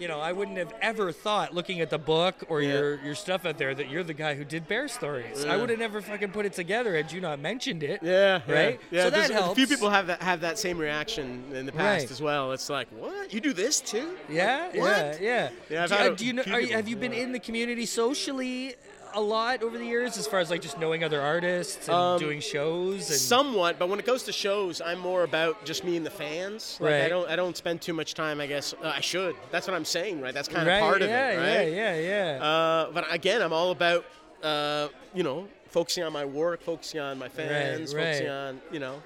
you 0.03 0.09
know, 0.09 0.19
I 0.19 0.33
wouldn't 0.33 0.57
have 0.57 0.73
ever 0.81 1.13
thought, 1.13 1.53
looking 1.55 1.79
at 1.79 1.89
the 1.89 1.97
book 1.97 2.35
or 2.49 2.61
Yeah. 2.61 2.73
your 2.73 2.99
your 3.05 3.15
stuff 3.15 3.45
out 3.45 3.57
there, 3.57 3.73
that 3.73 3.89
you're 3.89 4.03
the 4.03 4.13
guy 4.13 4.33
who 4.35 4.43
did 4.43 4.67
Bear 4.67 4.89
Stories. 4.89 5.45
I 5.45 5.55
would 5.55 5.69
have 5.69 5.79
never 5.79 6.01
fucking 6.01 6.31
put 6.31 6.45
it 6.45 6.51
together 6.51 6.93
had 6.93 7.09
you 7.13 7.21
not 7.21 7.39
mentioned 7.39 7.83
it. 7.83 8.01
Yeah, 8.03 8.41
yeah, 8.45 8.53
Right? 8.53 8.79
Yeah, 8.91 9.03
So 9.03 9.09
that 9.11 9.29
there's- 9.29 9.51
A 9.51 9.55
few 9.55 9.65
people 9.65 9.89
have 9.89 10.07
that 10.07 10.21
have 10.21 10.41
that 10.41 10.59
same 10.59 10.77
reaction 10.77 11.45
in 11.53 11.65
the 11.65 11.71
past 11.71 12.01
Right. 12.03 12.11
as 12.11 12.21
well. 12.21 12.51
It's 12.51 12.69
like, 12.69 12.89
what? 12.89 13.33
You 13.33 13.39
do 13.39 13.53
this 13.53 13.79
too? 13.79 14.17
Yeah, 14.29 14.65
What? 14.67 14.75
yeah, 14.75 15.15
yeah. 15.21 15.49
Yeah, 15.69 15.87
do, 15.87 15.93
uh, 15.95 16.09
do 16.09 16.25
you 16.25 16.33
know? 16.33 16.43
You- 16.57 16.73
have 16.75 16.89
you 16.89 16.97
been 16.97 17.13
yeah. 17.13 17.23
in 17.23 17.31
the 17.31 17.39
community 17.39 17.85
socially 17.85 18.75
a 19.15 19.21
lot 19.21 19.63
over 19.63 19.77
the 19.77 19.85
years, 19.85 20.17
as 20.17 20.27
far 20.27 20.39
as 20.39 20.49
like 20.49 20.61
just 20.61 20.79
knowing 20.79 21.03
other 21.03 21.21
artists 21.21 21.87
and 21.87 21.95
Um, 21.95 22.19
doing 22.19 22.39
shows? 22.39 23.09
And 23.09 23.19
Somewhat, 23.19 23.79
but 23.79 23.89
when 23.89 23.99
it 23.99 24.05
goes 24.05 24.23
to 24.23 24.31
shows, 24.31 24.81
I'm 24.81 24.99
more 24.99 25.23
about 25.23 25.63
just 25.65 25.83
me 25.83 25.97
and 25.97 26.05
the 26.05 26.09
fans. 26.09 26.77
Like, 26.79 26.93
I 26.93 26.99
Right. 27.01 27.09
don't 27.09 27.29
I 27.29 27.35
don't 27.35 27.55
spend 27.57 27.81
too 27.81 27.93
much 27.93 28.13
time. 28.13 28.39
I 28.41 28.47
guess 28.47 28.73
uh, 28.83 28.87
I 28.95 29.01
should. 29.01 29.35
That's 29.51 29.67
what 29.67 29.75
I'm 29.75 29.85
saying, 29.85 30.21
right? 30.21 30.33
That's 30.33 30.47
kind 30.47 30.61
of 30.61 30.67
right, 30.67 30.81
part 30.81 31.01
of 31.01 31.09
it, 31.09 31.13
right? 31.13 31.71
yeah, 31.71 31.95
yeah, 31.95 32.37
yeah. 32.39 32.43
Uh, 32.43 32.91
but 32.91 33.05
again, 33.11 33.41
I'm 33.41 33.53
all 33.53 33.71
about 33.71 34.05
uh, 34.41 34.87
you 35.13 35.23
know 35.23 35.47
focusing 35.69 36.03
on 36.03 36.13
my 36.13 36.25
work, 36.25 36.61
focusing 36.61 36.99
on 36.99 37.17
my 37.17 37.29
fans, 37.29 37.93
right. 37.95 38.03
focusing 38.03 38.29
on 38.29 38.61
you 38.71 38.79
know. 38.79 39.01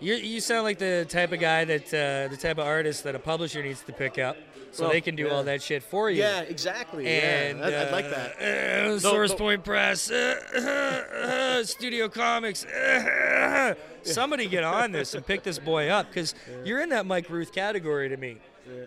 you 0.00 0.14
you 0.14 0.40
sound 0.40 0.64
like 0.64 0.78
the 0.78 1.06
type 1.08 1.32
of 1.32 1.40
guy 1.40 1.64
that 1.64 1.86
uh, 1.88 2.28
the 2.28 2.36
type 2.38 2.58
of 2.58 2.66
artist 2.66 3.04
that 3.04 3.14
a 3.14 3.18
publisher 3.18 3.62
needs 3.62 3.82
to 3.82 3.92
pick 3.92 4.18
up, 4.18 4.36
so 4.72 4.84
Well, 4.84 4.92
they 4.92 5.00
can 5.00 5.16
do 5.16 5.24
yeah. 5.24 5.30
all 5.30 5.44
that 5.44 5.62
shit 5.62 5.82
for 5.82 6.10
you. 6.10 6.18
Yeah, 6.20 6.40
exactly. 6.40 7.06
And 7.06 7.58
yeah, 7.60 7.66
I'd, 7.66 7.74
I'd 7.74 7.92
like 7.92 8.04
uh, 8.06 8.10
that. 8.10 8.32
uh, 8.36 8.88
Though- 8.88 8.98
Source 8.98 9.30
though- 9.32 9.36
Point 9.38 9.64
Press, 9.64 10.10
uh, 10.10 11.64
Studio 11.64 12.08
Comics. 12.08 12.64
uh, 12.64 13.74
somebody 14.02 14.46
get 14.46 14.64
on 14.64 14.92
this 14.92 15.14
and 15.14 15.26
pick 15.26 15.42
this 15.42 15.58
boy 15.58 15.88
up 15.88 16.08
because 16.08 16.34
you're 16.64 16.80
in 16.80 16.90
that 16.90 17.06
Mike 17.06 17.28
Ruth 17.30 17.52
category 17.52 18.08
to 18.08 18.16
me, 18.16 18.36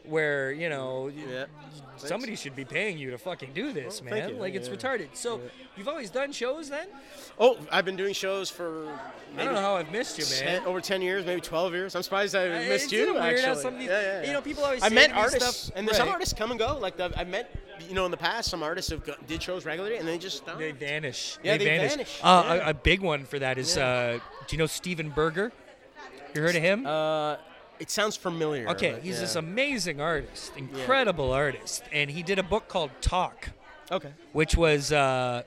where 0.05 0.51
you 0.51 0.69
know 0.69 1.09
Yeah. 1.15 1.45
somebody 1.97 2.35
should 2.35 2.55
be 2.55 2.65
paying 2.65 2.97
you 2.97 3.11
to 3.11 3.17
fucking 3.17 3.51
do 3.53 3.71
this, 3.73 4.01
Well, 4.01 4.11
man. 4.13 4.29
you. 4.29 4.35
Like 4.35 4.55
it's 4.55 4.69
retarded. 4.69 5.09
So 5.13 5.41
you've 5.77 5.87
always 5.87 6.09
done 6.09 6.31
shows 6.31 6.69
then? 6.69 6.87
Oh, 7.39 7.57
I've 7.71 7.85
been 7.85 7.95
doing 7.97 8.13
shows 8.13 8.49
for 8.49 8.87
I 9.37 9.43
don't 9.45 9.53
know 9.53 9.61
how 9.61 9.75
I've 9.75 9.91
missed 9.91 10.17
you, 10.17 10.25
man. 10.45 10.61
10, 10.61 10.65
over 10.67 10.81
10 10.81 11.01
years, 11.03 11.23
maybe 11.25 11.39
12 11.41 11.73
years. 11.73 11.95
I'm 11.95 12.01
surprised 12.03 12.35
I 12.35 12.47
Uh, 12.47 12.59
missed 12.67 12.91
you, 12.91 13.05
so 13.07 13.13
weird 13.13 13.37
actually. 13.39 13.61
some 13.61 13.73
of 13.73 13.79
these- 13.79 13.89
yeah, 13.89 14.01
yeah, 14.21 14.27
you 14.27 14.33
know, 14.33 14.41
people 14.41 14.63
always 14.63 14.81
I 14.81 14.89
say 14.89 14.95
met 14.95 15.11
artists, 15.11 15.57
stuff- 15.57 15.75
and 15.77 15.87
there's 15.87 15.97
some 15.97 16.09
artists 16.09 16.33
come 16.33 16.49
and 16.51 16.59
go. 16.59 16.77
Like, 16.77 16.97
the, 16.97 17.11
I've 17.15 17.27
met, 17.27 17.51
you 17.87 17.93
know, 17.93 18.05
in 18.05 18.11
the 18.11 18.17
past, 18.17 18.49
some 18.49 18.63
artists 18.63 18.89
have 18.91 19.05
got, 19.05 19.25
did 19.27 19.43
shows 19.43 19.65
regularly, 19.65 19.97
and 19.97 20.07
they 20.07 20.17
just 20.17 20.37
stopped. 20.37 20.57
They 20.57 20.71
vanish. 20.71 21.37
Yeah, 21.43 21.57
they, 21.57 21.65
they 21.65 21.77
vanish. 21.77 21.91
vanish, 21.91 22.19
Uh, 22.23 22.43
yeah. 22.47 22.67
a, 22.67 22.69
a 22.71 22.73
big 22.73 23.01
one 23.01 23.23
for 23.25 23.37
that 23.39 23.57
is, 23.59 23.77
uh, 23.77 24.19
do 24.47 24.55
you 24.55 24.57
know 24.57 24.65
Steven 24.67 25.09
Berger? 25.11 25.51
You 26.33 26.41
heard 26.41 26.55
of 26.55 26.61
him? 26.63 26.85
Uh, 26.87 27.37
it 27.79 27.89
sounds 27.89 28.15
familiar. 28.15 28.67
Okay, 28.69 28.91
but 28.93 29.01
he's 29.03 29.15
yeah. 29.15 29.21
this 29.21 29.35
amazing 29.35 30.01
artist, 30.01 30.51
incredible 30.57 31.31
artist, 31.31 31.83
and 31.91 32.09
he 32.09 32.23
did 32.23 32.39
a 32.39 32.43
book 32.43 32.67
called 32.67 32.91
Talk, 33.01 33.49
Okay. 33.91 34.11
which 34.33 34.55
was 34.55 34.91
uh, 34.91 35.43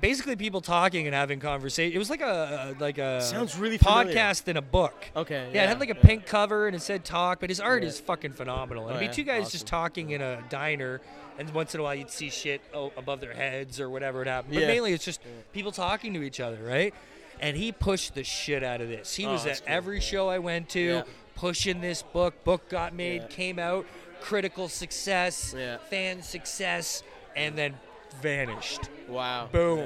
basically 0.00 0.36
people 0.36 0.60
talking 0.60 1.06
and 1.06 1.14
having 1.14 1.40
conversation. 1.40 1.94
It 1.94 1.98
was 1.98 2.10
like 2.10 2.20
a 2.20 2.76
like 2.78 2.98
a 2.98 3.20
Sounds 3.22 3.56
really 3.58 3.78
familiar. 3.78 4.14
podcast 4.14 4.46
in 4.48 4.56
a 4.56 4.62
book. 4.62 5.06
Okay, 5.16 5.50
Yeah, 5.52 5.64
it 5.64 5.68
had 5.68 5.80
like 5.80 5.90
a 5.90 5.96
yeah. 5.96 6.02
pink 6.02 6.26
cover 6.26 6.66
and 6.66 6.76
it 6.76 6.82
said 6.82 7.04
Talk, 7.04 7.40
but 7.40 7.50
his 7.50 7.60
art 7.60 7.82
is 7.84 7.98
fucking 8.00 8.32
phenomenal. 8.32 8.84
And 8.88 8.92
Oh, 8.92 8.96
it'd 8.96 9.00
be 9.00 9.06
yeah, 9.06 9.12
two 9.12 9.24
guys 9.24 9.42
awesome. 9.46 9.50
just 9.52 9.66
talking 9.66 10.10
in 10.10 10.20
a 10.20 10.42
diner, 10.48 11.00
and 11.38 11.52
once 11.54 11.74
in 11.74 11.80
a 11.80 11.82
while 11.82 11.94
you'd 11.94 12.10
see 12.10 12.30
shit 12.30 12.60
oh, 12.74 12.92
above 12.96 13.20
their 13.20 13.34
heads 13.34 13.80
or 13.80 13.88
whatever 13.90 14.22
it 14.22 14.28
happened. 14.28 14.54
But 14.54 14.60
Yeah. 14.62 14.68
mainly 14.68 14.92
it's 14.92 15.04
just 15.04 15.20
people 15.52 15.72
talking 15.72 16.14
to 16.14 16.22
each 16.22 16.40
other, 16.40 16.58
right? 16.62 16.94
And 17.40 17.56
he 17.56 17.70
pushed 17.70 18.14
the 18.14 18.24
shit 18.24 18.64
out 18.64 18.80
of 18.80 18.88
this. 18.88 19.14
He 19.14 19.24
Oh, 19.24 19.32
was 19.32 19.46
at 19.46 19.58
cool. 19.64 19.74
every 19.74 20.00
show 20.00 20.28
I 20.28 20.38
went 20.40 20.68
to, 20.70 20.80
Yeah. 20.80 21.02
Pushing 21.38 21.80
this 21.80 22.02
book. 22.02 22.42
Book 22.44 22.68
got 22.68 22.92
made, 22.94 23.22
Yeah. 23.22 23.28
came 23.28 23.58
out, 23.58 23.86
critical 24.20 24.68
success, 24.68 25.54
Yeah. 25.56 25.78
fan 25.88 26.22
success, 26.22 27.02
and 27.36 27.56
then 27.56 27.78
vanished. 28.20 28.80
Wow. 29.08 29.48
Boom. 29.52 29.78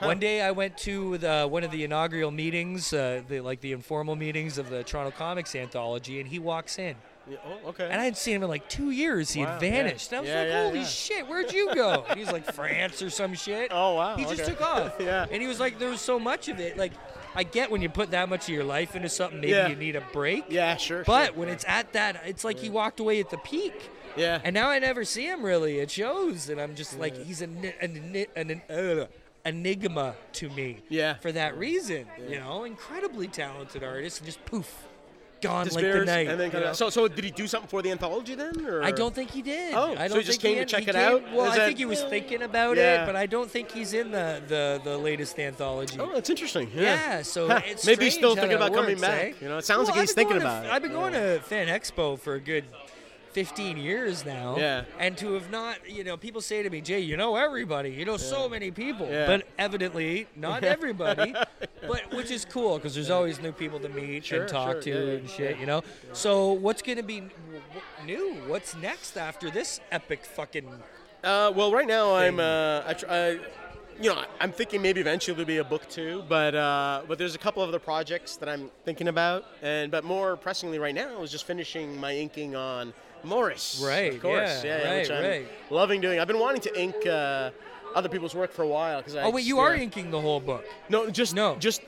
Yeah. 0.00 0.06
One 0.06 0.18
day 0.18 0.42
I 0.42 0.50
went 0.52 0.76
to 0.78 1.18
the, 1.18 1.46
one 1.48 1.64
of 1.64 1.70
the 1.70 1.82
inaugural 1.84 2.30
meetings, 2.30 2.92
uh, 2.92 3.22
the, 3.28 3.40
like 3.40 3.60
the 3.60 3.72
informal 3.72 4.14
meetings 4.16 4.58
of 4.58 4.70
the 4.70 4.82
Toronto 4.84 5.10
Comics 5.16 5.54
Anthology, 5.54 6.20
and 6.20 6.28
he 6.28 6.38
walks 6.38 6.78
in. 6.78 6.94
Yeah, 7.28 7.36
Oh, 7.44 7.68
okay. 7.70 7.84
And 7.84 8.00
I 8.00 8.04
hadn't 8.04 8.16
seen 8.16 8.36
him 8.36 8.42
in 8.44 8.48
like 8.48 8.68
two 8.68 8.90
years. 8.90 9.32
He 9.32 9.44
Wow, 9.44 9.52
had 9.54 9.62
yeah. 9.62 9.70
vanished. 9.70 10.08
And 10.12 10.18
I 10.18 10.20
was 10.20 10.30
Yeah, 10.30 10.40
like, 10.40 10.48
yeah, 10.48 10.64
holy 10.64 10.78
yeah. 10.80 10.86
shit, 10.86 11.28
where'd 11.28 11.52
you 11.52 11.74
go? 11.74 12.04
He's 12.14 12.30
like, 12.32 12.50
France 12.52 13.02
or 13.02 13.10
some 13.10 13.34
shit. 13.34 13.70
Oh, 13.74 13.94
wow, 13.96 14.16
He 14.16 14.22
just 14.24 14.40
okay. 14.40 14.50
took 14.50 14.62
off. 14.62 14.94
Yeah. 15.00 15.26
And 15.30 15.42
he 15.42 15.46
was 15.48 15.60
like, 15.60 15.78
there 15.78 15.90
was 15.90 16.00
so 16.00 16.18
much 16.18 16.48
of 16.48 16.58
it. 16.58 16.76
Like, 16.78 16.92
I 17.38 17.44
get 17.44 17.70
when 17.70 17.82
you 17.82 17.88
put 17.88 18.10
that 18.10 18.28
much 18.28 18.48
of 18.48 18.54
your 18.54 18.64
life 18.64 18.96
into 18.96 19.08
something, 19.08 19.40
maybe 19.40 19.52
Yeah. 19.52 19.68
you 19.68 19.76
need 19.76 19.94
a 19.94 20.00
break. 20.12 20.46
yeah, 20.50 20.76
sure. 20.76 21.04
But 21.04 21.26
sure. 21.28 21.34
when 21.36 21.48
it's 21.48 21.64
at 21.68 21.92
that, 21.92 22.20
it's 22.26 22.42
like 22.42 22.58
he 22.58 22.68
walked 22.68 22.98
away 22.98 23.20
at 23.20 23.30
the 23.30 23.38
peak. 23.38 23.90
yeah. 24.16 24.40
And 24.42 24.52
now 24.54 24.68
I 24.70 24.80
never 24.80 25.04
see 25.04 25.24
him 25.26 25.44
really. 25.44 25.78
It 25.78 25.90
shows, 25.92 26.48
and 26.48 26.60
I'm 26.60 26.74
just 26.74 26.98
like, 26.98 27.16
he's 27.16 27.40
an 27.40 27.72
an, 27.80 28.26
an, 28.34 28.48
an 28.50 28.62
uh, 28.68 29.06
enigma 29.44 30.16
to 30.32 30.48
me. 30.50 30.78
Yeah. 30.88 31.14
For 31.14 31.30
that 31.30 31.56
reason, 31.56 32.06
you 32.28 32.40
know, 32.40 32.64
incredibly 32.64 33.28
talented 33.28 33.84
artist, 33.84 34.18
and 34.18 34.26
just 34.26 34.44
poof, 34.44 34.87
gone 35.40 35.66
like 35.68 35.84
the 35.84 36.04
night. 36.04 36.28
and 36.28 36.38
then 36.40 36.50
kinda, 36.50 36.74
so, 36.74 36.90
so 36.90 37.08
did 37.08 37.24
he 37.24 37.30
do 37.30 37.46
something 37.46 37.68
for 37.68 37.82
the 37.82 37.90
anthology 37.90 38.34
then? 38.34 38.64
Or? 38.66 38.82
I 38.82 38.90
don't 38.90 39.14
think 39.14 39.30
he 39.30 39.42
did. 39.42 39.74
Oh, 39.74 39.94
I 39.96 40.08
so 40.08 40.14
don't 40.14 40.18
he 40.20 40.26
just 40.26 40.40
think 40.40 40.42
came 40.42 40.54
to 40.54 40.60
he 40.60 40.64
check 40.66 40.88
it 40.88 40.94
came- 40.94 41.12
out? 41.12 41.22
Well, 41.32 41.46
Is 41.46 41.52
I 41.52 41.56
that- 41.58 41.66
think 41.66 41.78
he 41.78 41.84
was 41.86 42.02
thinking 42.02 42.42
about 42.42 42.76
Yeah. 42.76 43.02
it, 43.02 43.06
but 43.06 43.16
I 43.16 43.26
don't 43.26 43.50
think 43.50 43.70
he's 43.70 43.92
in 43.94 44.10
the 44.10 44.42
the, 44.48 44.80
the 44.84 44.96
latest 44.98 45.38
anthology. 45.38 45.98
Oh, 46.00 46.10
that's 46.14 46.30
interesting. 46.30 46.70
Yeah. 46.74 46.82
Yeah, 46.82 47.22
so 47.22 47.48
Huh, 47.48 47.60
it's 47.66 47.86
maybe 47.86 48.04
he's 48.06 48.14
still 48.14 48.34
thinking 48.34 48.56
about 48.56 48.72
coming 48.74 48.98
back. 49.00 49.22
eh? 49.22 49.32
You 49.40 49.48
know, 49.48 49.58
it 49.58 49.64
sounds 49.64 49.88
Well, 49.88 49.96
like 49.96 50.00
he's 50.08 50.12
thinking 50.14 50.36
to- 50.40 50.42
about 50.42 50.64
it. 50.66 50.70
I've 50.72 50.82
been 50.82 50.92
going 50.92 51.14
Yeah. 51.14 51.34
to 51.34 51.40
Fan 51.40 51.68
Expo 51.68 52.18
for 52.18 52.34
a 52.34 52.40
good 52.40 52.64
15 53.38 53.76
years 53.76 54.26
now. 54.26 54.56
Yeah. 54.58 54.82
And 54.98 55.16
to 55.18 55.34
have 55.34 55.48
not, 55.48 55.88
you 55.88 56.02
know, 56.02 56.16
people 56.16 56.40
say 56.40 56.64
to 56.64 56.70
me, 56.70 56.80
Jay, 56.80 56.98
you 56.98 57.16
know 57.16 57.36
everybody, 57.36 57.88
you 57.90 58.04
know 58.04 58.16
so 58.16 58.48
many 58.48 58.72
people, 58.72 59.06
Yeah. 59.08 59.28
but 59.28 59.46
evidently 59.60 60.26
not 60.34 60.64
everybody. 60.64 61.32
but 61.86 62.12
which 62.12 62.32
is 62.32 62.44
cool 62.44 62.78
because 62.78 62.96
there's 62.96 63.10
always 63.10 63.40
new 63.40 63.52
people 63.52 63.78
to 63.78 63.88
meet 63.90 64.24
Sure, 64.24 64.40
and 64.40 64.48
talk 64.48 64.72
sure, 64.72 64.80
to 64.82 64.90
yeah, 64.90 64.96
yeah, 65.04 65.18
and 65.18 65.30
shit, 65.30 65.58
you 65.60 65.66
know. 65.66 65.84
So 66.12 66.50
what's 66.50 66.82
gonna 66.82 67.04
be 67.04 67.22
new? 68.04 68.34
What's 68.48 68.74
next 68.74 69.16
after 69.16 69.52
this 69.52 69.80
epic 69.92 70.24
fucking? 70.24 70.68
Uh, 71.22 71.52
well, 71.54 71.70
right 71.70 71.86
now 71.86 72.16
I'm, 72.16 72.40
uh, 72.40 72.82
I, 72.88 72.92
tr- 72.94 73.06
I, 73.08 73.28
you 74.00 74.12
know, 74.12 74.24
I'm 74.40 74.50
thinking 74.50 74.82
maybe 74.82 75.00
eventually 75.00 75.36
there'll 75.36 75.46
be 75.46 75.58
a 75.58 75.64
book 75.64 75.88
too, 75.88 76.24
but 76.28 76.56
uh, 76.56 77.02
but 77.06 77.18
there's 77.18 77.36
a 77.36 77.38
couple 77.46 77.62
of 77.62 77.68
other 77.68 77.78
projects 77.78 78.34
that 78.38 78.48
I'm 78.48 78.68
thinking 78.84 79.06
about, 79.06 79.44
and 79.62 79.92
but 79.92 80.02
more 80.02 80.36
pressingly 80.36 80.80
right 80.80 80.94
now 80.94 81.22
is 81.22 81.30
just 81.30 81.44
finishing 81.46 82.00
my 82.00 82.16
inking 82.16 82.56
on 82.56 82.92
Morris. 83.24 83.80
Right, 83.84 84.14
Of 84.14 84.22
course. 84.22 84.64
yeah, 84.64 84.78
Yeah. 84.78 84.88
right, 84.90 84.98
which 85.00 85.10
I'm 85.10 85.22
right. 85.24 85.48
loving 85.70 86.00
doing. 86.00 86.20
I've 86.20 86.28
been 86.28 86.38
wanting 86.38 86.60
to 86.62 86.80
ink 86.80 86.94
uh, 87.06 87.50
other 87.94 88.08
people's 88.08 88.34
work 88.34 88.52
for 88.52 88.62
a 88.62 88.68
while 88.68 88.98
because 89.00 89.16
I. 89.16 89.22
Oh 89.24 89.30
wait, 89.30 89.44
you 89.44 89.56
yeah. 89.56 89.62
are 89.62 89.74
inking 89.74 90.10
the 90.10 90.20
whole 90.20 90.40
book. 90.40 90.64
No, 90.88 91.10
just 91.10 91.34
No. 91.34 91.56
just 91.56 91.82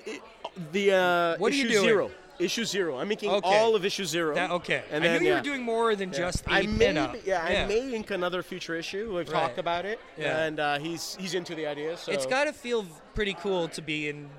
the 0.73 0.93
uh, 0.93 1.37
What 1.39 1.53
are 1.53 1.55
issue 1.55 1.63
you 1.65 1.69
doing? 1.71 1.85
zero. 1.85 2.11
issue 2.39 2.65
zero. 2.65 2.97
I'm 2.99 3.09
making 3.09 3.31
Okay. 3.31 3.47
all 3.47 3.75
of 3.77 3.85
issue 3.85 4.07
zero. 4.07 4.35
That, 4.35 4.51
okay. 4.51 4.83
And 4.91 5.05
I 5.05 5.09
then, 5.09 5.19
knew 5.21 5.27
you 5.27 5.33
yeah. 5.35 5.39
were 5.41 5.45
doing 5.45 5.63
more 5.63 5.95
than 5.95 6.09
Yeah. 6.09 6.19
just 6.19 6.47
a 6.47 6.51
I 6.53 6.63
may, 6.63 6.95
yeah, 7.27 7.43
I 7.43 7.67
may 7.67 7.93
ink 7.95 8.11
another 8.11 8.43
future 8.43 8.75
issue. 8.77 9.15
We've 9.15 9.29
Right. 9.29 9.41
talked 9.41 9.59
about 9.59 9.85
it, 9.85 10.01
Yeah. 10.17 10.45
and 10.45 10.59
uh, 10.59 10.79
he's 10.79 11.17
he's 11.21 11.35
into 11.35 11.55
the 11.55 11.67
idea. 11.67 11.99
So 11.99 12.11
It's 12.13 12.25
got 12.27 12.45
to 12.45 12.53
feel 12.55 12.87
pretty 13.15 13.35
cool 13.35 13.69
to 13.69 13.83
be 13.83 14.09
in 14.09 14.31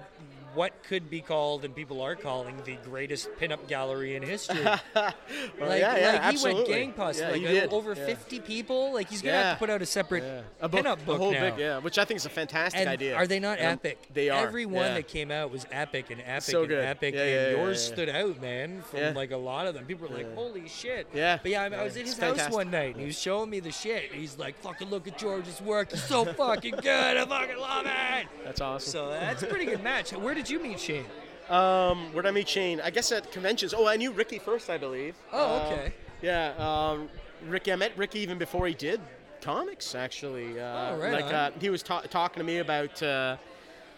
what 0.53 0.83
could 0.83 1.09
be 1.09 1.21
called 1.21 1.63
and 1.65 1.75
people 1.75 2.01
are 2.01 2.15
calling 2.15 2.55
the 2.65 2.75
greatest 2.83 3.29
pinup 3.39 3.67
gallery 3.67 4.15
in 4.15 4.23
history. 4.23 4.61
like, 4.95 5.13
yeah, 5.59 5.97
yeah, 5.97 6.27
like 6.27 6.37
he 6.37 6.43
went 6.43 6.67
gangbusters. 6.67 7.19
Yeah, 7.19 7.29
like 7.31 7.41
uh, 7.43 7.47
did. 7.47 7.73
over 7.73 7.93
Yeah. 7.93 8.05
50 8.05 8.39
people. 8.41 8.93
Like 8.93 9.09
he's 9.09 9.21
gonna 9.21 9.37
have 9.37 9.55
to 9.55 9.59
put 9.59 9.69
out 9.69 9.81
a 9.81 9.85
separate. 9.85 10.23
A 10.59 10.67
book, 10.69 10.85
pinup 10.85 11.05
book 11.05 11.15
a 11.15 11.17
whole 11.17 11.31
now. 11.31 11.49
book, 11.51 11.59
yeah, 11.59 11.77
which 11.79 11.97
I 11.97 12.05
think 12.05 12.17
is 12.17 12.25
a 12.25 12.29
fantastic 12.29 12.79
And 12.81 12.89
idea. 12.89 13.15
are 13.15 13.27
they 13.27 13.39
not 13.39 13.59
And 13.59 13.67
epic? 13.79 13.99
They 14.13 14.29
are. 14.29 14.45
Every 14.45 14.65
one 14.65 14.85
yeah. 14.87 14.93
that 14.95 15.07
came 15.07 15.31
out 15.31 15.51
was 15.51 15.65
epic 15.71 16.09
and 16.09 16.21
epic 16.25 16.43
So 16.43 16.59
and 16.61 16.69
good. 16.69 16.83
epic, 16.85 17.13
Yeah, 17.15 17.21
and 17.49 17.57
yours 17.57 17.83
stood 17.85 18.09
out, 18.09 18.41
man, 18.41 18.81
from 18.83 19.13
like 19.13 19.31
a 19.31 19.37
lot 19.37 19.67
of 19.67 19.73
them. 19.73 19.85
People 19.85 20.07
were 20.07 20.15
like, 20.17 20.33
"Holy 20.35 20.67
shit!" 20.67 21.07
Yeah. 21.13 21.39
But 21.41 21.51
yeah, 21.51 21.61
I, 21.61 21.65
I 21.65 21.69
Yeah. 21.69 21.83
was 21.83 21.95
in 21.95 22.05
his 22.05 22.17
house 22.17 22.49
one 22.49 22.71
night, 22.71 22.91
and 22.95 22.99
he 23.01 23.05
was 23.07 23.19
showing 23.19 23.49
me 23.49 23.59
the 23.59 23.71
shit. 23.71 24.11
He's 24.11 24.37
like, 24.37 24.57
"Fucking 24.59 24.89
look 24.89 25.07
at 25.07 25.17
George's 25.17 25.61
work. 25.61 25.91
He's 25.91 26.03
so 26.03 26.25
fucking 26.25 26.75
good. 26.81 27.17
I 27.17 27.25
fucking 27.25 27.57
love 27.57 27.85
it." 27.85 28.27
That's 28.43 28.61
awesome. 28.61 28.91
So 28.91 29.09
that's 29.09 29.43
a 29.43 29.47
pretty 29.47 29.65
good 29.65 29.83
match. 29.83 30.11
Where 30.13 30.33
did 30.33 30.40
you 30.49 30.61
meet 30.61 30.79
Shane? 30.79 31.05
Um, 31.49 32.13
where 32.13 32.21
did 32.23 32.29
I 32.29 32.31
meet 32.31 32.47
Shane? 32.47 32.79
I 32.81 32.89
guess 32.89 33.11
at 33.11 33.31
conventions. 33.31 33.73
Oh, 33.73 33.87
I 33.87 33.97
knew 33.97 34.11
Ricky 34.11 34.39
first, 34.39 34.69
I 34.69 34.77
believe. 34.77 35.15
Oh, 35.33 35.57
Um, 35.57 35.61
okay. 35.73 35.93
yeah, 36.21 36.53
um, 36.57 37.09
Ricky. 37.47 37.71
I 37.73 37.75
met 37.75 37.91
Ricky 37.97 38.19
even 38.19 38.37
before 38.37 38.67
he 38.67 38.73
did 38.73 39.01
comics. 39.41 39.93
Actually, 39.95 40.59
uh, 40.59 40.91
Oh, 40.91 40.97
right 40.97 41.11
like 41.13 41.33
uh, 41.33 41.51
he 41.59 41.69
was 41.69 41.83
ta- 41.83 42.01
talking 42.01 42.39
to 42.39 42.45
me 42.45 42.59
about 42.59 43.01
uh, 43.03 43.35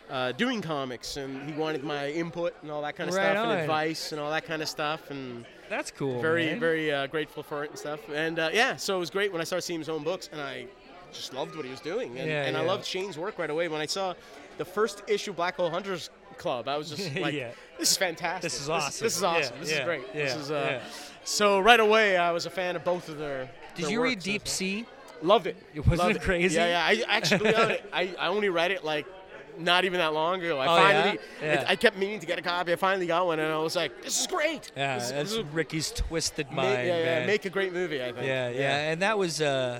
uh, 0.09 0.31
doing 0.31 0.61
comics, 0.61 1.17
and 1.17 1.47
he 1.49 1.53
wanted 1.57 1.83
my 1.83 2.09
input 2.11 2.55
and 2.63 2.71
all 2.71 2.81
that 2.81 2.95
kind 2.95 3.09
of 3.09 3.15
Right 3.15 3.31
stuff, 3.33 3.45
on. 3.45 3.51
and 3.51 3.61
advice 3.61 4.11
and 4.13 4.19
all 4.21 4.31
that 4.31 4.45
kind 4.45 4.61
of 4.61 4.67
stuff, 4.69 5.11
and 5.11 5.45
That's 5.69 5.91
cool. 5.91 6.21
very, 6.21 6.47
man. 6.47 6.59
very 6.59 6.91
uh, 6.91 7.07
grateful 7.07 7.43
for 7.43 7.63
it 7.63 7.69
and 7.69 7.77
stuff. 7.79 7.99
And 8.13 8.39
uh, 8.39 8.49
yeah, 8.53 8.75
so 8.77 8.95
it 8.95 8.99
was 8.99 9.09
great 9.11 9.31
when 9.31 9.41
I 9.41 9.43
started 9.43 9.61
seeing 9.63 9.79
his 9.79 9.89
own 9.89 10.03
books, 10.03 10.29
and 10.31 10.41
I 10.41 10.65
just 11.11 11.33
loved 11.33 11.55
what 11.55 11.65
he 11.65 11.71
was 11.71 11.79
doing, 11.81 12.17
and, 12.17 12.27
Yeah, 12.29 12.45
and 12.45 12.57
I 12.57 12.61
loved 12.61 12.83
Shane's 12.85 13.17
work 13.19 13.37
right 13.37 13.49
away 13.49 13.67
when 13.67 13.79
I 13.81 13.85
saw 13.85 14.15
the 14.57 14.65
first 14.65 15.03
issue 15.07 15.31
Black 15.33 15.55
Hole 15.57 15.69
Hunters 15.69 16.09
Club. 16.37 16.67
I 16.67 16.77
was 16.77 16.89
just 16.89 17.15
like, 17.19 17.33
Yeah. 17.33 17.51
this 17.79 17.91
is 17.91 17.97
fantastic. 17.97 18.41
This 18.43 18.59
is 18.61 18.69
awesome. 18.69 19.03
This, 19.05 19.15
is 19.17 19.21
Yeah, 19.21 19.27
awesome. 19.29 19.55
this 19.59 19.71
yeah, 19.71 19.77
is 19.79 19.85
great. 19.85 20.13
This 20.13 20.35
is 20.35 20.51
uh, 20.51 20.79
yeah. 20.81 20.89
so 21.23 21.59
right 21.59 21.79
away 21.79 22.17
I 22.17 22.31
was 22.31 22.45
a 22.45 22.49
fan 22.49 22.75
of 22.75 22.83
both 22.83 23.09
of 23.09 23.17
their. 23.17 23.49
Did 23.75 23.85
their 23.85 23.91
you 23.91 24.03
read. 24.03 24.19
Deep 24.19 24.47
Sea? 24.47 24.85
Loved 25.21 25.47
it. 25.47 25.55
It 25.73 25.85
Wasn't 25.87 26.15
it 26.17 26.21
crazy? 26.21 26.55
Yeah, 26.55 26.91
yeah. 26.91 27.03
I 27.07 27.15
actually 27.17 27.49
it. 27.49 27.89
I, 27.93 28.13
I 28.19 28.27
only 28.27 28.49
read 28.49 28.71
it 28.71 28.83
like 28.83 29.05
not 29.57 29.85
even 29.85 29.99
that 29.99 30.13
long 30.13 30.41
ago. 30.41 30.57
I 30.59 30.65
Oh, 30.65 30.75
finally, 30.75 31.19
yeah? 31.41 31.53
Yeah. 31.53 31.65
I 31.67 31.75
kept 31.75 31.95
meaning 31.97 32.19
to 32.19 32.25
get 32.25 32.39
a 32.39 32.41
copy. 32.41 32.73
I 32.73 32.75
finally 32.75 33.05
got 33.07 33.25
one, 33.27 33.39
and 33.39 33.53
I 33.53 33.57
was 33.59 33.75
like, 33.75 34.01
this 34.03 34.19
is 34.19 34.27
great. 34.27 34.71
Yeah, 34.75 34.97
This- 34.97 35.11
that's 35.11 35.29
this 35.31 35.39
is- 35.39 35.45
Ricky's 35.53 35.91
twisted 35.91 36.51
mind, 36.51 36.87
yeah, 36.87 36.97
yeah, 36.97 37.03
man. 37.19 37.27
make 37.27 37.45
a 37.45 37.49
great 37.49 37.71
movie. 37.71 38.01
I 38.03 38.11
think. 38.11 38.25
yeah, 38.25 38.49
yeah, 38.49 38.91
and 38.91 39.01
that 39.03 39.17
was 39.17 39.41
uh, 39.41 39.79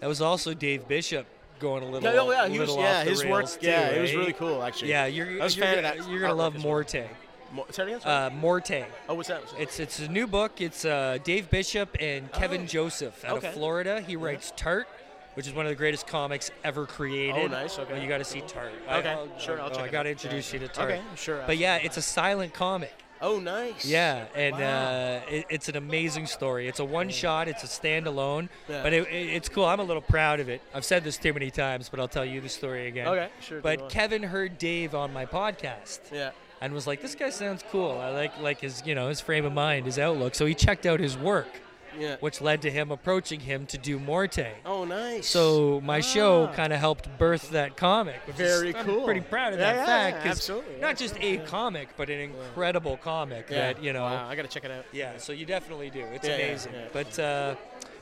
that 0.00 0.06
was 0.06 0.20
also 0.22 0.54
Dave 0.54 0.86
Bishop 0.88 1.26
going 1.58 1.82
a 1.82 1.86
little. 1.86 2.12
Yeah, 2.12 2.20
oh, 2.20 2.30
yeah, 2.30 2.48
he 2.48 2.58
was. 2.58 2.74
Yeah, 2.76 3.04
his 3.04 3.24
work. 3.24 3.46
too, 3.48 3.58
yeah, 3.66 3.88
it 3.88 4.00
was 4.00 4.14
really 4.14 4.32
cool 4.32 4.62
actually. 4.62 4.90
Yeah, 4.90 5.06
you're, 5.06 5.30
you're, 5.30 5.38
gonna- 5.48 5.94
you're 6.08 6.20
gonna 6.20 6.34
love 6.34 6.54
artwork 6.54 6.56
as 6.58 6.64
well. 6.64 6.72
Morte. 6.72 7.10
Mo- 7.52 7.66
say 7.70 7.82
it 7.84 7.86
again, 7.86 8.00
sorry? 8.02 8.26
Uh, 8.26 8.30
Morte. 8.30 8.84
oh, 9.08 9.14
what's 9.14 9.28
that? 9.28 9.40
What's 9.40 9.52
that? 9.52 9.60
It's 9.62 9.80
it's 9.80 9.98
a 10.00 10.08
new 10.08 10.26
book. 10.26 10.60
It's 10.60 10.84
uh, 10.84 11.18
Dave 11.24 11.48
Bishop 11.50 11.96
and 11.98 12.30
Kevin 12.32 12.62
Oh, 12.62 12.66
Joseph 12.66 13.24
out 13.24 13.38
okay. 13.38 13.48
of 13.48 13.54
Florida. 13.54 14.00
He 14.02 14.16
writes 14.16 14.52
Tart, 14.56 14.86
which 15.34 15.46
is 15.46 15.54
one 15.54 15.64
of 15.64 15.70
the 15.70 15.76
greatest 15.76 16.06
comics 16.06 16.50
ever 16.62 16.84
created. 16.84 17.36
Oh, 17.36 17.46
nice, 17.46 17.78
okay. 17.78 17.92
Well, 17.94 18.02
you 18.02 18.08
got 18.08 18.18
to 18.18 18.24
see 18.24 18.42
Tart. 18.42 18.72
Okay, 18.90 19.08
I, 19.10 19.38
sure, 19.38 19.60
I'll 19.60 19.68
oh, 19.68 19.74
check 19.74 19.84
I 19.84 19.88
got 19.88 20.02
to 20.02 20.10
introduce 20.10 20.52
Yeah. 20.52 20.60
you 20.60 20.66
to 20.68 20.72
Tart. 20.74 20.90
Okay, 20.90 21.02
sure, 21.16 21.42
But 21.46 21.56
yeah, 21.56 21.76
it's 21.76 21.96
a 21.96 22.02
silent 22.02 22.52
comic. 22.52 22.92
Oh, 23.20 23.40
nice. 23.40 23.84
Yeah, 23.84 24.26
and 24.34 24.54
Wow. 24.56 24.86
uh, 24.86 25.20
it, 25.30 25.46
it's 25.50 25.68
an 25.68 25.76
amazing 25.76 26.26
story. 26.26 26.68
It's 26.68 26.78
a 26.80 26.84
one 26.84 27.08
shot. 27.08 27.48
It's 27.48 27.64
a 27.64 27.66
standalone. 27.66 28.48
Yeah. 28.68 28.82
But 28.82 28.92
it, 28.92 29.08
it- 29.08 29.28
it's 29.34 29.48
cool. 29.48 29.64
I'm 29.64 29.80
a 29.80 29.84
little 29.84 30.02
proud 30.02 30.40
of 30.40 30.48
it. 30.48 30.60
I've 30.74 30.84
said 30.84 31.04
this 31.04 31.16
too 31.18 31.32
many 31.32 31.50
times, 31.50 31.88
but 31.88 31.98
I'll 32.00 32.08
tell 32.08 32.24
you 32.24 32.40
the 32.40 32.48
story 32.48 32.86
again. 32.86 33.08
Okay, 33.08 33.28
sure, 33.40 33.60
But. 33.60 33.88
Kevin 33.88 34.22
heard 34.22 34.58
Dave 34.58 34.94
on 34.94 35.12
my 35.12 35.26
podcast 35.26 36.00
Yeah. 36.12 36.30
and 36.60 36.72
was 36.72 36.86
like, 36.86 37.00
"This 37.02 37.14
guy 37.14 37.30
sounds 37.30 37.64
cool. 37.70 37.98
I 37.98 38.10
like 38.10 38.38
like 38.40 38.60
his 38.60 38.82
you 38.86 38.94
know 38.94 39.08
his 39.08 39.20
frame 39.20 39.44
of 39.44 39.52
mind, 39.52 39.86
his 39.86 39.98
outlook." 39.98 40.34
So 40.34 40.46
he 40.46 40.54
checked 40.54 40.86
out 40.86 41.00
his 41.00 41.16
work, 41.16 41.48
Yeah. 41.96 42.16
which 42.20 42.40
led 42.40 42.62
to 42.62 42.70
him 42.70 42.90
approaching 42.90 43.40
him 43.40 43.66
to 43.66 43.78
do 43.78 43.98
Morte. 43.98 44.46
Oh, 44.66 44.84
nice. 44.84 45.26
So 45.28 45.80
my 45.82 46.00
show 46.00 46.48
Ah. 46.50 46.54
kind 46.54 46.72
of 46.72 46.80
helped 46.80 47.08
birth 47.18 47.50
that 47.50 47.76
comic. 47.76 48.20
Very 48.28 48.70
is, 48.70 48.76
I'm 48.76 49.04
pretty 49.04 49.20
proud 49.20 49.52
of 49.52 49.58
Yeah, 49.60 49.72
that 49.72 49.76
yeah, 49.76 49.86
fact. 49.86 50.16
'cause 50.24 50.36
absolutely. 50.36 50.76
Not 50.80 50.96
just 50.96 51.16
a 51.20 51.38
comic, 51.38 51.88
but 51.96 52.10
an 52.10 52.20
incredible 52.20 52.96
comic 52.96 53.46
Yeah. 53.50 53.72
that 53.72 53.82
you 53.82 53.92
know. 53.92 54.02
Wow, 54.02 54.28
I 54.28 54.34
gotta 54.36 54.48
check 54.48 54.64
it 54.64 54.70
out. 54.70 54.84
Yeah, 54.92 55.12
so 55.18 55.32
you 55.32 55.46
definitely 55.46 55.90
do. 55.90 56.04
It's 56.12 56.26
Yeah, 56.26 56.36
yeah, 56.36 56.44
amazing. 56.44 56.72
yeah. 56.74 56.80
But 56.92 57.18
uh, 57.18 57.54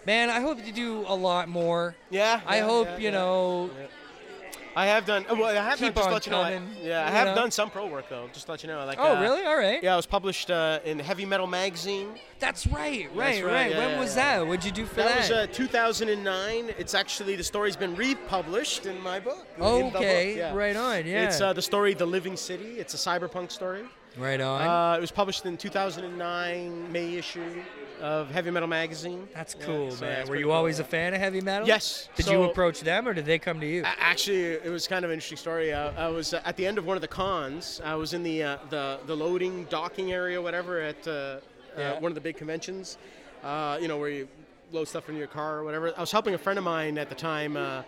man, 0.04 0.30
I 0.30 0.40
hope 0.40 0.64
you 0.64 0.72
do 0.72 1.04
a 1.08 1.14
lot 1.14 1.48
more. 1.48 1.94
Yeah. 2.10 2.40
I 2.46 2.58
yeah, 2.58 2.64
hope 2.64 2.86
yeah, 2.88 2.96
you 2.98 3.04
yeah. 3.04 3.10
know. 3.10 3.70
I 4.76 4.84
have 4.86 5.06
done. 5.06 5.24
oh, 5.30 5.34
Well, 5.34 5.46
I 5.46 5.54
have 5.54 5.78
Keep 5.78 5.94
done. 5.94 6.04
Just 6.04 6.06
on 6.06 6.12
let 6.12 6.26
you 6.26 6.32
know. 6.32 6.42
I- 6.42 6.86
yeah, 6.86 7.06
I 7.06 7.10
have 7.10 7.28
know? 7.28 7.34
done 7.34 7.50
some 7.50 7.70
pro 7.70 7.86
work 7.86 8.10
though. 8.10 8.28
Just 8.34 8.44
to 8.44 8.52
let 8.52 8.62
you 8.62 8.68
know. 8.68 8.84
Like. 8.84 8.98
Oh, 9.00 9.16
uh, 9.16 9.20
really? 9.22 9.42
All 9.46 9.56
right. 9.56 9.82
Yeah, 9.82 9.94
I 9.94 9.96
was 9.96 10.04
published 10.04 10.50
uh, 10.50 10.80
in 10.84 10.98
Heavy 10.98 11.24
Metal 11.24 11.46
magazine. 11.46 12.08
That's 12.38 12.66
right. 12.66 13.08
Right. 13.14 13.42
right, 13.42 13.44
right. 13.44 13.70
yeah, 13.70 13.78
when 13.78 13.90
yeah, 13.92 14.00
was 14.00 14.14
yeah. 14.14 14.38
that? 14.40 14.46
What'd 14.46 14.66
you 14.66 14.70
do 14.70 14.84
for 14.84 14.96
That 14.96 15.08
that? 15.08 15.18
was 15.18 15.30
uh, 15.30 15.46
2009. 15.50 16.74
It's 16.78 16.92
actually 16.92 17.36
the 17.36 17.44
story's 17.44 17.74
been 17.76 17.96
republished 17.96 18.84
in 18.84 19.00
my 19.00 19.18
book. 19.18 19.46
book, 19.56 19.94
okay. 19.96 20.36
yeah. 20.36 20.54
Right 20.54 20.76
on. 20.76 21.06
Yeah. 21.06 21.24
It's 21.26 21.40
uh, 21.40 21.54
the 21.54 21.62
story 21.62 21.94
The 21.94 22.04
Living 22.06 22.36
City. 22.36 22.76
It's 22.78 22.92
a 22.92 22.98
cyberpunk 22.98 23.50
story. 23.50 23.84
right 24.18 24.40
on. 24.42 24.60
Uh, 24.60 24.98
it 24.98 25.00
was 25.00 25.10
published 25.10 25.46
in 25.46 25.56
2009 25.56 26.92
May 26.92 27.14
issue 27.16 27.62
of 28.00 28.30
Heavy 28.30 28.50
Metal 28.50 28.68
magazine. 28.68 29.28
That's 29.34 29.54
Yeah, 29.58 29.66
cool, 29.66 29.90
so 29.90 30.04
man. 30.04 30.20
it's 30.20 30.30
Were 30.30 30.36
you 30.36 30.44
cool, 30.46 30.52
always 30.52 30.78
yeah. 30.78 30.84
a 30.84 30.88
fan 30.88 31.14
of 31.14 31.20
heavy 31.20 31.40
metal? 31.40 31.66
Yes. 31.66 32.08
Did 32.14 32.26
you 32.28 32.42
approach 32.44 32.80
them 32.80 33.08
or 33.08 33.14
did 33.14 33.24
they 33.26 33.38
come 33.38 33.60
to 33.60 33.66
you? 33.66 33.82
Actually, 33.84 34.52
it 34.52 34.70
was 34.70 34.86
kind 34.86 35.04
of 35.04 35.10
an 35.10 35.14
interesting 35.14 35.38
story. 35.38 35.72
I, 35.72 36.06
I 36.06 36.08
was 36.08 36.34
uh, 36.34 36.40
at 36.44 36.56
the 36.56 36.66
end 36.66 36.78
of 36.78 36.86
one 36.86 36.96
of 36.96 37.00
the 37.00 37.08
cons. 37.08 37.80
I 37.84 37.94
was 37.94 38.12
in 38.14 38.22
the 38.22 38.42
uh, 38.42 38.58
the 38.70 38.98
the 39.06 39.16
loading 39.16 39.64
docking 39.70 40.12
area, 40.12 40.40
whatever, 40.40 40.80
at 40.80 41.06
uh, 41.08 41.38
Yeah. 41.78 41.92
uh, 41.92 42.00
one 42.00 42.10
of 42.10 42.14
the 42.14 42.20
big 42.20 42.36
conventions. 42.36 42.98
Uh, 43.42 43.78
you 43.80 43.88
know 43.88 43.98
where 43.98 44.10
you 44.10 44.28
load 44.72 44.88
stuff 44.88 45.08
in 45.08 45.16
your 45.16 45.26
car 45.28 45.58
or 45.58 45.64
whatever. 45.64 45.92
I 45.96 46.00
was 46.00 46.10
helping 46.12 46.34
a 46.34 46.38
friend 46.38 46.58
of 46.58 46.64
mine 46.64 46.98
at 46.98 47.08
the 47.08 47.14
time 47.14 47.56
uh, 47.56 47.82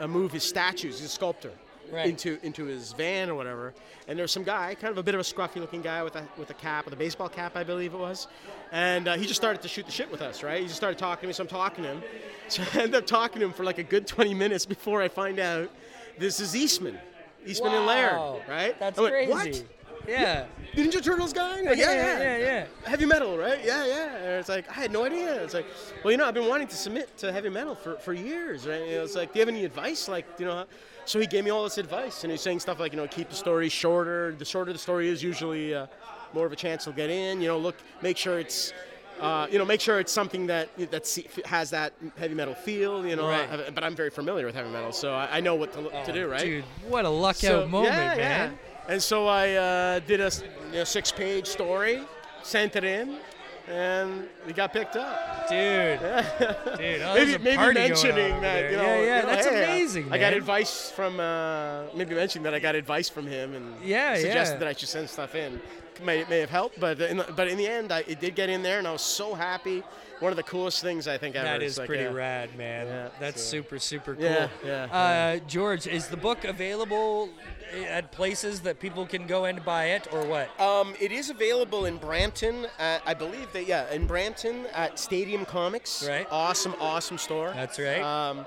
uh, 0.00 0.06
move 0.06 0.32
his 0.32 0.44
statues. 0.44 0.98
He's 0.98 1.06
a 1.06 1.10
sculptor. 1.10 1.52
Right. 1.92 2.06
Into 2.06 2.38
into 2.42 2.64
his 2.64 2.94
van 2.94 3.28
or 3.28 3.34
whatever, 3.34 3.74
and 4.08 4.18
there 4.18 4.24
was 4.24 4.32
some 4.32 4.44
guy, 4.44 4.74
kind 4.74 4.90
of 4.92 4.96
a 4.96 5.02
bit 5.02 5.14
of 5.14 5.20
a 5.20 5.24
scruffy-looking 5.24 5.82
guy 5.82 6.02
with 6.02 6.16
a 6.16 6.26
with 6.38 6.48
a 6.48 6.54
cap, 6.54 6.86
with 6.86 6.94
a 6.94 6.96
baseball 6.96 7.28
cap, 7.28 7.54
I 7.54 7.64
believe 7.64 7.92
it 7.92 7.98
was, 7.98 8.28
and 8.70 9.08
uh, 9.08 9.16
he 9.18 9.26
just 9.26 9.38
started 9.38 9.60
to 9.60 9.68
shoot 9.68 9.84
the 9.84 9.92
shit 9.92 10.10
with 10.10 10.22
us, 10.22 10.42
right? 10.42 10.58
He 10.62 10.64
just 10.64 10.78
started 10.78 10.98
talking 10.98 11.20
to 11.22 11.26
me, 11.26 11.32
so 11.34 11.42
I'm 11.42 11.48
talking 11.50 11.84
to 11.84 11.90
him. 11.90 12.02
So 12.48 12.62
I 12.74 12.82
end 12.82 12.94
up 12.94 13.06
talking 13.06 13.40
to 13.40 13.46
him 13.46 13.52
for 13.52 13.64
like 13.64 13.78
a 13.78 13.82
good 13.82 14.06
20 14.06 14.34
minutes 14.34 14.66
before 14.66 15.00
I 15.02 15.08
find 15.08 15.38
out 15.38 15.70
this 16.18 16.40
is 16.40 16.56
Eastman, 16.56 16.98
Eastman 17.46 17.72
and 17.74 17.86
Wow. 17.86 18.32
Laird, 18.38 18.48
right? 18.48 18.78
That's 18.80 18.98
I 18.98 19.02
went, 19.02 19.14
crazy. 19.14 19.30
What? 19.30 19.64
Yeah. 20.08 20.46
Ninja 20.74 21.02
Turtles 21.02 21.32
guy? 21.32 21.60
Yeah, 21.60 21.72
yeah, 21.72 22.18
yeah, 22.18 22.36
yeah. 22.38 22.66
Heavy 22.84 23.06
metal, 23.06 23.38
right? 23.38 23.60
Yeah, 23.64 23.86
yeah. 23.86 24.16
And 24.16 24.26
it's 24.40 24.48
like 24.48 24.68
I 24.68 24.72
had 24.72 24.90
no 24.92 25.04
idea. 25.04 25.42
It's 25.44 25.54
like, 25.54 25.66
well, 26.02 26.10
you 26.10 26.16
know, 26.16 26.26
I've 26.26 26.34
been 26.34 26.48
wanting 26.48 26.68
to 26.68 26.76
submit 26.76 27.16
to 27.18 27.32
heavy 27.32 27.50
metal 27.50 27.74
for, 27.74 27.96
for 27.96 28.12
years, 28.12 28.66
right? 28.66 28.86
You 28.86 28.96
know, 28.96 29.04
it's 29.04 29.14
like, 29.14 29.32
do 29.32 29.38
you 29.38 29.42
have 29.42 29.48
any 29.54 29.64
advice? 29.64 30.08
Like, 30.08 30.26
you 30.38 30.46
know, 30.46 30.64
so 31.04 31.20
he 31.20 31.26
gave 31.26 31.44
me 31.44 31.50
all 31.50 31.64
this 31.64 31.78
advice, 31.78 32.24
and 32.24 32.30
he's 32.30 32.40
saying 32.40 32.60
stuff 32.60 32.78
like, 32.80 32.92
you 32.92 32.98
know, 32.98 33.06
keep 33.06 33.28
the 33.28 33.36
story 33.36 33.68
shorter. 33.68 34.34
The 34.38 34.44
shorter 34.44 34.72
the 34.72 34.78
story 34.78 35.08
is, 35.08 35.22
usually 35.22 35.74
uh, 35.74 35.86
more 36.32 36.46
of 36.46 36.52
a 36.52 36.56
chance 36.56 36.84
to 36.84 36.92
get 36.92 37.10
in. 37.10 37.40
You 37.40 37.48
know, 37.48 37.58
look, 37.58 37.76
make 38.02 38.16
sure 38.16 38.38
it's. 38.38 38.72
Uh, 39.20 39.46
you 39.52 39.58
know, 39.58 39.64
make 39.64 39.80
sure 39.80 40.00
it's 40.00 40.10
something 40.10 40.46
that 40.48 40.68
that 40.90 41.06
has 41.44 41.70
that 41.70 41.92
heavy 42.16 42.34
metal 42.34 42.54
feel. 42.54 43.06
You 43.06 43.14
know, 43.14 43.28
Right. 43.28 43.72
But 43.72 43.84
I'm 43.84 43.94
very 43.94 44.10
familiar 44.10 44.46
with 44.46 44.54
heavy 44.54 44.70
metal, 44.70 44.90
so 44.90 45.12
I, 45.12 45.36
I 45.36 45.40
know 45.40 45.54
what 45.54 45.72
to, 45.74 45.80
look 45.80 46.04
to 46.04 46.12
do. 46.12 46.28
Right, 46.28 46.40
Dude, 46.40 46.64
what 46.88 47.04
a 47.04 47.08
luck 47.08 47.36
so, 47.36 47.62
out 47.62 47.70
moment, 47.70 47.94
yeah, 47.94 48.16
man. 48.16 48.18
Yeah. 48.18 48.92
And 48.92 49.00
so 49.00 49.28
I 49.28 49.52
uh, 49.52 49.98
did 50.00 50.20
a 50.20 50.30
you 50.72 50.78
know, 50.78 50.84
six-page 50.84 51.46
story, 51.46 52.02
sent 52.42 52.74
it 52.74 52.82
in, 52.82 53.18
and 53.68 54.28
we 54.46 54.52
got 54.52 54.72
picked 54.72 54.96
up. 54.96 55.48
Dude. 55.48 56.00
Dude, 56.78 57.02
oh, 57.02 57.14
maybe 57.14 57.38
maybe 57.38 57.74
mentioning 57.74 58.40
that 58.40 58.70
you 58.70 58.76
know, 58.76 58.82
yeah, 58.82 59.00
yeah, 59.00 59.16
you 59.16 59.22
know, 59.22 59.28
that's 59.28 59.46
hey, 59.46 59.64
amazing, 59.64 60.12
I 60.12 60.18
got 60.18 60.32
advice 60.32 60.90
from 60.90 61.20
uh, 61.20 61.84
maybe 61.94 62.14
mentioning 62.14 62.44
that 62.44 62.54
I 62.54 62.58
got 62.58 62.74
advice 62.74 63.08
from 63.08 63.26
him 63.26 63.54
and 63.54 63.82
Yeah, 63.84 64.16
suggested 64.16 64.54
yeah. 64.54 64.58
that 64.58 64.68
I 64.68 64.72
should 64.72 64.88
send 64.88 65.08
stuff 65.08 65.34
in. 65.34 65.60
May, 66.02 66.24
may 66.28 66.40
have 66.40 66.50
helped, 66.50 66.80
but 66.80 67.00
in 67.00 67.18
the, 67.18 67.24
but 67.36 67.48
in 67.48 67.58
the 67.58 67.66
end, 67.68 67.92
I, 67.92 68.00
it 68.08 68.18
did 68.18 68.34
get 68.34 68.48
in 68.48 68.62
there, 68.62 68.78
and 68.78 68.88
I 68.88 68.92
was 68.92 69.02
so 69.02 69.34
happy. 69.34 69.82
One 70.22 70.30
of 70.30 70.36
the 70.36 70.44
coolest 70.44 70.80
things 70.82 71.08
I 71.08 71.18
think 71.18 71.34
ever. 71.34 71.44
That 71.44 71.62
is 71.64 71.78
like, 71.78 71.88
pretty 71.88 72.04
yeah. 72.04 72.12
rad, 72.12 72.56
man. 72.56 72.86
Yeah, 72.86 73.08
That's 73.18 73.42
so- 73.42 73.50
super, 73.50 73.78
super 73.80 74.14
cool. 74.14 74.22
Yeah, 74.24 74.48
yeah, 74.64 74.84
Uh, 74.84 75.38
George, 75.48 75.88
is 75.88 76.06
the 76.06 76.16
book 76.16 76.44
available 76.44 77.28
at 77.88 78.12
places 78.12 78.60
that 78.60 78.78
people 78.78 79.04
can 79.04 79.26
go 79.26 79.46
and 79.46 79.64
buy 79.64 79.86
it, 79.86 80.06
or 80.12 80.24
what? 80.24 80.48
Um, 80.60 80.94
it 81.00 81.10
is 81.10 81.28
available 81.28 81.86
in 81.86 81.96
Brampton. 81.96 82.68
At, 82.78 83.02
I 83.04 83.14
believe 83.14 83.52
that 83.52 83.66
yeah, 83.66 83.90
in 83.90 84.06
Brampton 84.06 84.66
at 84.72 85.00
Stadium 85.00 85.44
Comics. 85.44 86.06
Right. 86.06 86.26
Awesome, 86.30 86.76
awesome 86.78 87.18
store. 87.18 87.50
That's 87.56 87.80
right. 87.80 88.00
Um, 88.00 88.46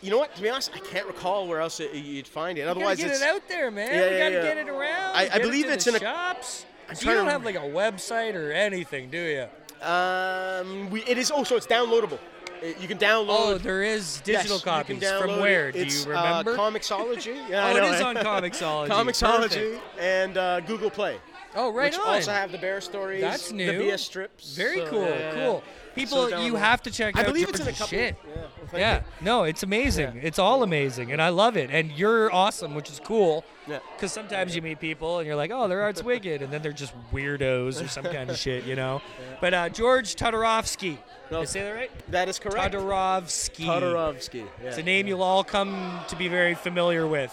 you 0.00 0.10
know 0.10 0.16
what? 0.18 0.34
To 0.34 0.40
be 0.40 0.48
honest, 0.48 0.70
I 0.74 0.78
can't 0.78 1.06
recall 1.06 1.46
where 1.46 1.60
else 1.60 1.78
it, 1.80 1.92
you'd 1.92 2.26
find 2.26 2.56
it. 2.56 2.62
You 2.62 2.68
Otherwise, 2.68 2.96
get 2.96 3.10
it's. 3.10 3.20
it 3.20 3.28
out 3.28 3.46
there, 3.48 3.70
man. 3.70 3.92
Yeah, 3.94 4.10
we 4.12 4.18
gotta 4.18 4.34
yeah. 4.36 4.54
get 4.54 4.56
it 4.56 4.68
around. 4.70 5.14
I- 5.14 5.24
I 5.24 5.26
get 5.26 5.36
it 5.36 5.42
believe 5.42 5.66
it's 5.68 5.86
in 5.86 5.96
a- 5.96 5.98
shops. 6.00 6.64
you 7.00 7.06
don't 7.12 7.26
have 7.28 7.44
like 7.44 7.56
a 7.56 7.58
website 7.58 8.34
or 8.34 8.50
anything, 8.50 9.10
do 9.10 9.18
you? 9.20 9.46
Um, 9.82 10.90
we, 10.90 11.02
it 11.04 11.18
is. 11.18 11.30
also 11.30 11.56
it's 11.56 11.66
downloadable. 11.66 12.18
It- 12.62 12.78
you 12.80 12.88
can 12.88 12.98
download. 12.98 13.26
Oh, 13.28 13.58
there 13.58 13.82
is 13.82 14.20
digital 14.20 14.58
can 14.58 14.84
copies. 14.98 15.10
From 15.10 15.40
where? 15.40 15.68
it. 15.70 15.72
Do 15.72 15.84
you 15.84 16.04
remember? 16.04 16.52
Uh, 16.52 16.56
Comixology. 16.56 17.36
Yeah, 17.48 17.64
I 17.66 17.72
oh, 17.72 17.76
it 17.76 17.80
know, 17.80 17.92
is 17.92 18.00
eh? 18.00 18.04
on 18.04 18.16
Comixology. 18.16 18.88
Comixology 18.88 19.40
Perfect. 19.78 19.82
and 19.98 20.36
uh, 20.36 20.60
Google 20.60 20.90
Play. 20.90 21.16
Oh, 21.54 21.72
right 21.72 21.90
which 21.92 21.98
on. 21.98 22.06
also 22.16 22.30
have 22.32 22.52
the 22.52 22.58
bear 22.58 22.80
stories. 22.80 23.20
That's 23.20 23.50
new. 23.50 23.66
The 23.66 23.84
BS 23.90 23.98
strips. 24.00 24.56
Very 24.56 24.78
so, 24.78 24.86
cool. 24.90 25.02
yeah, 25.02 25.18
yeah. 25.18 25.34
Cool. 25.34 25.62
People, 25.94 26.28
So 26.28 26.42
you 26.42 26.54
have 26.54 26.82
to 26.82 26.90
check 26.90 27.16
I 27.16 27.20
out 27.20 27.24
I 27.24 27.28
believe 27.28 27.48
it's 27.48 27.58
in 27.58 27.66
a 27.66 27.72
couple. 27.72 27.86
shit. 27.88 28.16
Yeah. 28.24 28.42
well, 28.72 28.80
Yeah, 28.80 29.02
no, 29.20 29.42
it's 29.42 29.64
amazing. 29.64 30.20
It's 30.22 30.38
all 30.38 30.62
amazing, 30.62 31.10
and 31.10 31.20
I 31.20 31.30
love 31.30 31.56
it. 31.56 31.70
And 31.70 31.90
you're 31.90 32.32
awesome, 32.32 32.76
which 32.76 32.90
is 32.90 33.00
cool. 33.02 33.44
Yeah. 33.66 33.80
Because 33.96 34.12
sometimes 34.12 34.54
you 34.54 34.62
meet 34.62 34.78
people 34.78 35.18
and 35.18 35.26
you're 35.26 35.36
like, 35.36 35.50
oh, 35.52 35.66
their 35.66 35.82
art's 35.82 36.02
wicked, 36.02 36.42
and 36.42 36.52
then 36.52 36.62
they're 36.62 36.72
just 36.72 36.94
weirdos 37.12 37.84
or 37.84 37.88
some 37.88 38.04
kind 38.04 38.30
of 38.30 38.36
shit, 38.36 38.64
you 38.64 38.76
know. 38.76 39.02
But 39.40 39.54
uh, 39.54 39.68
George 39.70 40.16
Todorovsky, 40.16 40.98
did 41.30 41.38
I 41.38 41.44
say 41.44 41.62
that 41.62 41.70
right? 41.70 41.90
That 42.10 42.28
is 42.28 42.38
correct. 42.38 42.74
Todorovsky. 42.74 43.64
Todorovsky. 43.64 44.46
It's 44.62 44.76
a 44.76 44.82
name 44.82 45.06
you'll 45.06 45.22
all 45.22 45.42
come 45.44 46.00
to 46.08 46.16
be 46.16 46.28
very 46.28 46.54
familiar 46.54 47.06
with. 47.06 47.32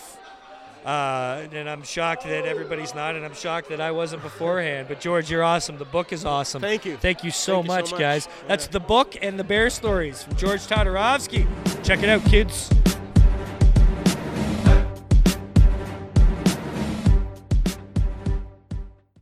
Uh, 0.88 1.46
and 1.52 1.70
I'm 1.70 1.84
shocked 1.84 2.24
that 2.24 2.46
everybody's 2.46 2.96
not, 2.96 3.18
and 3.18 3.26
I'm 3.26 3.34
shocked 3.34 3.68
that 3.70 3.82
I 3.82 3.92
wasn't 3.92 4.24
beforehand. 4.24 4.88
But 4.88 5.02
George, 5.02 5.30
you're 5.30 5.44
awesome. 5.44 5.78
The 5.78 5.84
book 5.84 6.14
is 6.14 6.24
awesome. 6.24 6.62
Thank 6.62 6.86
you. 6.86 6.96
Thank 6.96 7.26
you 7.26 7.32
so, 7.32 7.56
Thank 7.56 7.66
you 7.66 7.70
so 7.70 7.76
much, 7.76 7.92
much. 7.92 8.00
guys. 8.00 8.28
Yeah. 8.28 8.48
That's 8.48 8.68
the 8.68 8.80
book 8.80 9.18
and 9.22 9.38
the 9.38 9.44
bear 9.44 9.70
stories 9.70 10.24
from 10.24 10.38
George 10.38 10.62
Todorovsky. 10.62 11.46
Check 11.84 12.04
it 12.04 12.10
out, 12.10 12.24
kids. 12.24 12.70